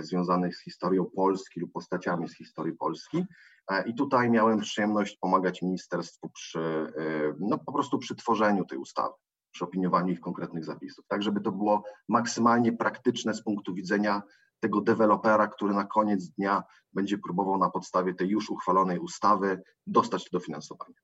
związanych 0.00 0.56
z 0.56 0.62
historią 0.62 1.04
Polski 1.04 1.60
lub 1.60 1.72
postaciami 1.72 2.28
z 2.28 2.36
historii 2.36 2.76
Polski. 2.76 3.24
E, 3.70 3.88
I 3.88 3.94
tutaj 3.94 4.30
miałem 4.30 4.60
przyjemność 4.60 5.16
pomagać 5.20 5.62
ministerstwu 5.62 6.28
przy, 6.28 6.60
e, 6.60 7.34
no 7.40 7.58
po 7.58 7.72
prostu 7.72 7.98
przy 7.98 8.16
tworzeniu 8.16 8.64
tej 8.64 8.78
ustawy, 8.78 9.14
przy 9.50 9.64
opiniowaniu 9.64 10.12
ich 10.12 10.20
konkretnych 10.20 10.64
zapisów. 10.64 11.04
Tak, 11.08 11.22
żeby 11.22 11.40
to 11.40 11.52
było 11.52 11.82
maksymalnie 12.08 12.72
praktyczne 12.72 13.34
z 13.34 13.42
punktu 13.42 13.74
widzenia 13.74 14.22
tego 14.60 14.80
dewelopera, 14.80 15.48
który 15.48 15.74
na 15.74 15.84
koniec 15.84 16.28
dnia 16.28 16.62
będzie 16.92 17.18
próbował 17.18 17.58
na 17.58 17.70
podstawie 17.70 18.14
tej 18.14 18.28
już 18.28 18.50
uchwalonej 18.50 18.98
ustawy 18.98 19.62
dostać 19.86 20.30
dofinansowanie. 20.32 20.94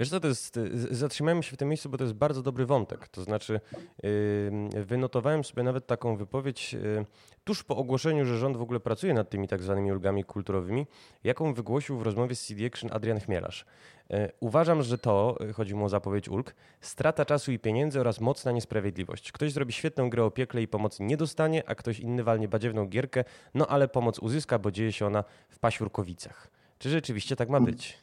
Wiesz 0.00 0.10
co, 0.10 0.20
to 0.20 0.28
jest, 0.28 0.58
zatrzymałem 0.90 1.42
się 1.42 1.56
w 1.56 1.56
tym 1.56 1.68
miejscu, 1.68 1.88
bo 1.88 1.98
to 1.98 2.04
jest 2.04 2.14
bardzo 2.14 2.42
dobry 2.42 2.66
wątek. 2.66 3.08
To 3.08 3.22
znaczy, 3.22 3.60
yy, 4.02 4.84
wynotowałem 4.84 5.44
sobie 5.44 5.62
nawet 5.62 5.86
taką 5.86 6.16
wypowiedź 6.16 6.72
yy, 6.72 7.06
tuż 7.44 7.64
po 7.64 7.76
ogłoszeniu, 7.76 8.24
że 8.24 8.38
rząd 8.38 8.56
w 8.56 8.62
ogóle 8.62 8.80
pracuje 8.80 9.14
nad 9.14 9.30
tymi 9.30 9.48
tak 9.48 9.62
zwanymi 9.62 9.92
ulgami 9.92 10.24
kulturowymi, 10.24 10.86
jaką 11.24 11.54
wygłosił 11.54 11.98
w 11.98 12.02
rozmowie 12.02 12.34
z 12.34 12.46
CD 12.46 12.66
Action 12.66 12.90
Adrian 12.92 13.20
Chmielarz. 13.20 13.66
Yy, 14.10 14.32
uważam, 14.40 14.82
że 14.82 14.98
to, 14.98 15.38
chodzi 15.54 15.74
mu 15.74 15.84
o 15.84 15.88
zapowiedź 15.88 16.28
ulg, 16.28 16.54
strata 16.80 17.24
czasu 17.24 17.52
i 17.52 17.58
pieniędzy 17.58 18.00
oraz 18.00 18.20
mocna 18.20 18.52
niesprawiedliwość. 18.52 19.32
Ktoś 19.32 19.52
zrobi 19.52 19.72
świetną 19.72 20.10
grę 20.10 20.24
o 20.24 20.30
piekle 20.30 20.62
i 20.62 20.68
pomocy 20.68 21.02
nie 21.02 21.16
dostanie, 21.16 21.62
a 21.68 21.74
ktoś 21.74 22.00
inny 22.00 22.24
walnie 22.24 22.48
badziewną 22.48 22.86
gierkę, 22.86 23.24
no 23.54 23.66
ale 23.66 23.88
pomoc 23.88 24.18
uzyska, 24.18 24.58
bo 24.58 24.70
dzieje 24.70 24.92
się 24.92 25.06
ona 25.06 25.24
w 25.48 25.58
Paśurkowicach. 25.58 26.50
Czy 26.78 26.90
rzeczywiście 26.90 27.36
tak 27.36 27.48
ma 27.48 27.60
być? 27.60 27.98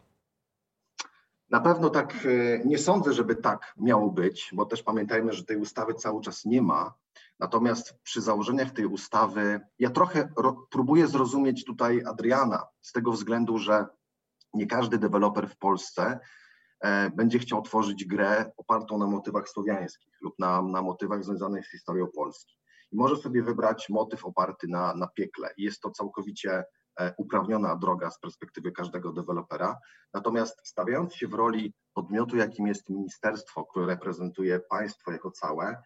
Na 1.49 1.59
pewno 1.59 1.89
tak 1.89 2.13
e, 2.25 2.65
nie 2.65 2.77
sądzę, 2.77 3.13
żeby 3.13 3.35
tak 3.35 3.73
miało 3.77 4.11
być, 4.11 4.49
bo 4.53 4.65
też 4.65 4.83
pamiętajmy, 4.83 5.33
że 5.33 5.45
tej 5.45 5.57
ustawy 5.57 5.93
cały 5.93 6.21
czas 6.21 6.45
nie 6.45 6.61
ma. 6.61 6.93
Natomiast 7.39 7.93
przy 8.03 8.21
założeniach 8.21 8.71
tej 8.71 8.85
ustawy 8.85 9.59
ja 9.79 9.89
trochę 9.89 10.29
próbuję 10.71 11.07
zrozumieć 11.07 11.65
tutaj 11.65 12.03
Adriana 12.05 12.67
z 12.81 12.91
tego 12.91 13.11
względu, 13.11 13.57
że 13.57 13.85
nie 14.53 14.67
każdy 14.67 14.97
deweloper 14.97 15.49
w 15.49 15.57
Polsce 15.57 16.19
e, 16.79 17.09
będzie 17.09 17.39
chciał 17.39 17.61
tworzyć 17.61 18.05
grę 18.05 18.51
opartą 18.57 18.97
na 18.97 19.07
motywach 19.07 19.49
słowiańskich 19.49 20.17
lub 20.21 20.39
na, 20.39 20.61
na 20.61 20.81
motywach 20.81 21.23
związanych 21.23 21.67
z 21.67 21.71
historią 21.71 22.07
Polski. 22.15 22.55
I 22.91 22.95
może 22.95 23.17
sobie 23.17 23.43
wybrać 23.43 23.89
motyw 23.89 24.25
oparty 24.25 24.67
na, 24.67 24.95
na 24.95 25.07
piekle. 25.07 25.49
I 25.57 25.63
jest 25.63 25.81
to 25.81 25.91
całkowicie 25.91 26.63
uprawniona 27.17 27.75
droga 27.75 28.11
z 28.11 28.19
perspektywy 28.19 28.71
każdego 28.71 29.13
dewelopera. 29.13 29.79
Natomiast 30.13 30.67
stawiając 30.67 31.15
się 31.15 31.27
w 31.27 31.33
roli 31.33 31.73
podmiotu, 31.93 32.37
jakim 32.37 32.67
jest 32.67 32.89
ministerstwo, 32.89 33.65
które 33.65 33.85
reprezentuje 33.85 34.59
państwo 34.59 35.11
jako 35.11 35.31
całe, 35.31 35.83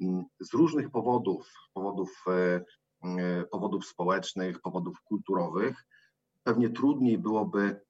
mm, 0.00 0.24
z 0.40 0.54
różnych 0.54 0.90
powodów, 0.90 1.52
powodów, 1.74 2.24
e, 2.28 2.64
e, 3.04 3.44
powodów 3.44 3.86
społecznych, 3.86 4.60
powodów 4.60 5.00
kulturowych, 5.04 5.84
pewnie 6.42 6.70
trudniej 6.70 7.18
byłoby 7.18 7.80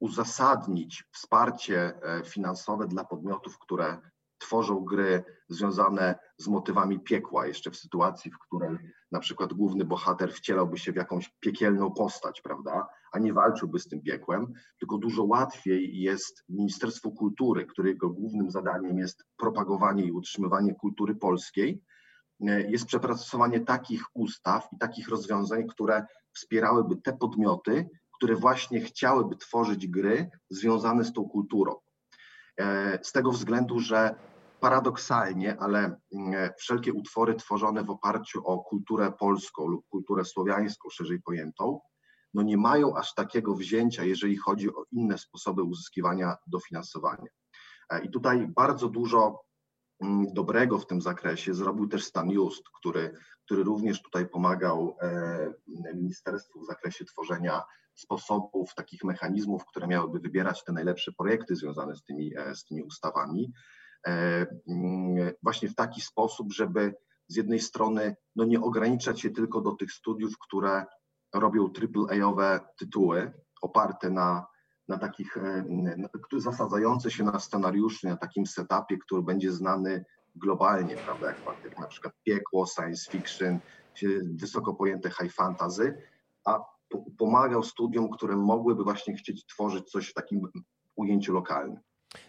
uzasadnić 0.00 1.04
wsparcie 1.12 1.92
finansowe 2.24 2.86
dla 2.86 3.04
podmiotów, 3.04 3.58
które 3.58 4.09
tworzą 4.40 4.84
gry 4.84 5.24
związane 5.48 6.18
z 6.36 6.48
motywami 6.48 7.00
piekła, 7.00 7.46
jeszcze 7.46 7.70
w 7.70 7.76
sytuacji, 7.76 8.30
w 8.30 8.38
której 8.38 8.78
na 9.12 9.20
przykład 9.20 9.52
główny 9.52 9.84
bohater 9.84 10.32
wcielałby 10.32 10.78
się 10.78 10.92
w 10.92 10.96
jakąś 10.96 11.30
piekielną 11.40 11.90
postać, 11.90 12.40
prawda, 12.40 12.86
a 13.12 13.18
nie 13.18 13.32
walczyłby 13.32 13.78
z 13.78 13.88
tym 13.88 14.02
piekłem, 14.02 14.52
tylko 14.78 14.98
dużo 14.98 15.24
łatwiej 15.24 16.00
jest 16.00 16.44
Ministerstwu 16.48 17.12
Kultury, 17.12 17.66
którego 17.66 18.10
głównym 18.10 18.50
zadaniem 18.50 18.98
jest 18.98 19.24
propagowanie 19.36 20.04
i 20.04 20.12
utrzymywanie 20.12 20.74
kultury 20.74 21.14
polskiej, 21.14 21.82
e, 22.48 22.70
jest 22.70 22.86
przepracowanie 22.86 23.60
takich 23.60 24.02
ustaw 24.14 24.68
i 24.72 24.78
takich 24.78 25.08
rozwiązań, 25.08 25.66
które 25.66 26.06
wspierałyby 26.32 26.96
te 26.96 27.12
podmioty, 27.12 27.88
które 28.16 28.36
właśnie 28.36 28.80
chciałyby 28.80 29.36
tworzyć 29.36 29.86
gry 29.86 30.30
związane 30.50 31.04
z 31.04 31.12
tą 31.12 31.28
kulturą. 31.28 31.74
E, 32.60 32.98
z 33.02 33.12
tego 33.12 33.30
względu, 33.32 33.80
że 33.80 34.14
paradoksalnie, 34.60 35.56
ale 35.60 35.96
mm, 36.12 36.50
wszelkie 36.58 36.92
utwory 36.92 37.34
tworzone 37.34 37.84
w 37.84 37.90
oparciu 37.90 38.46
o 38.46 38.58
kulturę 38.58 39.12
polską 39.12 39.66
lub 39.66 39.88
kulturę 39.88 40.24
słowiańską, 40.24 40.88
szerzej 40.90 41.22
pojętą, 41.22 41.80
no 42.34 42.42
nie 42.42 42.56
mają 42.56 42.96
aż 42.96 43.14
takiego 43.14 43.54
wzięcia, 43.54 44.04
jeżeli 44.04 44.36
chodzi 44.36 44.74
o 44.74 44.84
inne 44.92 45.18
sposoby 45.18 45.62
uzyskiwania 45.62 46.36
dofinansowania. 46.46 47.30
E, 47.90 48.04
I 48.04 48.10
tutaj 48.10 48.48
bardzo 48.48 48.88
dużo 48.88 49.44
mm, 50.00 50.32
dobrego 50.32 50.78
w 50.78 50.86
tym 50.86 51.00
zakresie 51.00 51.54
zrobił 51.54 51.88
też 51.88 52.04
Stan 52.04 52.30
Just, 52.30 52.62
który, 52.80 53.14
który 53.44 53.64
również 53.64 54.02
tutaj 54.02 54.28
pomagał 54.28 54.96
e, 55.02 55.54
ministerstwu 55.94 56.60
w 56.60 56.66
zakresie 56.66 57.04
tworzenia 57.04 57.62
sposobów, 58.00 58.74
takich 58.74 59.04
mechanizmów, 59.04 59.66
które 59.66 59.86
miałyby 59.86 60.20
wybierać 60.20 60.64
te 60.64 60.72
najlepsze 60.72 61.12
projekty 61.12 61.56
związane 61.56 61.96
z 61.96 62.02
tymi, 62.02 62.32
e, 62.36 62.54
z 62.54 62.64
tymi 62.64 62.82
ustawami. 62.82 63.52
E, 64.06 64.46
mm, 64.68 65.30
właśnie 65.42 65.68
w 65.68 65.74
taki 65.74 66.00
sposób, 66.00 66.52
żeby 66.52 66.94
z 67.28 67.36
jednej 67.36 67.60
strony 67.60 68.16
no 68.36 68.44
nie 68.44 68.60
ograniczać 68.60 69.20
się 69.20 69.30
tylko 69.30 69.60
do 69.60 69.72
tych 69.72 69.92
studiów, 69.92 70.38
które 70.38 70.84
robią 71.34 71.70
AAA-owe 71.72 72.60
tytuły 72.78 73.32
oparte 73.62 74.10
na, 74.10 74.46
na 74.88 74.98
takich, 74.98 75.36
e, 75.36 75.64
zasadzające 76.36 77.10
się 77.10 77.24
na 77.24 77.40
scenariuszu, 77.40 78.08
na 78.08 78.16
takim 78.16 78.46
setupie, 78.46 78.98
który 78.98 79.22
będzie 79.22 79.52
znany 79.52 80.04
globalnie, 80.36 80.96
prawda, 80.96 81.26
jak, 81.26 81.36
jak 81.64 81.78
na 81.78 81.86
przykład 81.86 82.14
piekło, 82.24 82.66
science 82.66 83.10
fiction, 83.10 83.58
wysoko 84.22 84.74
pojęte 84.74 85.10
high 85.10 85.32
fantasy, 85.32 86.02
a 86.44 86.64
pomagał 87.18 87.62
studiom, 87.62 88.10
które 88.10 88.36
mogłyby 88.36 88.84
właśnie 88.84 89.14
chcieć 89.14 89.46
tworzyć 89.46 89.90
coś 89.90 90.08
w 90.08 90.14
takim 90.14 90.48
ujęciu 90.96 91.32
lokalnym. 91.32 91.80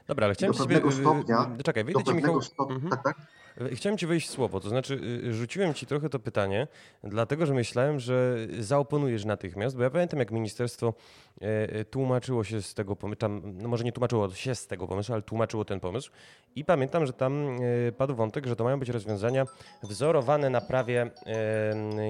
Dobra, 0.08 0.26
ale 0.26 0.34
chciałem 0.34 0.56
do 0.56 0.60
pewnego 0.60 0.92
ciebie... 0.92 1.02
stopnia. 1.02 1.58
Czekaj, 1.64 1.84
wyjdę 1.84 2.04
ci 2.04 2.14
Michał. 2.14 2.42
Stopnia, 2.42 2.76
mhm. 2.76 2.92
tak, 2.92 3.04
tak? 3.04 3.28
Chciałem 3.74 3.98
ci 3.98 4.08
wejść 4.08 4.30
słowo, 4.30 4.60
to 4.60 4.70
znaczy 4.70 5.00
y, 5.24 5.34
rzuciłem 5.34 5.74
ci 5.74 5.86
trochę 5.86 6.10
to 6.10 6.20
pytanie, 6.20 6.68
dlatego 7.04 7.46
że 7.46 7.54
myślałem, 7.54 8.00
że 8.00 8.38
zaoponujesz 8.60 9.26
natychmiast, 9.26 9.78
bo 9.78 9.84
ja 9.84 9.90
pamiętam 9.90 10.20
jak 10.20 10.32
ministerstwo 10.32 10.94
e, 11.42 11.46
e, 11.46 11.86
tłumaczyło 11.86 12.44
się 12.44 12.62
z 12.62 12.74
tego 12.74 12.96
pomysłu, 12.96 13.30
no 13.44 13.70
może 13.70 13.84
nie 13.84 13.92
tłumaczyło 13.92 14.30
się 14.30 14.56
z 14.56 14.68
tego 14.68 14.88
pomysłu, 14.88 15.14
ale 15.14 15.22
tłumaczyło 15.22 15.66
ten 15.66 15.80
pomysł 15.80 16.12
i 16.56 16.66
pamiętam, 16.66 17.06
że 17.06 17.14
tam 17.14 17.50
e, 17.88 17.92
padł 17.92 18.16
wątek, 18.16 18.46
że 18.46 18.56
to 18.56 18.64
mają 18.64 18.80
być 18.80 18.90
rozwiązania 18.90 19.46
wzorowane 19.84 20.50
na 20.50 20.62
prawie 20.62 21.12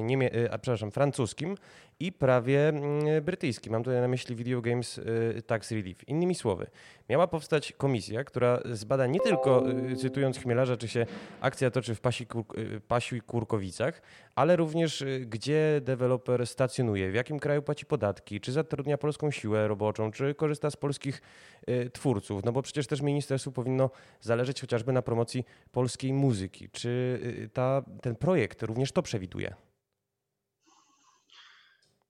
niemie, 0.02 0.30
a, 0.52 0.58
przepraszam, 0.58 0.92
francuskim 0.92 1.56
i 2.06 2.12
prawie 2.12 2.70
mm, 2.70 3.24
brytyjskim. 3.24 3.74
Mam 3.74 3.84
tutaj 3.84 4.02
na 4.02 4.08
myśli 4.08 4.36
Video 4.36 4.62
Games 4.62 5.02
Tax 5.48 5.72
Relief. 5.72 6.08
Innymi 6.08 6.36
słowy, 6.36 6.68
miała 7.10 7.28
powstać 7.28 7.74
komisja, 7.78 8.24
która 8.24 8.60
zbada 8.72 9.08
nie 9.08 9.20
tylko, 9.20 9.64
cytując 9.98 10.38
Chmielarza, 10.38 10.78
czy 10.78 10.88
się 10.88 11.06
akcja 11.42 11.72
toczy 11.72 11.96
w 11.96 12.02
Pasi, 12.02 12.28
y, 12.58 12.82
Pasiu 12.88 13.16
i 13.16 13.22
Kurkowicach, 13.22 14.02
ale 14.36 14.56
również 14.56 15.02
y, 15.02 15.26
gdzie 15.30 15.82
deweloper 15.84 16.48
stacjonuje, 16.48 17.12
w 17.12 17.16
jakim 17.16 17.40
kraju 17.40 17.62
płaci 17.62 17.86
podatki, 17.86 18.42
czy 18.42 18.52
zatrudnia 18.52 18.98
polską 18.98 19.32
siłę 19.32 19.68
roboczą, 19.68 20.12
czy 20.12 20.36
korzysta 20.36 20.70
z 20.70 20.76
polskich 20.76 21.22
y, 21.70 21.90
twórców. 21.90 22.46
No 22.46 22.52
bo 22.52 22.62
przecież 22.62 22.88
też 22.88 23.02
ministerstwu 23.02 23.52
powinno 23.52 23.90
zależeć 24.22 24.62
chociażby 24.62 24.94
na 24.94 25.02
promocji 25.02 25.46
polskiej 25.72 26.14
muzyki. 26.14 26.70
Czy 26.70 27.20
ta, 27.54 27.84
ten 28.02 28.16
projekt 28.16 28.64
również 28.64 28.92
to 28.92 29.02
przewiduje? 29.02 29.56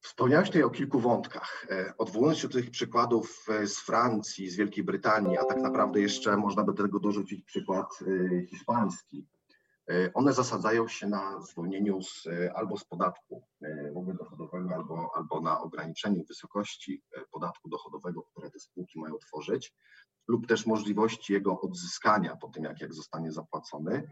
Wspomniałeś 0.02 0.48
tutaj 0.48 0.64
o 0.64 0.70
kilku 0.70 1.00
wątkach. 1.00 1.68
E, 1.70 1.94
odwołując 1.98 2.40
się 2.40 2.48
do 2.48 2.54
tych 2.54 2.72
przykładów 2.72 3.46
e, 3.50 3.68
z 3.68 3.80
Francji, 3.80 4.50
z 4.50 4.56
Wielkiej 4.56 4.84
Brytanii, 4.84 5.38
a 5.38 5.46
tak 5.46 5.62
naprawdę 5.62 6.02
jeszcze 6.02 6.38
można 6.38 6.64
by 6.64 6.74
do 6.74 6.84
tego 6.84 7.00
dorzucić 7.00 7.44
przykład 7.46 8.00
e, 8.02 8.46
hiszpański. 8.46 9.28
One 10.14 10.34
zasadzają 10.34 10.88
się 10.88 11.08
na 11.08 11.42
zwolnieniu 11.42 12.02
z, 12.02 12.28
albo 12.56 12.78
z 12.78 12.86
podatku 12.86 13.44
dochodowego, 14.20 14.76
albo, 14.76 15.12
albo 15.16 15.42
na 15.42 15.62
ograniczeniu 15.62 16.24
wysokości 16.24 17.04
podatku 17.32 17.70
dochodowego, 17.70 18.22
które 18.22 18.52
te 18.52 18.60
spółki 18.60 19.00
mają 19.00 19.18
tworzyć, 19.18 19.74
lub 20.28 20.48
też 20.48 20.66
możliwości 20.66 21.34
jego 21.34 21.62
odzyskania 21.62 22.36
po 22.36 22.48
tym, 22.48 22.64
jak, 22.64 22.82
jak 22.82 22.94
zostanie 22.94 23.32
zapłacony. 23.32 24.10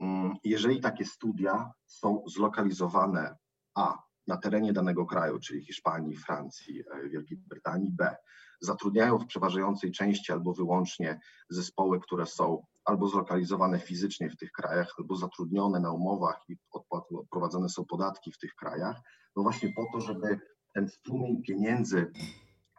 Mm, 0.00 0.36
jeżeli 0.44 0.80
takie 0.80 1.04
studia 1.04 1.72
są 1.86 2.22
zlokalizowane 2.26 3.36
a 3.74 4.09
na 4.26 4.36
terenie 4.36 4.72
danego 4.72 5.06
kraju, 5.06 5.38
czyli 5.38 5.64
Hiszpanii, 5.64 6.16
Francji, 6.16 6.80
e, 6.80 7.08
Wielkiej 7.08 7.38
Brytanii, 7.38 7.90
B, 7.92 8.16
zatrudniają 8.60 9.18
w 9.18 9.26
przeważającej 9.26 9.92
części 9.92 10.32
albo 10.32 10.54
wyłącznie 10.54 11.20
zespoły, 11.50 12.00
które 12.00 12.26
są 12.26 12.62
albo 12.84 13.08
zlokalizowane 13.08 13.78
fizycznie 13.78 14.30
w 14.30 14.36
tych 14.36 14.52
krajach, 14.52 14.94
albo 14.98 15.16
zatrudnione 15.16 15.80
na 15.80 15.92
umowach 15.92 16.40
i 16.48 16.56
odprowadzone 16.90 17.68
są 17.68 17.84
podatki 17.84 18.32
w 18.32 18.38
tych 18.38 18.54
krajach, 18.54 18.96
no 19.36 19.42
właśnie 19.42 19.72
po 19.76 19.86
to, 19.92 20.00
żeby 20.00 20.40
ten 20.74 20.88
strumień 20.88 21.42
pieniędzy 21.42 22.12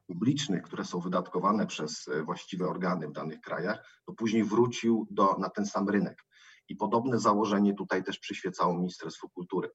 publicznych, 0.07 0.63
które 0.63 0.85
są 0.85 0.99
wydatkowane 0.99 1.67
przez 1.67 2.07
e, 2.07 2.23
właściwe 2.23 2.67
organy 2.67 3.07
w 3.07 3.11
danych 3.11 3.41
krajach, 3.41 4.01
to 4.05 4.13
później 4.13 4.43
wrócił 4.43 5.07
do, 5.11 5.37
na 5.37 5.49
ten 5.49 5.65
sam 5.65 5.89
rynek. 5.89 6.23
I 6.69 6.75
podobne 6.75 7.19
założenie 7.19 7.73
tutaj 7.73 8.03
też 8.03 8.19
przyświecało 8.19 8.77
Ministerstwu 8.77 9.29
Kultury. 9.29 9.69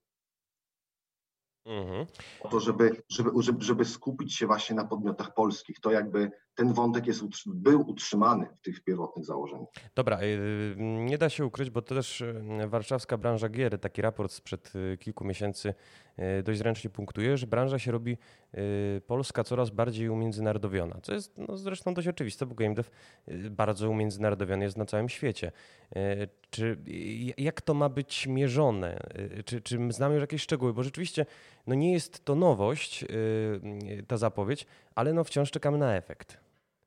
Mhm. 1.67 2.05
to, 2.51 2.59
żeby, 2.59 3.01
żeby, 3.09 3.29
żeby, 3.39 3.63
żeby 3.63 3.85
skupić 3.85 4.35
się 4.35 4.47
właśnie 4.47 4.75
na 4.75 4.85
podmiotach 4.85 5.33
polskich. 5.33 5.79
To 5.79 5.91
jakby 5.91 6.31
ten 6.55 6.73
wątek 6.73 7.07
jest, 7.07 7.23
był 7.45 7.89
utrzymany 7.89 8.47
w 8.55 8.61
tych 8.61 8.83
pierwotnych 8.83 9.25
założeniach. 9.25 9.69
Dobra, 9.95 10.21
y, 10.21 10.75
nie 10.79 11.17
da 11.17 11.29
się 11.29 11.45
ukryć, 11.45 11.69
bo 11.69 11.81
to 11.81 11.95
też 11.95 12.21
y, 12.21 12.43
warszawska 12.67 13.17
branża 13.17 13.49
gier, 13.49 13.79
taki 13.79 14.01
raport 14.01 14.31
sprzed 14.31 14.75
y, 14.75 14.97
kilku 14.97 15.25
miesięcy 15.25 15.73
dość 16.43 16.59
zręcznie 16.59 16.89
punktuje, 16.89 17.37
że 17.37 17.47
branża 17.47 17.79
się 17.79 17.91
robi 17.91 18.17
polska 19.07 19.43
coraz 19.43 19.69
bardziej 19.69 20.09
umiędzynarodowiona, 20.09 20.99
co 21.01 21.13
jest 21.13 21.37
no, 21.37 21.57
zresztą 21.57 21.93
dość 21.93 22.07
oczywiste, 22.07 22.45
bo 22.45 22.55
game 22.55 22.75
dev 22.75 22.89
bardzo 23.49 23.89
umiędzynarodowiony 23.89 24.65
jest 24.65 24.77
na 24.77 24.85
całym 24.85 25.09
świecie. 25.09 25.51
Czy, 26.49 26.77
jak 27.37 27.61
to 27.61 27.73
ma 27.73 27.89
być 27.89 28.27
mierzone? 28.27 28.99
Czy, 29.45 29.61
czy 29.61 29.79
znamy 29.89 30.15
już 30.15 30.21
jakieś 30.21 30.41
szczegóły? 30.41 30.73
Bo 30.73 30.83
rzeczywiście 30.83 31.25
no 31.67 31.75
nie 31.75 31.93
jest 31.93 32.25
to 32.25 32.35
nowość, 32.35 33.05
ta 34.07 34.17
zapowiedź, 34.17 34.65
ale 34.95 35.13
no 35.13 35.23
wciąż 35.23 35.51
czekamy 35.51 35.77
na 35.77 35.95
efekt. 35.95 36.37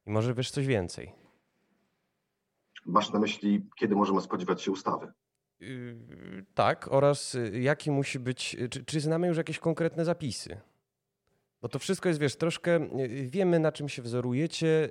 I 0.06 0.10
może 0.10 0.34
wiesz 0.34 0.50
coś 0.50 0.66
więcej. 0.66 1.12
Masz 2.86 3.12
na 3.12 3.18
myśli, 3.18 3.66
kiedy 3.76 3.94
możemy 3.94 4.20
spodziewać 4.20 4.62
się 4.62 4.70
ustawy? 4.70 5.12
Tak, 6.54 6.88
oraz 6.92 7.34
y, 7.34 7.60
jaki 7.60 7.90
musi 7.90 8.18
być, 8.18 8.56
y, 8.60 8.68
czy, 8.68 8.84
czy 8.84 9.00
znamy 9.00 9.26
już 9.26 9.36
jakieś 9.36 9.58
konkretne 9.58 10.04
zapisy? 10.04 10.60
Bo 11.62 11.68
to 11.68 11.78
wszystko 11.78 12.08
jest, 12.08 12.20
wiesz, 12.20 12.36
troszkę 12.36 12.76
y, 12.76 13.28
wiemy, 13.30 13.58
na 13.58 13.72
czym 13.72 13.88
się 13.88 14.02
wzorujecie, 14.02 14.88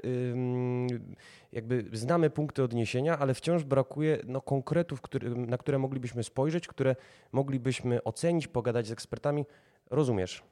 jakby 1.51 1.85
znamy 1.93 2.29
punkty 2.29 2.63
odniesienia, 2.63 3.17
ale 3.17 3.33
wciąż 3.33 3.63
brakuje 3.63 4.21
no, 4.27 4.41
konkretów, 4.41 5.01
który, 5.01 5.29
na 5.29 5.57
które 5.57 5.79
moglibyśmy 5.79 6.23
spojrzeć, 6.23 6.67
które 6.67 6.95
moglibyśmy 7.31 8.03
ocenić, 8.03 8.47
pogadać 8.47 8.87
z 8.87 8.91
ekspertami. 8.91 9.45
Rozumiesz? 9.89 10.43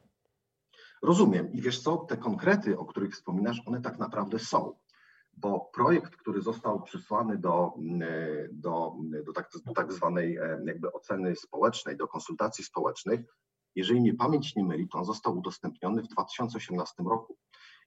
Rozumiem. 1.01 1.53
I 1.53 1.61
wiesz 1.61 1.80
co, 1.80 1.97
te 1.97 2.18
konkrety, 2.18 2.78
o 2.78 2.86
których 2.86 3.13
wspominasz, 3.13 3.61
one 3.65 3.82
tak 3.82 3.99
naprawdę 3.99 4.39
są. 4.39 4.74
Bo 5.38 5.70
projekt, 5.74 6.16
który 6.16 6.42
został 6.42 6.84
przysłany 6.84 7.38
do, 7.38 7.74
do, 8.52 8.94
do, 9.26 9.34
tak, 9.34 9.50
tak 9.76 9.94
zwanej 9.94 10.38
e, 10.38 10.62
jakby 10.66 10.94
oceny 10.94 11.36
społecznej, 11.36 11.98
do 11.98 12.08
konsultacji 12.08 12.64
społecznych, 12.64 13.22
jeżeli 13.76 14.02
mnie 14.02 14.14
pamięć 14.14 14.56
nie 14.56 14.66
myli, 14.66 14.88
to 14.88 14.98
on 14.98 15.06
został 15.06 15.38
udostępniony 15.38 16.04
w 16.04 16.08
2018 16.08 17.04
roku. 17.04 17.38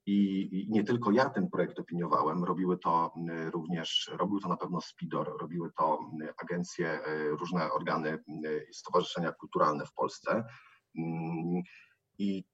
I, 0.06 0.48
I, 0.52 0.70
nie 0.70 0.84
tylko 0.84 1.10
ja 1.10 1.30
ten 1.30 1.50
projekt 1.50 1.78
opiniowałem, 1.78 2.44
robiły 2.44 2.78
to 2.78 3.14
również, 3.50 4.10
robił 4.12 4.40
to 4.40 4.48
na 4.48 4.56
pewno 4.56 4.80
Spidor, 4.80 5.36
robiły 5.40 5.70
to 5.78 6.10
agencje, 6.42 6.88
e, 6.88 7.28
różne 7.28 7.72
organy, 7.72 8.24
stowarzyszenia 8.72 9.32
kulturalne 9.32 9.86
w 9.86 9.92
Polsce. 9.92 10.44
Mm, 10.98 11.62
I 12.18 12.44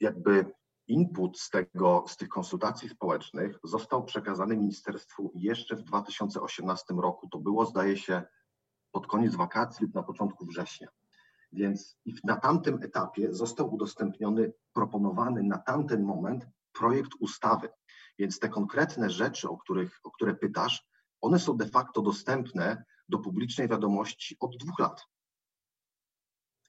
jakby 0.00 0.52
input 0.88 1.38
z, 1.38 1.50
tego, 1.50 2.04
z 2.08 2.16
tych 2.16 2.28
konsultacji 2.28 2.88
społecznych 2.88 3.58
został 3.64 4.04
przekazany 4.04 4.56
ministerstwu 4.56 5.32
jeszcze 5.34 5.76
w 5.76 5.82
2018 5.82 6.94
roku. 6.94 7.28
To 7.28 7.38
było, 7.38 7.66
zdaje 7.66 7.96
się, 7.96 8.22
pod 8.92 9.06
koniec 9.06 9.34
wakacji 9.34 9.86
lub 9.86 9.94
na 9.94 10.02
początku 10.02 10.46
września. 10.46 10.88
Więc 11.52 11.98
na 12.24 12.36
tamtym 12.36 12.82
etapie 12.82 13.34
został 13.34 13.74
udostępniony, 13.74 14.52
proponowany 14.72 15.42
na 15.42 15.58
tamten 15.58 16.02
moment 16.02 16.46
projekt 16.72 17.10
ustawy. 17.20 17.68
Więc 18.18 18.38
te 18.38 18.48
konkretne 18.48 19.10
rzeczy, 19.10 19.48
o, 19.48 19.56
których, 19.56 20.00
o 20.04 20.10
które 20.10 20.34
pytasz, 20.34 20.86
one 21.20 21.38
są 21.38 21.56
de 21.56 21.66
facto 21.66 22.02
dostępne 22.02 22.84
do 23.08 23.18
publicznej 23.18 23.68
wiadomości 23.68 24.36
od 24.40 24.56
dwóch 24.56 24.78
lat. 24.78 25.06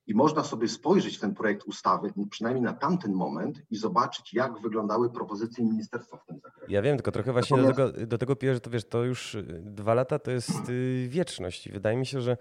I 0.08 0.16
można 0.16 0.44
sobie 0.44 0.68
spojrzeć 0.68 1.20
ten 1.20 1.36
projekt 1.36 1.64
ustawy, 1.64 2.14
przynajmniej 2.30 2.64
na 2.64 2.74
tamten 2.74 3.14
moment, 3.14 3.62
i 3.72 3.78
zobaczyć, 3.78 4.34
jak 4.34 4.62
wyglądały 4.62 5.10
propozycje 5.10 5.66
ministerstwa 5.66 6.18
w 6.18 6.26
tym 6.26 6.40
zakresie. 6.40 6.74
Ja 6.74 6.82
wiem, 6.82 6.98
tylko 6.98 7.12
trochę 7.12 7.32
właśnie 7.32 7.58
Natomiast... 7.58 7.80
do 7.80 7.92
tego, 7.92 8.08
do 8.08 8.18
tego 8.18 8.36
piję, 8.36 8.54
że 8.54 8.60
to 8.60 8.70
wiesz, 8.70 8.86
to 8.86 9.04
już 9.04 9.36
y, 9.36 9.62
dwa 9.66 9.94
lata 9.94 10.20
to 10.20 10.32
jest 10.32 10.70
y, 10.70 11.08
wieczność. 11.10 11.68
I 11.68 11.72
wydaje 11.72 11.98
mi 11.98 12.06
się, 12.06 12.22
że 12.22 12.38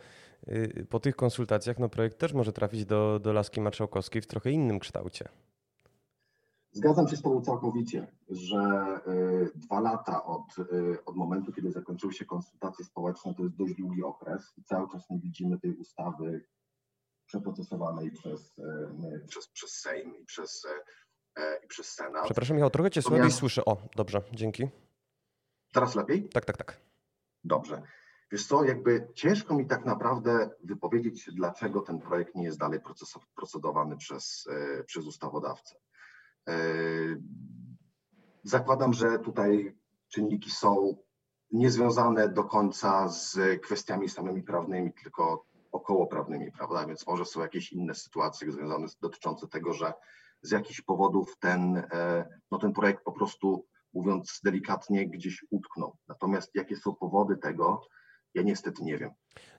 y, 0.49 0.87
po 0.91 1.01
tych 1.01 1.17
konsultacjach 1.17 1.79
no, 1.79 1.89
projekt 1.89 2.19
też 2.19 2.33
może 2.33 2.53
trafić 2.53 2.85
do, 2.85 3.21
do 3.23 3.33
laski 3.33 3.61
marszałkowskiej 3.61 4.23
w 4.23 4.27
trochę 4.27 4.51
innym 4.51 4.79
kształcie. 4.79 5.29
Zgadzam 6.73 7.09
się 7.09 7.17
z 7.17 7.23
Tobą 7.23 7.41
całkowicie, 7.41 8.07
że 8.29 8.87
dwa 9.55 9.81
lata 9.81 10.25
od, 10.25 10.43
od 11.07 11.17
momentu, 11.17 11.53
kiedy 11.53 11.71
zakończyły 11.71 12.13
się 12.13 12.25
konsultacje 12.25 12.85
społeczne, 12.85 13.35
to 13.35 13.43
jest 13.43 13.57
dość 13.57 13.75
długi 13.75 14.03
okres 14.03 14.53
i 14.59 14.65
cały 14.65 14.89
czas 14.89 15.11
nie 15.11 15.19
widzimy 15.19 15.61
tej 15.61 15.77
ustawy 15.77 16.45
przeprocesowanej 17.27 18.11
przez, 18.11 18.59
e, 18.59 19.21
przez, 19.29 19.49
przez 19.49 19.71
Sejm 19.71 20.17
i 20.23 20.25
przez, 20.25 20.65
e, 20.65 21.43
e, 21.43 21.65
i 21.65 21.67
przez 21.69 21.89
Senat. 21.95 22.25
Przepraszam, 22.25 22.57
Michał, 22.57 22.71
trochę 22.71 22.91
Cię 22.91 23.03
słabiej 23.03 23.33
słyszę. 23.33 23.65
O, 23.65 23.77
dobrze, 23.97 24.23
dzięki. 24.33 24.69
Teraz 25.73 25.95
lepiej? 25.95 26.29
Tak, 26.29 26.45
tak, 26.45 26.57
tak. 26.57 26.81
Dobrze. 27.45 27.83
Wiesz 28.33 28.47
co, 28.47 28.65
jakby 28.65 29.09
ciężko 29.15 29.55
mi 29.55 29.67
tak 29.67 29.85
naprawdę 29.85 30.51
wypowiedzieć, 30.65 31.31
dlaczego 31.33 31.81
ten 31.81 31.99
projekt 31.99 32.35
nie 32.35 32.45
jest 32.45 32.59
dalej 32.59 32.81
procedowany 33.37 33.97
przez, 33.97 34.49
przez 34.87 35.07
ustawodawcę. 35.07 35.75
Zakładam, 38.43 38.93
że 38.93 39.19
tutaj 39.19 39.77
czynniki 40.09 40.51
są 40.51 40.97
niezwiązane 41.53 42.29
do 42.29 42.45
końca 42.45 43.09
z 43.09 43.39
kwestiami 43.63 44.09
samymi 44.09 44.43
prawnymi, 44.43 44.93
tylko 44.93 45.47
około 45.75 46.07
prawnymi, 46.07 46.53
prawda? 46.53 46.87
Więc 46.87 47.07
może 47.07 47.25
są 47.25 47.41
jakieś 47.41 47.73
inne 47.73 47.95
sytuacje 47.95 48.53
związane 48.53 48.89
z, 48.89 48.97
dotyczące 48.97 49.49
tego, 49.49 49.73
że 49.73 49.93
z 50.43 50.51
jakichś 50.51 50.81
powodów 50.81 51.37
ten, 51.41 51.77
e, 51.77 52.29
no 52.51 52.59
ten 52.59 52.73
projekt 52.73 53.05
po 53.05 53.13
prostu, 53.13 53.67
mówiąc 53.93 54.41
delikatnie, 54.45 55.09
gdzieś 55.11 55.45
utknął. 55.51 55.97
Natomiast 56.09 56.55
jakie 56.55 56.77
są 56.77 56.95
powody 56.95 57.37
tego, 57.37 57.81
ja 58.35 58.43
niestety 58.43 58.85
nie 58.85 58.99
wiem. 58.99 59.11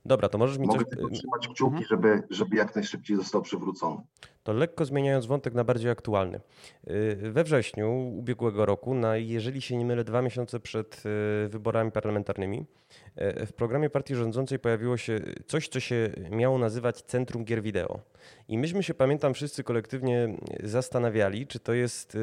Dobra, 0.05 0.29
to 0.29 0.37
możesz 0.37 0.57
mi 0.57 0.67
Mogę 0.67 0.79
coś... 0.79 0.89
tylko 0.89 1.09
trzymać 1.09 1.47
kciuki, 1.47 1.77
mhm. 1.77 1.85
żeby, 1.85 2.23
żeby 2.29 2.55
jak 2.55 2.75
najszybciej 2.75 3.17
został 3.17 3.41
przywrócony. 3.41 4.01
To 4.43 4.53
lekko 4.53 4.85
zmieniając 4.85 5.25
wątek 5.25 5.53
na 5.53 5.63
bardziej 5.63 5.91
aktualny. 5.91 6.41
Y, 6.87 7.31
we 7.31 7.43
wrześniu 7.43 7.91
ubiegłego 8.17 8.65
roku, 8.65 8.93
na, 8.93 9.17
jeżeli 9.17 9.61
się 9.61 9.77
nie 9.77 9.85
mylę, 9.85 10.03
dwa 10.03 10.21
miesiące 10.21 10.59
przed 10.59 11.03
y, 11.45 11.49
wyborami 11.49 11.91
parlamentarnymi, 11.91 12.59
y, 12.59 13.04
w 13.17 13.53
programie 13.55 13.89
partii 13.89 14.15
rządzącej 14.15 14.59
pojawiło 14.59 14.97
się 14.97 15.19
coś, 15.47 15.67
co 15.67 15.79
się 15.79 16.09
miało 16.31 16.57
nazywać 16.57 17.01
Centrum 17.01 17.45
Gier 17.45 17.61
Wideo. 17.61 17.99
I 18.47 18.57
myśmy 18.57 18.83
się, 18.83 18.93
pamiętam, 18.93 19.33
wszyscy 19.33 19.63
kolektywnie 19.63 20.37
zastanawiali, 20.63 21.47
czy 21.47 21.59
to 21.59 21.73
jest 21.73 22.17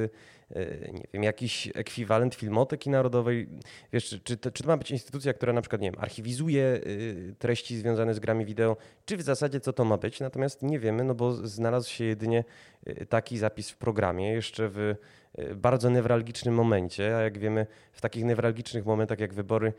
nie 0.92 1.08
wiem, 1.12 1.22
jakiś 1.22 1.68
ekwiwalent 1.74 2.34
filmoteki 2.34 2.90
narodowej. 2.90 3.48
Wiesz, 3.92 4.20
czy, 4.24 4.36
to, 4.36 4.50
czy 4.50 4.62
to 4.62 4.68
ma 4.68 4.76
być 4.76 4.90
instytucja, 4.90 5.32
która 5.32 5.52
na 5.52 5.60
przykład, 5.60 5.82
nie 5.82 5.90
wiem, 5.90 6.00
archiwizuje 6.00 6.80
treści 7.38 7.76
związane 7.76 8.14
z 8.14 8.20
grami 8.20 8.44
wideo, 8.44 8.76
czy 9.04 9.16
w 9.16 9.22
zasadzie 9.22 9.60
co 9.60 9.72
to 9.72 9.84
ma 9.84 9.96
być. 9.96 10.20
Natomiast 10.20 10.62
nie 10.62 10.78
wiemy, 10.78 11.04
no 11.04 11.14
bo 11.14 11.32
znalazł 11.32 11.90
się 11.90 12.04
jedynie 12.04 12.44
taki 13.08 13.38
zapis 13.38 13.70
w 13.70 13.76
programie, 13.76 14.32
jeszcze 14.32 14.68
w 14.68 14.94
bardzo 15.54 15.90
newralgicznym 15.90 16.54
momencie, 16.54 17.16
a 17.16 17.20
jak 17.20 17.38
wiemy, 17.38 17.66
w 17.92 18.00
takich 18.00 18.24
newralgicznych 18.24 18.86
momentach 18.86 19.20
jak 19.20 19.34
wybory, 19.34 19.72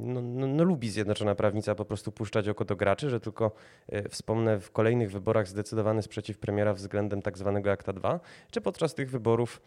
no, 0.00 0.22
no, 0.22 0.46
no, 0.46 0.64
lubi 0.64 0.90
Zjednoczona 0.90 1.34
Prawnica 1.34 1.74
po 1.74 1.84
prostu 1.84 2.12
puszczać 2.12 2.48
oko 2.48 2.64
do 2.64 2.76
graczy, 2.76 3.10
że 3.10 3.20
tylko 3.20 3.52
y, 3.92 4.08
wspomnę 4.08 4.60
w 4.60 4.70
kolejnych 4.70 5.12
wyborach 5.12 5.48
zdecydowany 5.48 6.02
sprzeciw 6.02 6.38
premiera 6.38 6.74
względem 6.74 7.22
tak 7.22 7.38
zwanego 7.38 7.70
Akta 7.70 7.92
2, 7.92 8.20
czy 8.50 8.60
podczas 8.60 8.94
tych 8.94 9.10
wyborów 9.10 9.62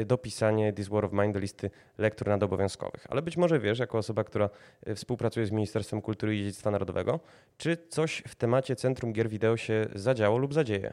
y, 0.00 0.04
dopisanie 0.04 0.72
This 0.72 0.88
War 0.88 1.04
of 1.04 1.12
Mine 1.12 1.32
do 1.32 1.38
listy 1.38 1.70
lektur 1.98 2.28
nadobowiązkowych. 2.28 3.06
Ale 3.10 3.22
być 3.22 3.36
może 3.36 3.60
wiesz, 3.60 3.78
jako 3.78 3.98
osoba, 3.98 4.24
która 4.24 4.50
współpracuje 4.94 5.46
z 5.46 5.50
Ministerstwem 5.50 6.02
Kultury 6.02 6.36
i 6.36 6.38
Dziedzictwa 6.38 6.70
Narodowego, 6.70 7.20
czy 7.58 7.76
coś 7.88 8.22
w 8.28 8.34
temacie 8.34 8.76
Centrum 8.76 9.12
Gier 9.12 9.28
Wideo 9.28 9.56
się 9.56 9.86
zadziało 9.94 10.38
lub 10.38 10.54
zadzieje? 10.54 10.92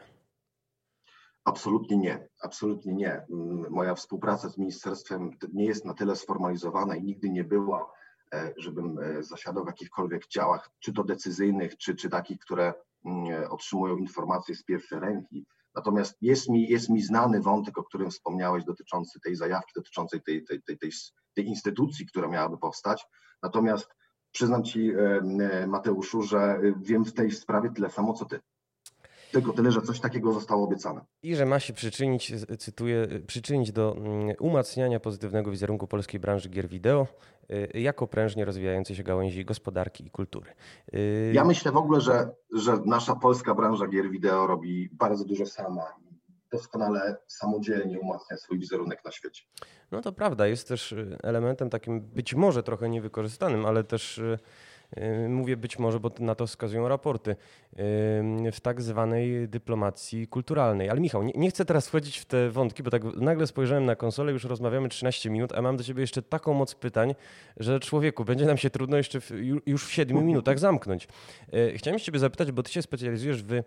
Absolutnie 1.44 1.96
nie, 1.96 2.28
absolutnie 2.40 2.94
nie. 2.94 3.12
Mm, 3.12 3.70
moja 3.70 3.94
współpraca 3.94 4.48
z 4.48 4.58
ministerstwem 4.58 5.30
nie 5.52 5.64
jest 5.64 5.84
na 5.84 5.94
tyle 5.94 6.16
sformalizowana 6.16 6.96
i 6.96 7.02
nigdy 7.02 7.30
nie 7.30 7.44
była, 7.44 7.92
e, 8.34 8.54
żebym 8.56 8.98
e, 8.98 9.22
zasiadał 9.22 9.64
w 9.64 9.66
jakichkolwiek 9.66 10.28
działach, 10.28 10.70
czy 10.80 10.92
to 10.92 11.04
decyzyjnych, 11.04 11.76
czy, 11.76 11.94
czy 11.94 12.10
takich, 12.10 12.38
które 12.38 12.74
mm, 13.04 13.50
otrzymują 13.50 13.96
informacje 13.96 14.54
z 14.54 14.64
pierwszej 14.64 15.00
ręki. 15.00 15.46
Natomiast 15.74 16.16
jest 16.20 16.48
mi, 16.48 16.68
jest 16.68 16.88
mi 16.88 17.02
znany 17.02 17.40
wątek, 17.40 17.78
o 17.78 17.84
którym 17.84 18.10
wspomniałeś, 18.10 18.64
dotyczący 18.64 19.20
tej 19.20 19.36
zajawki, 19.36 19.72
dotyczącej 19.76 20.22
tej, 20.22 20.44
tej, 20.44 20.62
tej, 20.62 20.78
tej, 20.78 20.90
tej 21.34 21.46
instytucji, 21.46 22.06
która 22.06 22.28
miałaby 22.28 22.58
powstać. 22.58 23.06
Natomiast 23.42 23.94
przyznam 24.32 24.64
Ci, 24.64 24.92
e, 24.92 25.66
Mateuszu, 25.66 26.22
że 26.22 26.60
wiem 26.76 27.04
w 27.04 27.12
tej 27.12 27.30
sprawie 27.30 27.70
tyle 27.70 27.90
samo, 27.90 28.12
co 28.12 28.24
Ty. 28.24 28.40
Tylko 29.34 29.52
tyle, 29.52 29.72
że 29.72 29.82
coś 29.82 30.00
takiego 30.00 30.32
zostało 30.32 30.64
obiecane. 30.64 31.00
I 31.22 31.36
że 31.36 31.46
ma 31.46 31.60
się 31.60 31.72
przyczynić, 31.72 32.32
cytuję, 32.58 33.06
przyczynić 33.26 33.72
do 33.72 33.96
mm, 33.96 34.34
umacniania 34.40 35.00
pozytywnego 35.00 35.50
wizerunku 35.50 35.86
polskiej 35.86 36.20
branży 36.20 36.48
gier 36.48 36.68
wideo 36.68 37.06
y, 37.50 37.80
jako 37.80 38.06
prężnie 38.06 38.44
rozwijającej 38.44 38.96
się 38.96 39.02
gałęzi 39.02 39.44
gospodarki 39.44 40.06
i 40.06 40.10
kultury. 40.10 40.50
Y, 40.94 41.32
ja 41.34 41.44
myślę 41.44 41.72
w 41.72 41.76
ogóle, 41.76 42.00
że, 42.00 42.30
że 42.52 42.78
nasza 42.86 43.16
polska 43.16 43.54
branża 43.54 43.86
gier 43.86 44.10
wideo 44.10 44.46
robi 44.46 44.88
bardzo 44.92 45.24
dużo 45.24 45.46
sama. 45.46 45.82
doskonale 46.52 47.16
samodzielnie 47.26 48.00
umacnia 48.00 48.36
swój 48.36 48.58
wizerunek 48.58 49.04
na 49.04 49.10
świecie. 49.10 49.42
No 49.90 50.00
to 50.00 50.12
prawda, 50.12 50.46
jest 50.46 50.68
też 50.68 50.92
y, 50.92 51.18
elementem 51.22 51.70
takim 51.70 52.00
być 52.00 52.34
może 52.34 52.62
trochę 52.62 52.88
niewykorzystanym, 52.88 53.66
ale 53.66 53.84
też 53.84 54.20
mówię 55.28 55.56
być 55.56 55.78
może, 55.78 56.00
bo 56.00 56.10
na 56.18 56.34
to 56.34 56.46
wskazują 56.46 56.88
raporty, 56.88 57.36
w 58.52 58.58
tak 58.62 58.82
zwanej 58.82 59.48
dyplomacji 59.48 60.26
kulturalnej. 60.26 60.90
Ale 60.90 61.00
Michał, 61.00 61.22
nie, 61.22 61.32
nie, 61.36 61.50
chcę 61.50 61.64
teraz 61.64 61.88
wchodzić 61.88 62.18
w 62.18 62.24
te 62.24 62.50
wątki, 62.50 62.82
bo 62.82 62.90
tak 62.90 63.04
nagle 63.04 63.46
spojrzałem 63.46 63.84
na 63.84 63.96
konsolę, 63.96 64.32
już 64.32 64.44
rozmawiamy 64.44 64.88
13 64.88 65.30
minut, 65.30 65.52
a 65.52 65.62
mam 65.62 65.76
do 65.76 65.84
ciebie 65.84 66.00
jeszcze 66.00 66.22
taką 66.22 66.54
moc 66.54 66.74
pytań, 66.74 67.14
że 67.56 67.80
człowieku, 67.80 68.24
będzie 68.24 68.46
nam 68.46 68.56
się 68.56 68.70
trudno 68.70 68.96
jeszcze 68.96 69.20
w, 69.20 69.30
już 69.66 69.86
w 69.86 69.92
7 69.92 70.24
minutach 70.26 70.58
zamknąć. 70.58 71.08
Chciałem 71.74 71.98
się 71.98 72.04
ciebie 72.04 72.18
zapytać, 72.18 72.52
bo 72.52 72.62
ty 72.62 72.72
się 72.72 72.82
specjalizujesz 72.82 73.42
w 73.42 73.62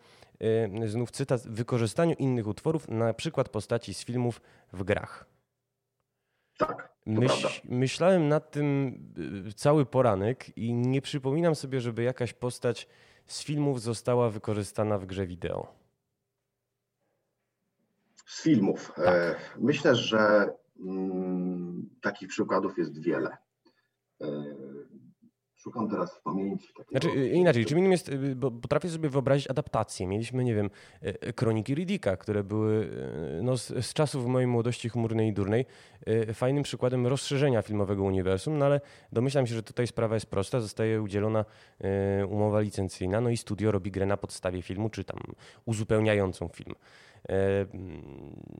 znów 0.85 1.11
cytat, 1.11 1.47
wykorzystaniu 1.47 2.15
innych 2.19 2.47
utworów, 2.47 2.87
na 2.87 3.13
przykład 3.13 3.49
postaci 3.49 3.93
z 3.93 4.05
filmów 4.05 4.41
w 4.73 4.83
grach. 4.83 5.36
Tak. 6.57 6.97
Myśl, 7.05 7.47
myślałem 7.63 8.27
nad 8.27 8.51
tym 8.51 8.97
y, 9.47 9.53
cały 9.53 9.85
poranek 9.85 10.57
i 10.57 10.73
nie 10.73 11.01
przypominam 11.01 11.55
sobie, 11.55 11.81
żeby 11.81 12.03
jakaś 12.03 12.33
postać 12.33 12.87
z 13.25 13.43
filmów 13.43 13.81
została 13.81 14.29
wykorzystana 14.29 14.97
w 14.97 15.05
grze 15.05 15.27
wideo. 15.27 15.67
Z 18.25 18.43
filmów. 18.43 18.91
Tak. 18.95 19.07
E, 19.07 19.35
myślę, 19.57 19.95
że 19.95 20.53
mm, 20.79 21.89
takich 22.01 22.29
przykładów 22.29 22.77
jest 22.77 23.01
wiele. 23.01 23.37
Szukam 25.67 25.89
teraz 25.89 26.15
w 26.15 26.21
pamięci. 26.21 26.67
Takiego... 26.67 26.91
Znaczy, 26.91 27.09
y, 27.09 27.29
inaczej, 27.29 27.65
czym 27.65 27.77
innym 27.77 27.91
jest, 27.91 28.09
y, 28.09 28.35
bo 28.35 28.51
potrafię 28.51 28.89
sobie 28.89 29.09
wyobrazić 29.09 29.47
adaptację. 29.47 30.07
Mieliśmy, 30.07 30.43
nie 30.43 30.55
wiem, 30.55 30.69
y, 31.27 31.33
kroniki 31.33 31.75
Riddicka, 31.75 32.17
które 32.17 32.43
były 32.43 32.89
no, 33.43 33.57
z, 33.57 33.85
z 33.85 33.93
czasów 33.93 34.25
mojej 34.25 34.47
młodości 34.47 34.89
chmurnej 34.89 35.29
i 35.29 35.33
durnej 35.33 35.65
fajnym 36.33 36.63
przykładem 36.63 37.07
rozszerzenia 37.07 37.61
filmowego 37.61 38.03
uniwersum, 38.03 38.57
no 38.57 38.65
ale 38.65 38.81
domyślam 39.11 39.47
się, 39.47 39.55
że 39.55 39.63
tutaj 39.63 39.87
sprawa 39.87 40.15
jest 40.15 40.25
prosta. 40.25 40.61
Zostaje 40.61 41.01
udzielona 41.01 41.45
umowa 42.29 42.59
licencyjna, 42.59 43.21
no 43.21 43.29
i 43.29 43.37
studio 43.37 43.71
robi 43.71 43.91
grę 43.91 44.05
na 44.05 44.17
podstawie 44.17 44.61
filmu, 44.61 44.89
czy 44.89 45.03
tam 45.03 45.19
uzupełniającą 45.65 46.47
film. 46.47 46.75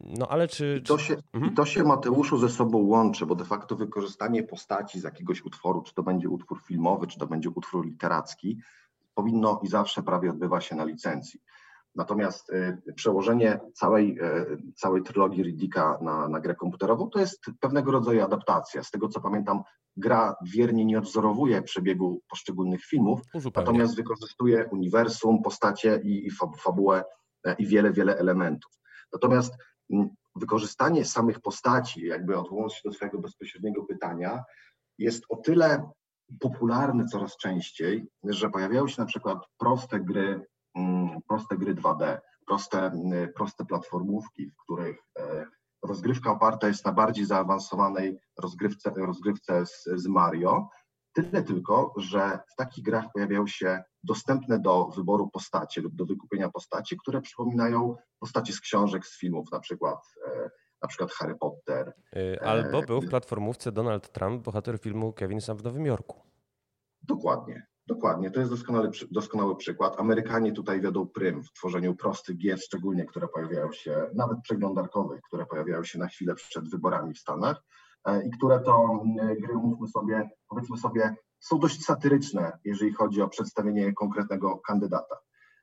No 0.04 0.28
ale 0.28 0.48
czy. 0.48 0.78
I 0.80 0.84
to, 0.84 0.98
się, 0.98 1.16
mhm. 1.34 1.56
to 1.56 1.66
się 1.66 1.84
Mateuszu 1.84 2.38
ze 2.38 2.50
sobą 2.50 2.78
łączy, 2.78 3.26
bo 3.26 3.36
de 3.36 3.46
facto 3.46 3.76
wykorzystanie 3.76 4.44
postaci 4.44 5.00
z 5.00 5.04
jakiegoś 5.04 5.46
utworu, 5.46 5.82
czy 5.82 5.94
to 5.94 6.04
będzie 6.04 6.30
utwór 6.30 6.62
filmowy, 6.62 7.08
czy 7.08 7.20
to 7.20 7.28
będzie 7.28 7.50
utwór 7.50 7.86
literacki, 7.86 8.58
powinno 9.16 9.60
i 9.64 9.68
zawsze 9.68 10.04
prawie 10.04 10.30
odbywa 10.30 10.62
się 10.62 10.76
na 10.76 10.84
licencji. 10.84 11.40
Natomiast 11.96 12.50
y, 12.50 12.94
przełożenie 12.96 13.60
całej, 13.74 14.20
y, 14.22 14.74
całej 14.76 15.04
trylogii 15.04 15.44
Riddicka 15.44 15.98
na, 16.02 16.28
na 16.30 16.40
grę 16.40 16.56
komputerową 16.56 17.10
to 17.10 17.20
jest 17.20 17.46
pewnego 17.60 17.92
rodzaju 17.92 18.24
adaptacja. 18.24 18.84
Z 18.84 18.92
tego 18.92 19.08
co 19.08 19.22
pamiętam, 19.22 19.64
gra 19.98 20.36
wiernie 20.42 20.86
nie 20.86 20.98
odwzorowuje 20.98 21.62
przebiegu 21.62 22.22
poszczególnych 22.30 22.86
filmów, 22.86 23.22
natomiast 23.56 23.96
wykorzystuje 23.96 24.70
uniwersum, 24.72 25.42
postacie 25.44 26.02
i, 26.04 26.28
i 26.28 26.32
fabułę 26.64 27.04
E, 27.04 27.27
i 27.54 27.68
wiele, 27.68 27.92
wiele 27.92 28.18
elementów. 28.18 28.72
Natomiast 29.14 29.54
wykorzystanie 30.36 31.06
samych 31.06 31.40
postaci, 31.40 32.06
jakby 32.06 32.38
odwołując 32.38 32.74
się 32.74 32.82
do 32.86 32.92
Twojego 32.92 33.20
bezpośredniego 33.20 33.84
pytania, 33.84 34.44
jest 34.98 35.24
o 35.30 35.36
tyle 35.36 35.90
popularny 36.40 37.06
coraz 37.06 37.38
częściej, 37.38 38.08
że 38.24 38.50
pojawiają 38.50 38.88
się 38.88 39.02
na 39.02 39.08
przykład 39.08 39.38
proste 39.58 40.00
gry, 40.00 40.46
proste 41.28 41.58
gry 41.58 41.76
2D, 41.76 42.18
proste, 42.48 42.92
proste 43.36 43.66
platformówki, 43.66 44.50
w 44.50 44.64
których 44.64 45.00
e, 45.20 45.46
rozgrywka 45.84 46.32
oparta 46.32 46.68
jest 46.68 46.86
na 46.86 46.92
bardziej 46.92 47.26
zaawansowanej 47.26 48.20
rozgrywce, 48.38 48.94
rozgrywce 48.98 49.66
z, 49.66 49.84
z 49.96 50.08
Mario, 50.08 50.70
Tyle 51.18 51.44
tylko, 51.44 51.94
że 51.98 52.40
w 52.54 52.56
takich 52.56 52.84
grach 52.84 53.06
pojawiają 53.14 53.48
się 53.48 53.84
dostępne 54.04 54.60
do 54.60 54.86
wyboru 54.86 55.30
postacie 55.30 55.82
lub 55.82 55.96
do 55.96 56.06
wykupienia 56.06 56.50
postaci, 56.50 56.98
które 56.98 57.22
przypominają 57.22 57.96
postacie 58.20 58.54
z 58.54 58.62
książek, 58.62 59.06
z 59.06 59.20
filmów, 59.20 59.52
na 59.52 59.60
przykład, 59.60 60.00
e, 60.28 60.50
na 60.82 60.88
przykład 60.88 61.12
Harry 61.12 61.36
Potter. 61.36 61.94
E, 62.16 62.46
albo 62.46 62.82
był 62.82 63.02
w 63.02 63.10
platformówce 63.10 63.72
Donald 63.72 64.12
Trump, 64.12 64.44
bohater 64.44 64.80
filmu 64.80 65.14
Kevin 65.14 65.42
Sam 65.42 65.58
w 65.58 65.64
Nowym 65.64 65.86
Jorku. 65.86 66.22
Dokładnie. 67.02 67.68
Dokładnie, 67.88 68.32
to 68.32 68.40
jest 68.40 68.52
doskonały, 68.52 68.92
doskonały 69.12 69.56
przykład. 69.56 70.00
Amerykanie 70.00 70.52
tutaj 70.52 70.82
wiodą 70.82 71.08
prym 71.08 71.44
w 71.44 71.54
tworzeniu 71.54 71.96
prostych 71.96 72.38
gier, 72.38 72.60
szczególnie 72.60 73.06
które 73.06 73.28
pojawiają 73.28 73.72
się, 73.72 74.10
nawet 74.16 74.42
przeglądarkowych, 74.42 75.22
które 75.22 75.46
pojawiają 75.46 75.84
się 75.84 76.00
na 76.00 76.08
chwilę 76.08 76.36
przed 76.36 76.70
wyborami 76.70 77.14
w 77.14 77.20
Stanach. 77.20 77.64
E, 78.06 78.28
i 78.28 78.32
które 78.32 78.60
to 78.60 79.04
gry, 79.42 79.54
mówmy 79.54 79.88
sobie, 79.88 80.30
powiedzmy 80.50 80.78
sobie, 80.78 81.16
są 81.40 81.60
dość 81.60 81.86
satyryczne, 81.86 82.58
jeżeli 82.64 82.94
chodzi 82.94 83.22
o 83.22 83.28
przedstawienie 83.28 83.94
konkretnego 83.94 84.58
kandydata. 84.68 85.16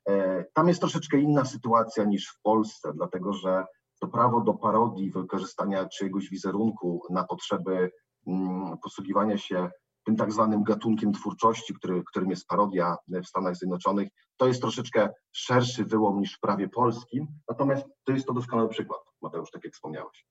E, 0.08 0.44
tam 0.54 0.68
jest 0.68 0.80
troszeczkę 0.80 1.18
inna 1.18 1.44
sytuacja 1.44 2.04
niż 2.04 2.28
w 2.28 2.42
Polsce, 2.42 2.92
dlatego 2.94 3.32
że 3.32 3.64
to 4.00 4.08
prawo 4.08 4.40
do 4.40 4.54
parodii, 4.54 5.10
wykorzystania 5.10 5.88
czyjegoś 5.88 6.28
wizerunku 6.28 7.02
na 7.10 7.24
potrzeby 7.24 7.90
mm, 8.26 8.78
posługiwania 8.78 9.38
się 9.38 9.70
tym 10.04 10.16
tak 10.16 10.32
zwanym 10.32 10.62
gatunkiem 10.62 11.12
twórczości, 11.12 11.74
który, 11.74 12.02
którym 12.06 12.30
jest 12.30 12.46
parodia 12.46 12.96
w 13.08 13.26
Stanach 13.26 13.56
Zjednoczonych, 13.56 14.08
to 14.36 14.46
jest 14.46 14.60
troszeczkę 14.60 15.08
szerszy 15.32 15.84
wyłom 15.84 16.20
niż 16.20 16.36
w 16.36 16.40
prawie 16.40 16.68
polskim, 16.68 17.26
natomiast 17.48 17.86
to 18.04 18.12
jest 18.12 18.26
to 18.26 18.32
doskonały 18.32 18.68
przykład, 18.68 19.00
Mateusz, 19.22 19.50
tak 19.50 19.64
jak 19.64 19.74
wspomniałeś. 19.74 20.26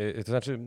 Y, 0.00 0.24
to 0.24 0.30
znaczy, 0.30 0.60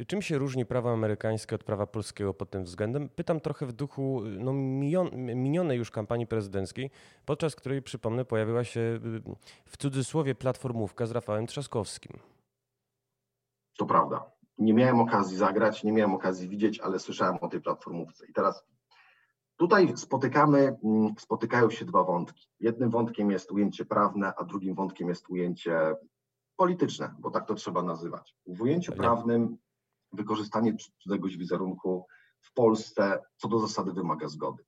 y, 0.00 0.06
czym 0.06 0.22
się 0.22 0.38
różni 0.38 0.66
prawo 0.66 0.92
amerykańskie 0.92 1.54
od 1.54 1.64
prawa 1.64 1.86
polskiego 1.86 2.34
pod 2.34 2.50
tym 2.50 2.64
względem? 2.64 3.08
Pytam 3.08 3.40
trochę 3.40 3.66
w 3.66 3.72
duchu 3.72 4.22
no, 4.38 4.52
minionej 4.52 5.78
już 5.78 5.90
kampanii 5.90 6.26
prezydenckiej, 6.26 6.90
podczas 7.24 7.56
której, 7.56 7.82
przypomnę, 7.82 8.24
pojawiła 8.24 8.64
się 8.64 8.80
y, 8.80 9.00
w 9.66 9.76
cudzysłowie 9.76 10.34
platformówka 10.34 11.06
z 11.06 11.10
Rafałem 11.10 11.46
Trzaskowskim. 11.46 12.12
To 13.78 13.86
prawda. 13.86 14.30
Nie 14.58 14.74
miałem 14.74 15.00
okazji 15.00 15.36
zagrać, 15.36 15.84
nie 15.84 15.92
miałem 15.92 16.14
okazji 16.14 16.48
widzieć, 16.48 16.80
ale 16.80 16.98
słyszałem 16.98 17.38
o 17.40 17.48
tej 17.48 17.60
platformówce. 17.60 18.26
I 18.26 18.32
teraz 18.32 18.64
tutaj 19.56 19.96
spotykamy, 19.96 20.76
mm, 20.84 21.14
spotykają 21.18 21.70
się 21.70 21.84
dwa 21.84 22.04
wątki. 22.04 22.48
Jednym 22.60 22.90
wątkiem 22.90 23.30
jest 23.30 23.52
ujęcie 23.52 23.84
prawne, 23.84 24.32
a 24.36 24.44
drugim 24.44 24.74
wątkiem 24.74 25.08
jest 25.08 25.30
ujęcie 25.30 25.96
polityczne, 26.56 27.14
bo 27.18 27.30
tak 27.30 27.46
to 27.46 27.54
trzeba 27.54 27.82
nazywać. 27.82 28.34
W 28.46 28.60
ujęciu 28.62 28.92
prawnym 28.92 29.56
wykorzystanie 30.12 30.76
cudzegoś 31.02 31.36
wizerunku 31.36 32.06
w 32.40 32.52
Polsce 32.52 33.22
co 33.36 33.48
do 33.48 33.58
zasady 33.58 33.92
wymaga 33.92 34.28
zgody. 34.28 34.64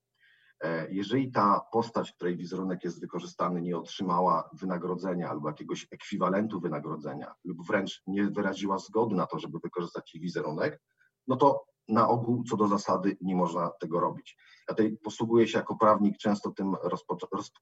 E, 0.61 0.91
jeżeli 0.91 1.33
ta 1.33 1.61
postać, 1.73 2.13
której 2.13 2.37
wizerunek 2.37 2.85
jest 2.85 3.01
wykorzystany, 3.01 3.61
nie 3.63 3.77
otrzymała 3.77 4.51
wynagrodzenia 4.53 5.31
albo 5.31 5.49
jakiegoś 5.49 5.87
ekwiwalentu 5.91 6.61
wynagrodzenia, 6.61 7.35
lub 7.45 7.67
wręcz 7.67 8.03
nie 8.07 8.25
wyraziła 8.25 8.79
zgody 8.79 9.15
na 9.15 9.27
to, 9.27 9.39
żeby 9.39 9.59
wykorzystać 9.59 10.15
jej 10.15 10.23
wizerunek, 10.23 10.81
no 11.29 11.37
to 11.37 11.65
na 11.89 12.09
ogół 12.09 12.45
co 12.45 12.57
do 12.57 12.69
zasady 12.69 13.17
nie 13.21 13.37
można 13.37 13.71
tego 13.81 14.01
robić. 14.01 14.37
Ja 14.69 14.75
tutaj 14.75 14.97
posługuję 14.97 15.49
się 15.49 15.59
jako 15.59 15.77
prawnik 15.77 16.19
często 16.19 16.51
tym 16.51 16.77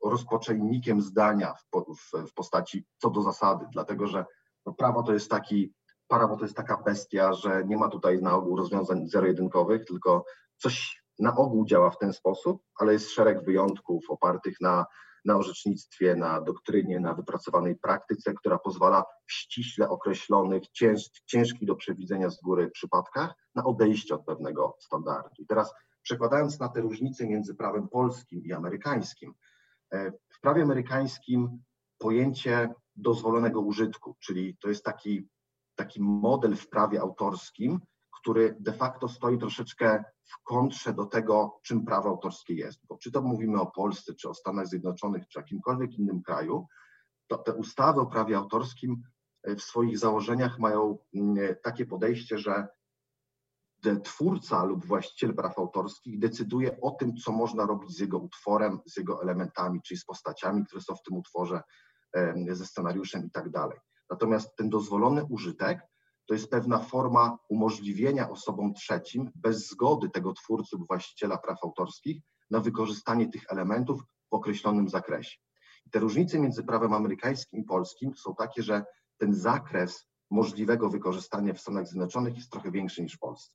rozpoczęjnikiem 0.05 1.03
zdania 1.03 1.55
w, 1.55 1.85
w, 1.95 2.29
w, 2.29 2.35
postaci 2.35 2.87
co 2.99 3.11
do 3.11 3.23
zasady, 3.23 3.67
dlatego 3.73 4.07
że 4.07 4.25
no, 4.67 4.75
prawo 4.75 5.03
to 5.03 5.13
jest 5.13 5.31
taki, 5.31 5.75
prawo 6.09 6.37
to 6.37 6.45
jest 6.45 6.57
taka 6.57 6.77
bestia, 6.77 7.33
że 7.33 7.65
nie 7.65 7.77
ma 7.77 7.89
tutaj 7.89 8.23
na 8.23 8.35
ogół 8.35 8.57
rozwiązań 8.57 9.09
zero-jedynkowych, 9.09 9.85
tylko 9.85 10.25
coś 10.57 11.03
na 11.19 11.37
ogół 11.37 11.67
działa 11.67 11.91
w 11.91 11.99
ten 11.99 12.13
sposób, 12.13 12.63
ale 12.79 12.93
jest 12.93 13.11
szereg 13.11 13.45
wyjątków 13.45 14.11
opartych 14.11 14.61
na 14.61 14.87
na 15.27 15.37
orzecznictwie, 15.37 16.15
na 16.15 16.41
doktrynie, 16.41 17.01
na 17.01 17.15
wypracowanej 17.15 17.77
praktyce, 17.77 18.35
która 18.35 18.59
pozwala 18.59 19.05
w 19.27 19.33
ściśle 19.33 19.89
określonych, 19.89 20.69
cięż, 20.69 21.11
ciężkich 21.27 21.69
do 21.69 21.77
przewidzenia 21.77 22.31
z 22.31 22.41
góry 22.41 22.71
przypadkach 22.71 23.35
na 23.55 23.65
odejście 23.65 24.15
od 24.15 24.25
pewnego 24.25 24.77
standardu. 24.81 25.43
I 25.43 25.47
teraz 25.47 25.75
przekładając 26.03 26.61
na 26.61 26.69
te 26.69 26.81
różnice 26.81 27.27
między 27.27 27.55
prawem 27.55 27.89
polskim 27.89 28.45
i 28.45 28.53
amerykańskim, 28.53 29.35
e, 29.93 30.11
w 30.11 30.41
prawie 30.41 30.63
amerykańskim 30.63 31.63
pojęcie 31.99 32.75
dozwolonego 32.97 33.61
użytku, 33.61 34.17
czyli 34.21 34.57
to 34.61 34.69
jest 34.69 34.85
taki, 34.85 35.29
taki 35.75 36.03
model 36.03 36.57
w 36.57 36.69
prawie 36.69 37.01
autorskim, 37.01 37.81
który 38.21 38.57
de 38.61 38.73
facto 38.73 39.09
stoi 39.09 39.39
troszeczkę 39.39 40.05
w 40.27 40.43
kontrze 40.43 40.95
do 40.95 41.07
tego, 41.07 41.61
czym 41.63 41.85
prawo 41.85 42.09
autorskie 42.09 42.55
jest. 42.55 42.81
Bo 42.89 42.99
czy 42.99 43.13
to 43.13 43.23
mówimy 43.23 43.61
o 43.61 43.67
Polsce, 43.67 44.15
czy 44.15 44.29
o 44.29 44.35
Stanach 44.35 44.67
Zjednoczonych, 44.67 45.29
czy 45.29 45.39
jakimkolwiek 45.39 45.99
innym 45.99 46.23
kraju, 46.23 46.67
to 47.27 47.39
te 47.39 47.55
ustawy 47.55 48.01
o 48.01 48.07
prawie 48.07 48.37
autorskim 48.37 49.03
e, 49.43 49.57
w 49.57 49.63
swoich 49.63 49.99
założeniach 49.99 50.59
mają 50.59 50.99
mm, 51.15 51.57
takie 51.63 51.87
podejście, 51.87 52.39
że 52.39 52.69
twórca 54.05 54.65
lub 54.65 54.87
właściciel 54.87 55.35
praw 55.35 55.59
autorskich 55.59 56.19
decyduje 56.19 56.81
o 56.81 56.91
tym, 56.91 57.17
co 57.17 57.33
można 57.33 57.67
robić 57.67 57.97
z 57.97 58.01
jego 58.01 58.19
utworem, 58.19 58.81
z 58.87 58.97
jego 58.97 59.23
elementami, 59.23 59.83
czyli 59.83 60.01
z 60.01 60.05
postaciami, 60.05 60.67
które 60.67 60.83
są 60.83 60.95
w 60.95 61.03
tym 61.03 61.17
utworze, 61.17 61.63
ze 62.51 62.67
scenariuszem 62.67 63.27
i 63.27 63.31
tak 63.31 63.51
dalej. 63.51 63.79
Natomiast 64.11 64.57
ten 64.57 64.71
dozwolony 64.71 65.25
użytek 65.25 65.81
to 66.27 66.35
jest 66.35 66.51
pewna 66.51 66.79
forma 66.79 67.39
umożliwienia 67.49 68.31
osobom 68.31 68.75
trzecim 68.75 69.31
bez 69.35 69.69
zgody 69.69 70.11
tego 70.11 70.33
twórcy 70.33 70.77
lub 70.77 70.89
właściciela 70.89 71.39
praw 71.39 71.59
autorskich 71.65 72.23
na 72.51 72.61
wykorzystanie 72.61 73.29
tych 73.29 73.45
elementów 73.49 74.03
w 74.31 74.35
określonym 74.35 74.89
zakresie. 74.89 75.39
I 75.87 75.91
te 75.91 75.99
różnice 75.99 76.39
między 76.39 76.65
prawem 76.65 76.93
amerykańskim 76.93 77.61
i 77.61 77.65
polskim 77.65 78.17
są 78.17 78.35
takie, 78.35 78.63
że 78.63 78.85
ten 79.19 79.35
zakres 79.35 80.07
możliwego 80.31 80.91
wykorzystania 80.91 81.55
w 81.55 81.61
Stanach 81.61 81.87
Zjednoczonych 81.87 82.37
jest 82.37 82.51
trochę 82.51 82.71
większy 82.71 83.03
niż 83.03 83.17
w 83.17 83.19
Polsce. 83.19 83.53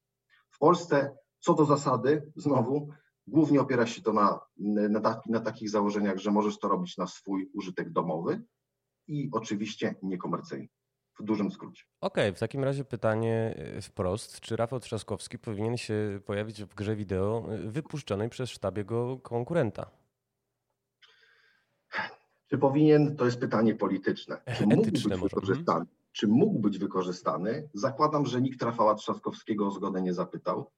W 0.52 0.60
Polsce 0.60 1.18
co 1.40 1.54
do 1.54 1.66
zasady, 1.66 2.32
znowu, 2.36 2.90
głównie 3.28 3.62
opiera 3.62 3.86
się 3.86 4.02
to 4.02 4.14
na, 4.14 4.40
na, 4.58 5.22
na 5.26 5.40
takich 5.40 5.70
założeniach, 5.70 6.18
że 6.18 6.32
możesz 6.32 6.60
to 6.60 6.68
robić 6.68 6.98
na 6.98 7.08
swój 7.08 7.50
użytek 7.54 7.92
domowy 7.92 8.44
i 9.08 9.30
oczywiście 9.32 9.96
niekomercyjny 10.04 10.68
w 11.20 11.24
dużym 11.24 11.52
skrócie. 11.52 11.84
Okej, 12.02 12.24
okay, 12.24 12.36
w 12.36 12.40
takim 12.40 12.64
razie 12.64 12.86
pytanie 12.86 13.56
e, 13.58 13.82
wprost. 13.82 14.40
Czy 14.40 14.56
Rafał 14.56 14.80
Trzaskowski 14.80 15.40
powinien 15.40 15.78
się 15.78 16.20
pojawić 16.26 16.64
w 16.64 16.76
grze 16.76 16.96
wideo 16.96 17.46
e, 17.50 17.58
wypuszczonej 17.58 18.30
przez 18.30 18.50
sztab 18.50 18.78
jego 18.78 19.20
konkurenta? 19.20 19.92
Czy 22.50 22.58
powinien, 22.58 23.16
to 23.16 23.26
jest 23.26 23.40
pytanie 23.40 23.76
polityczne. 23.76 24.42
Czy 24.58 24.68
mógł 24.68 24.92
być 24.92 25.08
wykorzystany? 25.08 25.80
Mhm. 25.80 26.02
Czy 26.12 26.28
mógł 26.28 26.60
być 26.60 26.78
wykorzystany? 26.78 27.70
Zakładam, 27.74 28.26
że 28.26 28.42
nikt 28.42 28.64
Rafała 28.64 28.96
Trzaskowskiego 28.96 29.68
o 29.68 29.72
zgodę 29.72 30.02
nie 30.02 30.14
zapytał. 30.14 30.72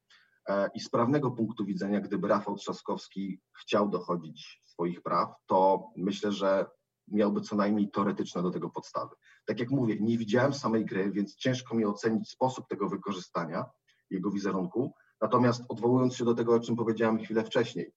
E, 0.47 0.69
I 0.73 0.79
z 0.79 0.89
prawnego 0.89 1.31
punktu 1.31 1.65
widzenia, 1.65 2.01
gdyby 2.01 2.27
Rafał 2.27 2.55
Trzaskowski 2.55 3.39
chciał 3.61 3.89
dochodzić 3.89 4.61
swoich 4.65 5.01
praw, 5.01 5.29
to 5.45 5.89
myślę, 5.97 6.31
że 6.31 6.65
miałby 7.07 7.41
co 7.41 7.55
najmniej 7.55 7.89
teoretyczne 7.89 8.43
do 8.43 8.51
tego 8.51 8.69
podstawy. 8.69 9.15
Tak 9.45 9.59
jak 9.59 9.71
mówię, 9.71 9.97
nie 9.99 10.17
widziałem 10.17 10.53
samej 10.53 10.85
gry, 10.85 11.11
więc 11.11 11.35
ciężko 11.35 11.75
mi 11.75 11.85
ocenić 11.85 12.29
sposób 12.29 12.67
tego 12.67 12.89
wykorzystania, 12.89 13.65
jego 14.09 14.31
wizerunku. 14.31 14.93
Natomiast 15.21 15.63
odwołując 15.69 16.15
się 16.15 16.25
do 16.25 16.33
tego, 16.33 16.55
o 16.55 16.59
czym 16.59 16.75
powiedziałem 16.75 17.19
chwilę 17.19 17.43
wcześniej, 17.43 17.93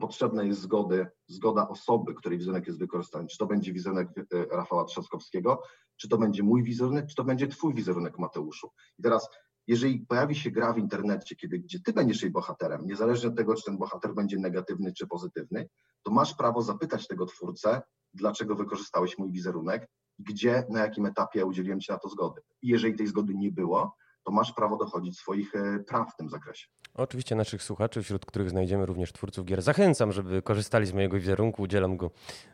potrzebna, 0.00 0.42
jest 0.42 0.60
zgody, 0.60 1.06
zgoda 1.26 1.68
osoby, 1.68 2.14
której 2.14 2.38
wizerunek 2.38 2.66
jest 2.66 2.78
wykorzystany. 2.78 3.26
Czy 3.26 3.38
to 3.38 3.46
będzie 3.46 3.72
wizerunek 3.72 4.08
e, 4.18 4.44
Rafała 4.56 4.84
Trzaskowskiego, 4.84 5.62
czy 5.96 6.08
to 6.08 6.18
będzie 6.18 6.42
mój 6.42 6.62
wizerunek, 6.62 7.06
czy 7.06 7.14
to 7.14 7.24
będzie 7.24 7.48
twój 7.48 7.74
wizerunek, 7.74 8.18
Mateuszu. 8.18 8.70
I 8.98 9.02
teraz 9.02 9.28
jeżeli 9.66 10.06
pojawi 10.06 10.34
się 10.34 10.50
gra 10.50 10.72
w 10.72 10.78
internecie, 10.78 11.36
kiedy, 11.36 11.58
gdzie 11.58 11.80
ty 11.80 11.92
będziesz 11.92 12.22
jej 12.22 12.30
bohaterem, 12.30 12.86
niezależnie 12.86 13.28
od 13.28 13.36
tego, 13.36 13.54
czy 13.54 13.64
ten 13.64 13.78
bohater 13.78 14.14
będzie 14.14 14.38
negatywny 14.38 14.92
czy 14.92 15.06
pozytywny, 15.06 15.68
to 16.02 16.12
masz 16.12 16.34
prawo 16.34 16.62
zapytać 16.62 17.06
tego 17.06 17.26
twórcę, 17.26 17.82
dlaczego 18.14 18.54
wykorzystałeś 18.54 19.18
mój 19.18 19.32
wizerunek, 19.32 19.88
gdzie, 20.18 20.64
na 20.68 20.80
jakim 20.80 21.06
etapie 21.06 21.46
udzieliłem 21.46 21.80
ci 21.80 21.92
na 21.92 21.98
to 21.98 22.08
zgody. 22.08 22.40
I 22.62 22.68
jeżeli 22.68 22.94
tej 22.94 23.06
zgody 23.06 23.34
nie 23.34 23.52
było, 23.52 23.96
to 24.24 24.32
masz 24.32 24.52
prawo 24.52 24.76
dochodzić 24.76 25.18
swoich 25.18 25.54
e, 25.54 25.78
praw 25.78 26.12
w 26.12 26.16
tym 26.16 26.28
zakresie. 26.28 26.66
Oczywiście 26.94 27.34
naszych 27.34 27.62
słuchaczy, 27.62 28.02
wśród 28.02 28.26
których 28.26 28.50
znajdziemy 28.50 28.86
również 28.86 29.12
twórców 29.12 29.46
gier, 29.46 29.62
zachęcam, 29.62 30.12
żeby 30.12 30.42
korzystali 30.42 30.86
z 30.86 30.92
mojego 30.92 31.16
wizerunku, 31.16 31.62
udzielam 31.62 31.96
go 31.96 32.10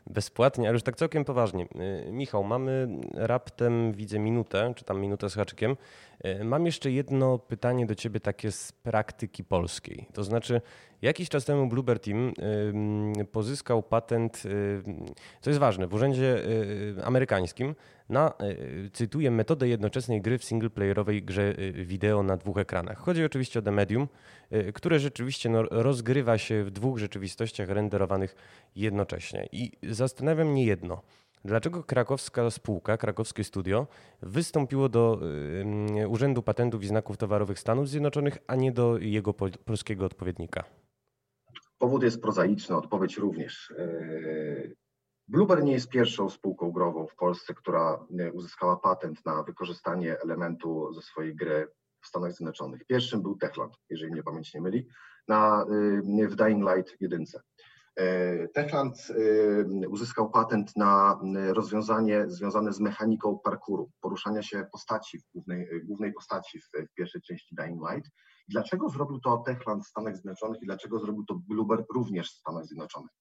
bezpłatnie, 0.07 0.67
ale 0.67 0.73
już 0.73 0.83
tak 0.83 0.95
całkiem 0.95 1.25
poważnie. 1.25 1.67
E, 1.75 2.11
Michał, 2.11 2.43
mamy 2.43 2.99
raptem, 3.13 3.93
widzę 3.93 4.19
minutę, 4.19 4.73
czy 4.75 4.85
tam 4.85 5.01
minutę 5.01 5.29
z 5.29 5.35
haczykiem. 5.35 5.77
E, 6.23 6.43
mam 6.43 6.65
jeszcze 6.65 6.91
jedno 6.91 7.39
pytanie 7.39 7.85
do 7.85 7.95
ciebie 7.95 8.19
takie 8.19 8.51
z 8.51 8.71
praktyki 8.71 9.43
polskiej. 9.43 10.07
To 10.13 10.23
znaczy, 10.23 10.61
jakiś 11.01 11.29
czas 11.29 11.45
temu 11.45 11.67
Bluebird 11.67 12.03
Team 12.03 12.33
pozyskał 13.31 13.83
patent, 13.83 14.43
co 15.41 15.49
jest 15.49 15.59
ważne, 15.59 15.87
w 15.87 15.93
urzędzie 15.93 16.43
amerykańskim 17.03 17.75
na, 18.09 18.33
cytuję, 18.93 19.31
metodę 19.31 19.67
jednoczesnej 19.67 20.21
gry 20.21 20.37
w 20.37 20.43
singleplayerowej 20.43 21.23
grze 21.23 21.53
wideo 21.73 22.23
na 22.23 22.37
dwóch 22.37 22.57
ekranach. 22.57 22.97
Chodzi 22.97 23.25
oczywiście 23.25 23.59
o 23.59 23.61
The 23.61 23.71
Medium, 23.71 24.07
które 24.73 24.99
rzeczywiście 24.99 25.49
no, 25.49 25.63
rozgrywa 25.63 26.37
się 26.37 26.63
w 26.63 26.71
dwóch 26.71 26.97
rzeczywistościach 26.97 27.69
renderowanych 27.69 28.35
jednocześnie. 28.75 29.47
I 29.51 29.71
zastanawia 29.83 30.45
mnie 30.45 30.65
jedno– 30.65 31.01
Dlaczego 31.45 31.83
krakowska 31.83 32.49
spółka, 32.49 32.97
krakowskie 32.97 33.43
studio, 33.43 33.87
wystąpiło 34.21 34.89
do 34.89 35.19
y, 36.01 36.07
Urzędu 36.07 36.43
Patentów 36.43 36.83
i 36.83 36.87
Znaków 36.87 37.17
Towarowych 37.17 37.59
Stanów 37.59 37.89
Zjednoczonych, 37.89 38.37
a 38.47 38.55
nie 38.55 38.71
do 38.71 38.97
jego 38.97 39.33
polskiego 39.65 40.05
odpowiednika? 40.05 40.63
Powód 41.77 42.03
jest 42.03 42.21
prozaiczny, 42.21 42.75
odpowiedź 42.75 43.17
również. 43.17 43.73
E, 43.77 43.87
Blueber 45.27 45.63
nie 45.63 45.71
jest 45.71 45.89
pierwszą 45.89 46.29
spółką 46.29 46.71
grową 46.71 47.07
w 47.07 47.15
Polsce, 47.15 47.53
która 47.53 48.05
e, 48.19 48.31
uzyskała 48.31 48.77
patent 48.77 49.25
na 49.25 49.43
wykorzystanie 49.43 50.19
elementu 50.19 50.93
ze 50.93 51.01
swojej 51.01 51.35
gry 51.35 51.67
w 52.01 52.07
Stanach 52.07 52.33
Zjednoczonych. 52.33 52.85
Pierwszym 52.85 53.21
był 53.21 53.37
Techland, 53.37 53.73
jeżeli 53.89 54.11
mnie 54.11 54.23
pamięć 54.23 54.53
nie 54.53 54.61
myli, 54.61 54.87
na, 55.27 55.65
y, 56.21 56.27
w 56.27 56.35
Dying 56.35 56.63
Light 56.69 57.01
1. 57.01 57.25
E, 57.95 58.47
Techland 58.47 59.07
e, 59.83 59.89
uzyskał 59.89 60.29
patent 60.29 60.75
na 60.75 61.19
e, 61.35 61.53
rozwiązanie 61.53 62.25
związane 62.27 62.73
z 62.73 62.79
mechaniką 62.79 63.39
parkouru, 63.43 63.91
poruszania 64.01 64.41
się 64.41 64.65
postaci, 64.71 65.21
głównej, 65.33 65.67
głównej 65.83 66.13
postaci 66.13 66.59
w, 66.59 66.65
w 66.91 66.93
pierwszej 66.93 67.21
części 67.21 67.55
Dying 67.55 67.81
Light. 67.89 68.11
Dlaczego 68.47 68.89
zrobił 68.89 69.19
to 69.19 69.37
Techland 69.37 69.83
w 69.83 69.87
Stanach 69.87 70.15
Zjednoczonych 70.15 70.61
i 70.61 70.65
dlaczego 70.65 70.99
zrobił 70.99 71.25
to 71.25 71.35
Bluebird 71.47 71.85
również 71.95 72.31
w 72.31 72.39
Stanach 72.39 72.65
Zjednoczonych? 72.65 73.11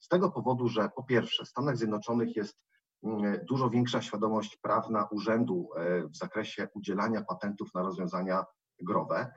Z 0.00 0.08
tego 0.08 0.30
powodu, 0.30 0.68
że 0.68 0.90
po 0.96 1.02
pierwsze 1.02 1.44
w 1.44 1.48
Stanach 1.48 1.76
Zjednoczonych 1.76 2.36
jest 2.36 2.58
mm, 3.04 3.38
dużo 3.48 3.70
większa 3.70 4.02
świadomość 4.02 4.56
prawna 4.56 5.08
urzędu 5.10 5.70
w 6.14 6.16
zakresie 6.16 6.68
udzielania 6.74 7.24
patentów 7.24 7.74
na 7.74 7.82
rozwiązania 7.82 8.44
growe. 8.82 9.32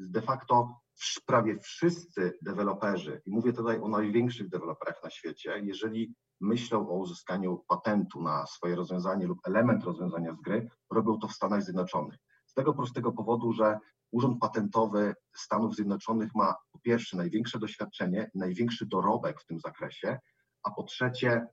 De 0.00 0.22
facto 0.22 0.80
prawie 1.26 1.58
wszyscy 1.58 2.38
deweloperzy, 2.42 3.22
i 3.26 3.30
mówię 3.30 3.52
tutaj 3.52 3.80
o 3.80 3.88
największych 3.88 4.48
deweloperach 4.48 5.02
na 5.04 5.10
świecie, 5.10 5.60
jeżeli 5.62 6.14
myślą 6.40 6.88
o 6.88 6.98
uzyskaniu 6.98 7.64
patentu 7.68 8.22
na 8.22 8.46
swoje 8.46 8.76
rozwiązanie 8.76 9.26
lub 9.26 9.38
element 9.46 9.84
rozwiązania 9.84 10.34
z 10.34 10.40
gry, 10.40 10.70
robią 10.90 11.18
to 11.18 11.28
w 11.28 11.32
Stanach 11.32 11.62
Zjednoczonych. 11.62 12.18
Z 12.46 12.54
tego 12.54 12.74
prostego 12.74 13.12
powodu, 13.12 13.52
że 13.52 13.78
Urząd 14.10 14.40
Patentowy 14.40 15.14
Stanów 15.36 15.74
Zjednoczonych 15.74 16.34
ma 16.34 16.54
po 16.72 16.78
pierwsze 16.78 17.16
największe 17.16 17.58
doświadczenie, 17.58 18.30
największy 18.34 18.86
dorobek 18.86 19.40
w 19.40 19.46
tym 19.46 19.60
zakresie, 19.60 20.18
a 20.62 20.70
po 20.70 20.82
trzecie 20.82 21.46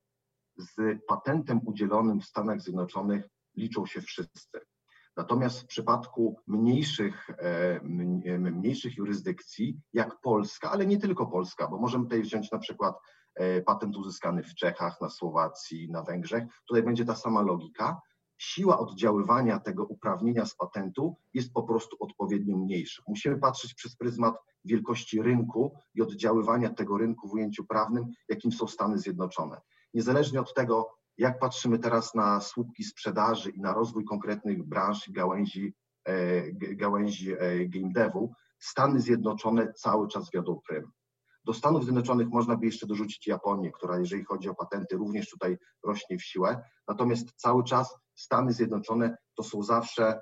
z 0.58 1.00
patentem 1.08 1.62
udzielonym 1.66 2.22
w 2.22 2.26
Stanach 2.26 2.62
Zjednoczonych 2.62 3.28
liczą 3.58 3.86
się 3.86 4.02
wszyscy. 4.02 4.60
Natomiast 5.18 5.62
w 5.62 5.66
przypadku 5.66 6.40
mniejszych, 6.48 7.30
e, 7.30 7.80
mniejszych 8.40 8.98
jurysdykcji, 8.98 9.80
jak 9.94 10.22
Polska, 10.22 10.72
ale 10.72 10.86
nie 10.86 10.98
tylko 10.98 11.28
Polska, 11.28 11.68
bo 11.68 11.78
możemy 11.78 12.04
tutaj 12.04 12.22
wziąć 12.22 12.52
na 12.52 12.60
przykład 12.60 12.96
e, 13.36 13.62
patent 13.62 13.98
uzyskany 13.98 14.44
w 14.44 14.56
Czechach, 14.56 15.02
na 15.02 15.10
Słowacji, 15.10 15.92
na 15.92 16.04
Węgrzech, 16.04 16.44
tutaj 16.68 16.84
będzie 16.84 17.06
ta 17.06 17.16
sama 17.16 17.42
logika. 17.42 18.02
Siła 18.38 18.80
oddziaływania 18.80 19.60
tego 19.60 19.86
uprawnienia 19.86 20.46
z 20.46 20.56
patentu 20.56 21.16
jest 21.34 21.54
po 21.54 21.64
prostu 21.64 21.98
odpowiednio 22.00 22.58
mniejsza. 22.58 23.04
Musimy 23.08 23.38
patrzeć 23.38 23.74
przez 23.74 23.96
pryzmat 23.96 24.36
wielkości 24.66 25.22
rynku 25.22 25.76
i 25.96 26.02
oddziaływania 26.02 26.70
tego 26.70 26.98
rynku 26.98 27.28
w 27.28 27.34
ujęciu 27.34 27.66
prawnym, 27.66 28.06
jakim 28.30 28.52
są 28.52 28.68
Stany 28.68 28.98
Zjednoczone. 28.98 29.62
Niezależnie 29.94 30.40
od 30.42 30.54
tego, 30.54 30.98
jak 31.18 31.40
patrzymy 31.40 31.80
teraz 31.80 32.16
na 32.16 32.42
słupki 32.42 32.84
sprzedaży 32.84 33.50
i 33.50 33.62
na 33.62 33.74
rozwój 33.74 34.06
konkretnych 34.06 34.68
branż 34.68 35.08
i 35.08 35.14
gałęzi, 35.14 35.74
e, 36.06 36.52
gałęzi 36.54 37.34
e, 37.34 37.66
game 37.68 37.94
devu, 37.94 38.34
Stany 38.60 39.00
Zjednoczone 39.00 39.74
cały 39.74 40.08
czas 40.08 40.32
wiodą 40.32 40.60
prym. 40.68 40.92
Do 41.46 41.54
Stanów 41.54 41.84
Zjednoczonych 41.84 42.30
można 42.30 42.58
by 42.58 42.66
jeszcze 42.66 42.88
dorzucić 42.88 43.28
Japonię, 43.28 43.72
która 43.72 44.00
jeżeli 44.00 44.24
chodzi 44.24 44.50
o 44.50 44.56
patenty 44.56 44.98
również 44.98 45.30
tutaj 45.30 45.58
rośnie 45.84 46.18
w 46.18 46.24
siłę. 46.24 46.64
Natomiast 46.88 47.32
cały 47.36 47.64
czas 47.64 47.96
Stany 48.16 48.54
Zjednoczone 48.54 49.18
to 49.36 49.44
są 49.44 49.64
zawsze 49.64 50.20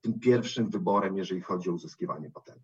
tym 0.00 0.20
pierwszym 0.20 0.70
wyborem, 0.70 1.16
jeżeli 1.16 1.40
chodzi 1.40 1.70
o 1.70 1.72
uzyskiwanie 1.72 2.30
patentu. 2.30 2.62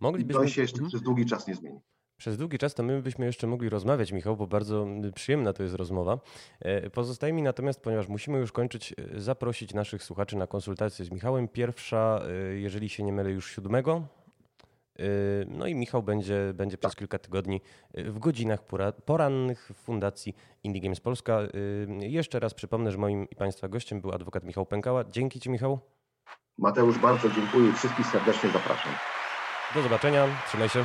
Moglibyśmy... 0.00 0.42
To 0.42 0.48
się 0.48 0.62
jeszcze 0.62 0.76
mhm. 0.76 0.88
przez 0.88 1.02
długi 1.02 1.26
czas 1.26 1.46
nie 1.46 1.54
zmieni. 1.54 1.80
Przez 2.16 2.36
długi 2.36 2.58
czas 2.58 2.74
to 2.74 2.82
my 2.82 3.02
byśmy 3.02 3.26
jeszcze 3.26 3.46
mogli 3.46 3.68
rozmawiać, 3.68 4.12
Michał, 4.12 4.36
bo 4.36 4.46
bardzo 4.46 4.86
przyjemna 5.14 5.52
to 5.52 5.62
jest 5.62 5.74
rozmowa. 5.74 6.18
E, 6.60 6.90
pozostaje 6.90 7.32
mi 7.32 7.42
natomiast, 7.42 7.80
ponieważ 7.80 8.08
musimy 8.08 8.38
już 8.38 8.52
kończyć, 8.52 8.94
e, 9.14 9.20
zaprosić 9.20 9.74
naszych 9.74 10.02
słuchaczy 10.02 10.36
na 10.36 10.46
konsultację 10.46 11.04
z 11.04 11.10
Michałem. 11.10 11.48
Pierwsza, 11.48 12.22
e, 12.28 12.54
jeżeli 12.54 12.88
się 12.88 13.02
nie 13.02 13.12
mylę, 13.12 13.30
już 13.30 13.50
siódmego. 13.50 14.02
No 15.46 15.66
i 15.66 15.74
Michał 15.74 16.02
będzie, 16.02 16.52
będzie 16.54 16.78
przez 16.78 16.96
kilka 16.96 17.18
tygodni 17.18 17.60
w 17.94 18.18
godzinach 18.18 18.60
porannych 19.04 19.70
w 19.74 19.76
Fundacji 19.76 20.36
Indie 20.64 20.82
Games 20.82 21.00
Polska. 21.00 21.40
Jeszcze 22.00 22.40
raz 22.40 22.54
przypomnę, 22.54 22.92
że 22.92 22.98
moim 22.98 23.30
i 23.30 23.36
Państwa 23.36 23.68
gościem 23.68 24.00
był 24.00 24.12
adwokat 24.12 24.44
Michał 24.44 24.66
Pękała. 24.66 25.04
Dzięki 25.04 25.40
Ci, 25.40 25.50
Michał. 25.50 25.78
Mateusz, 26.58 26.98
bardzo 26.98 27.30
dziękuję 27.30 27.70
i 27.70 27.72
wszystkich 27.72 28.06
serdecznie 28.06 28.50
zapraszam. 28.50 28.92
Do 29.74 29.82
zobaczenia. 29.82 30.26
Trzymaj 30.46 30.68
się. 30.68 30.84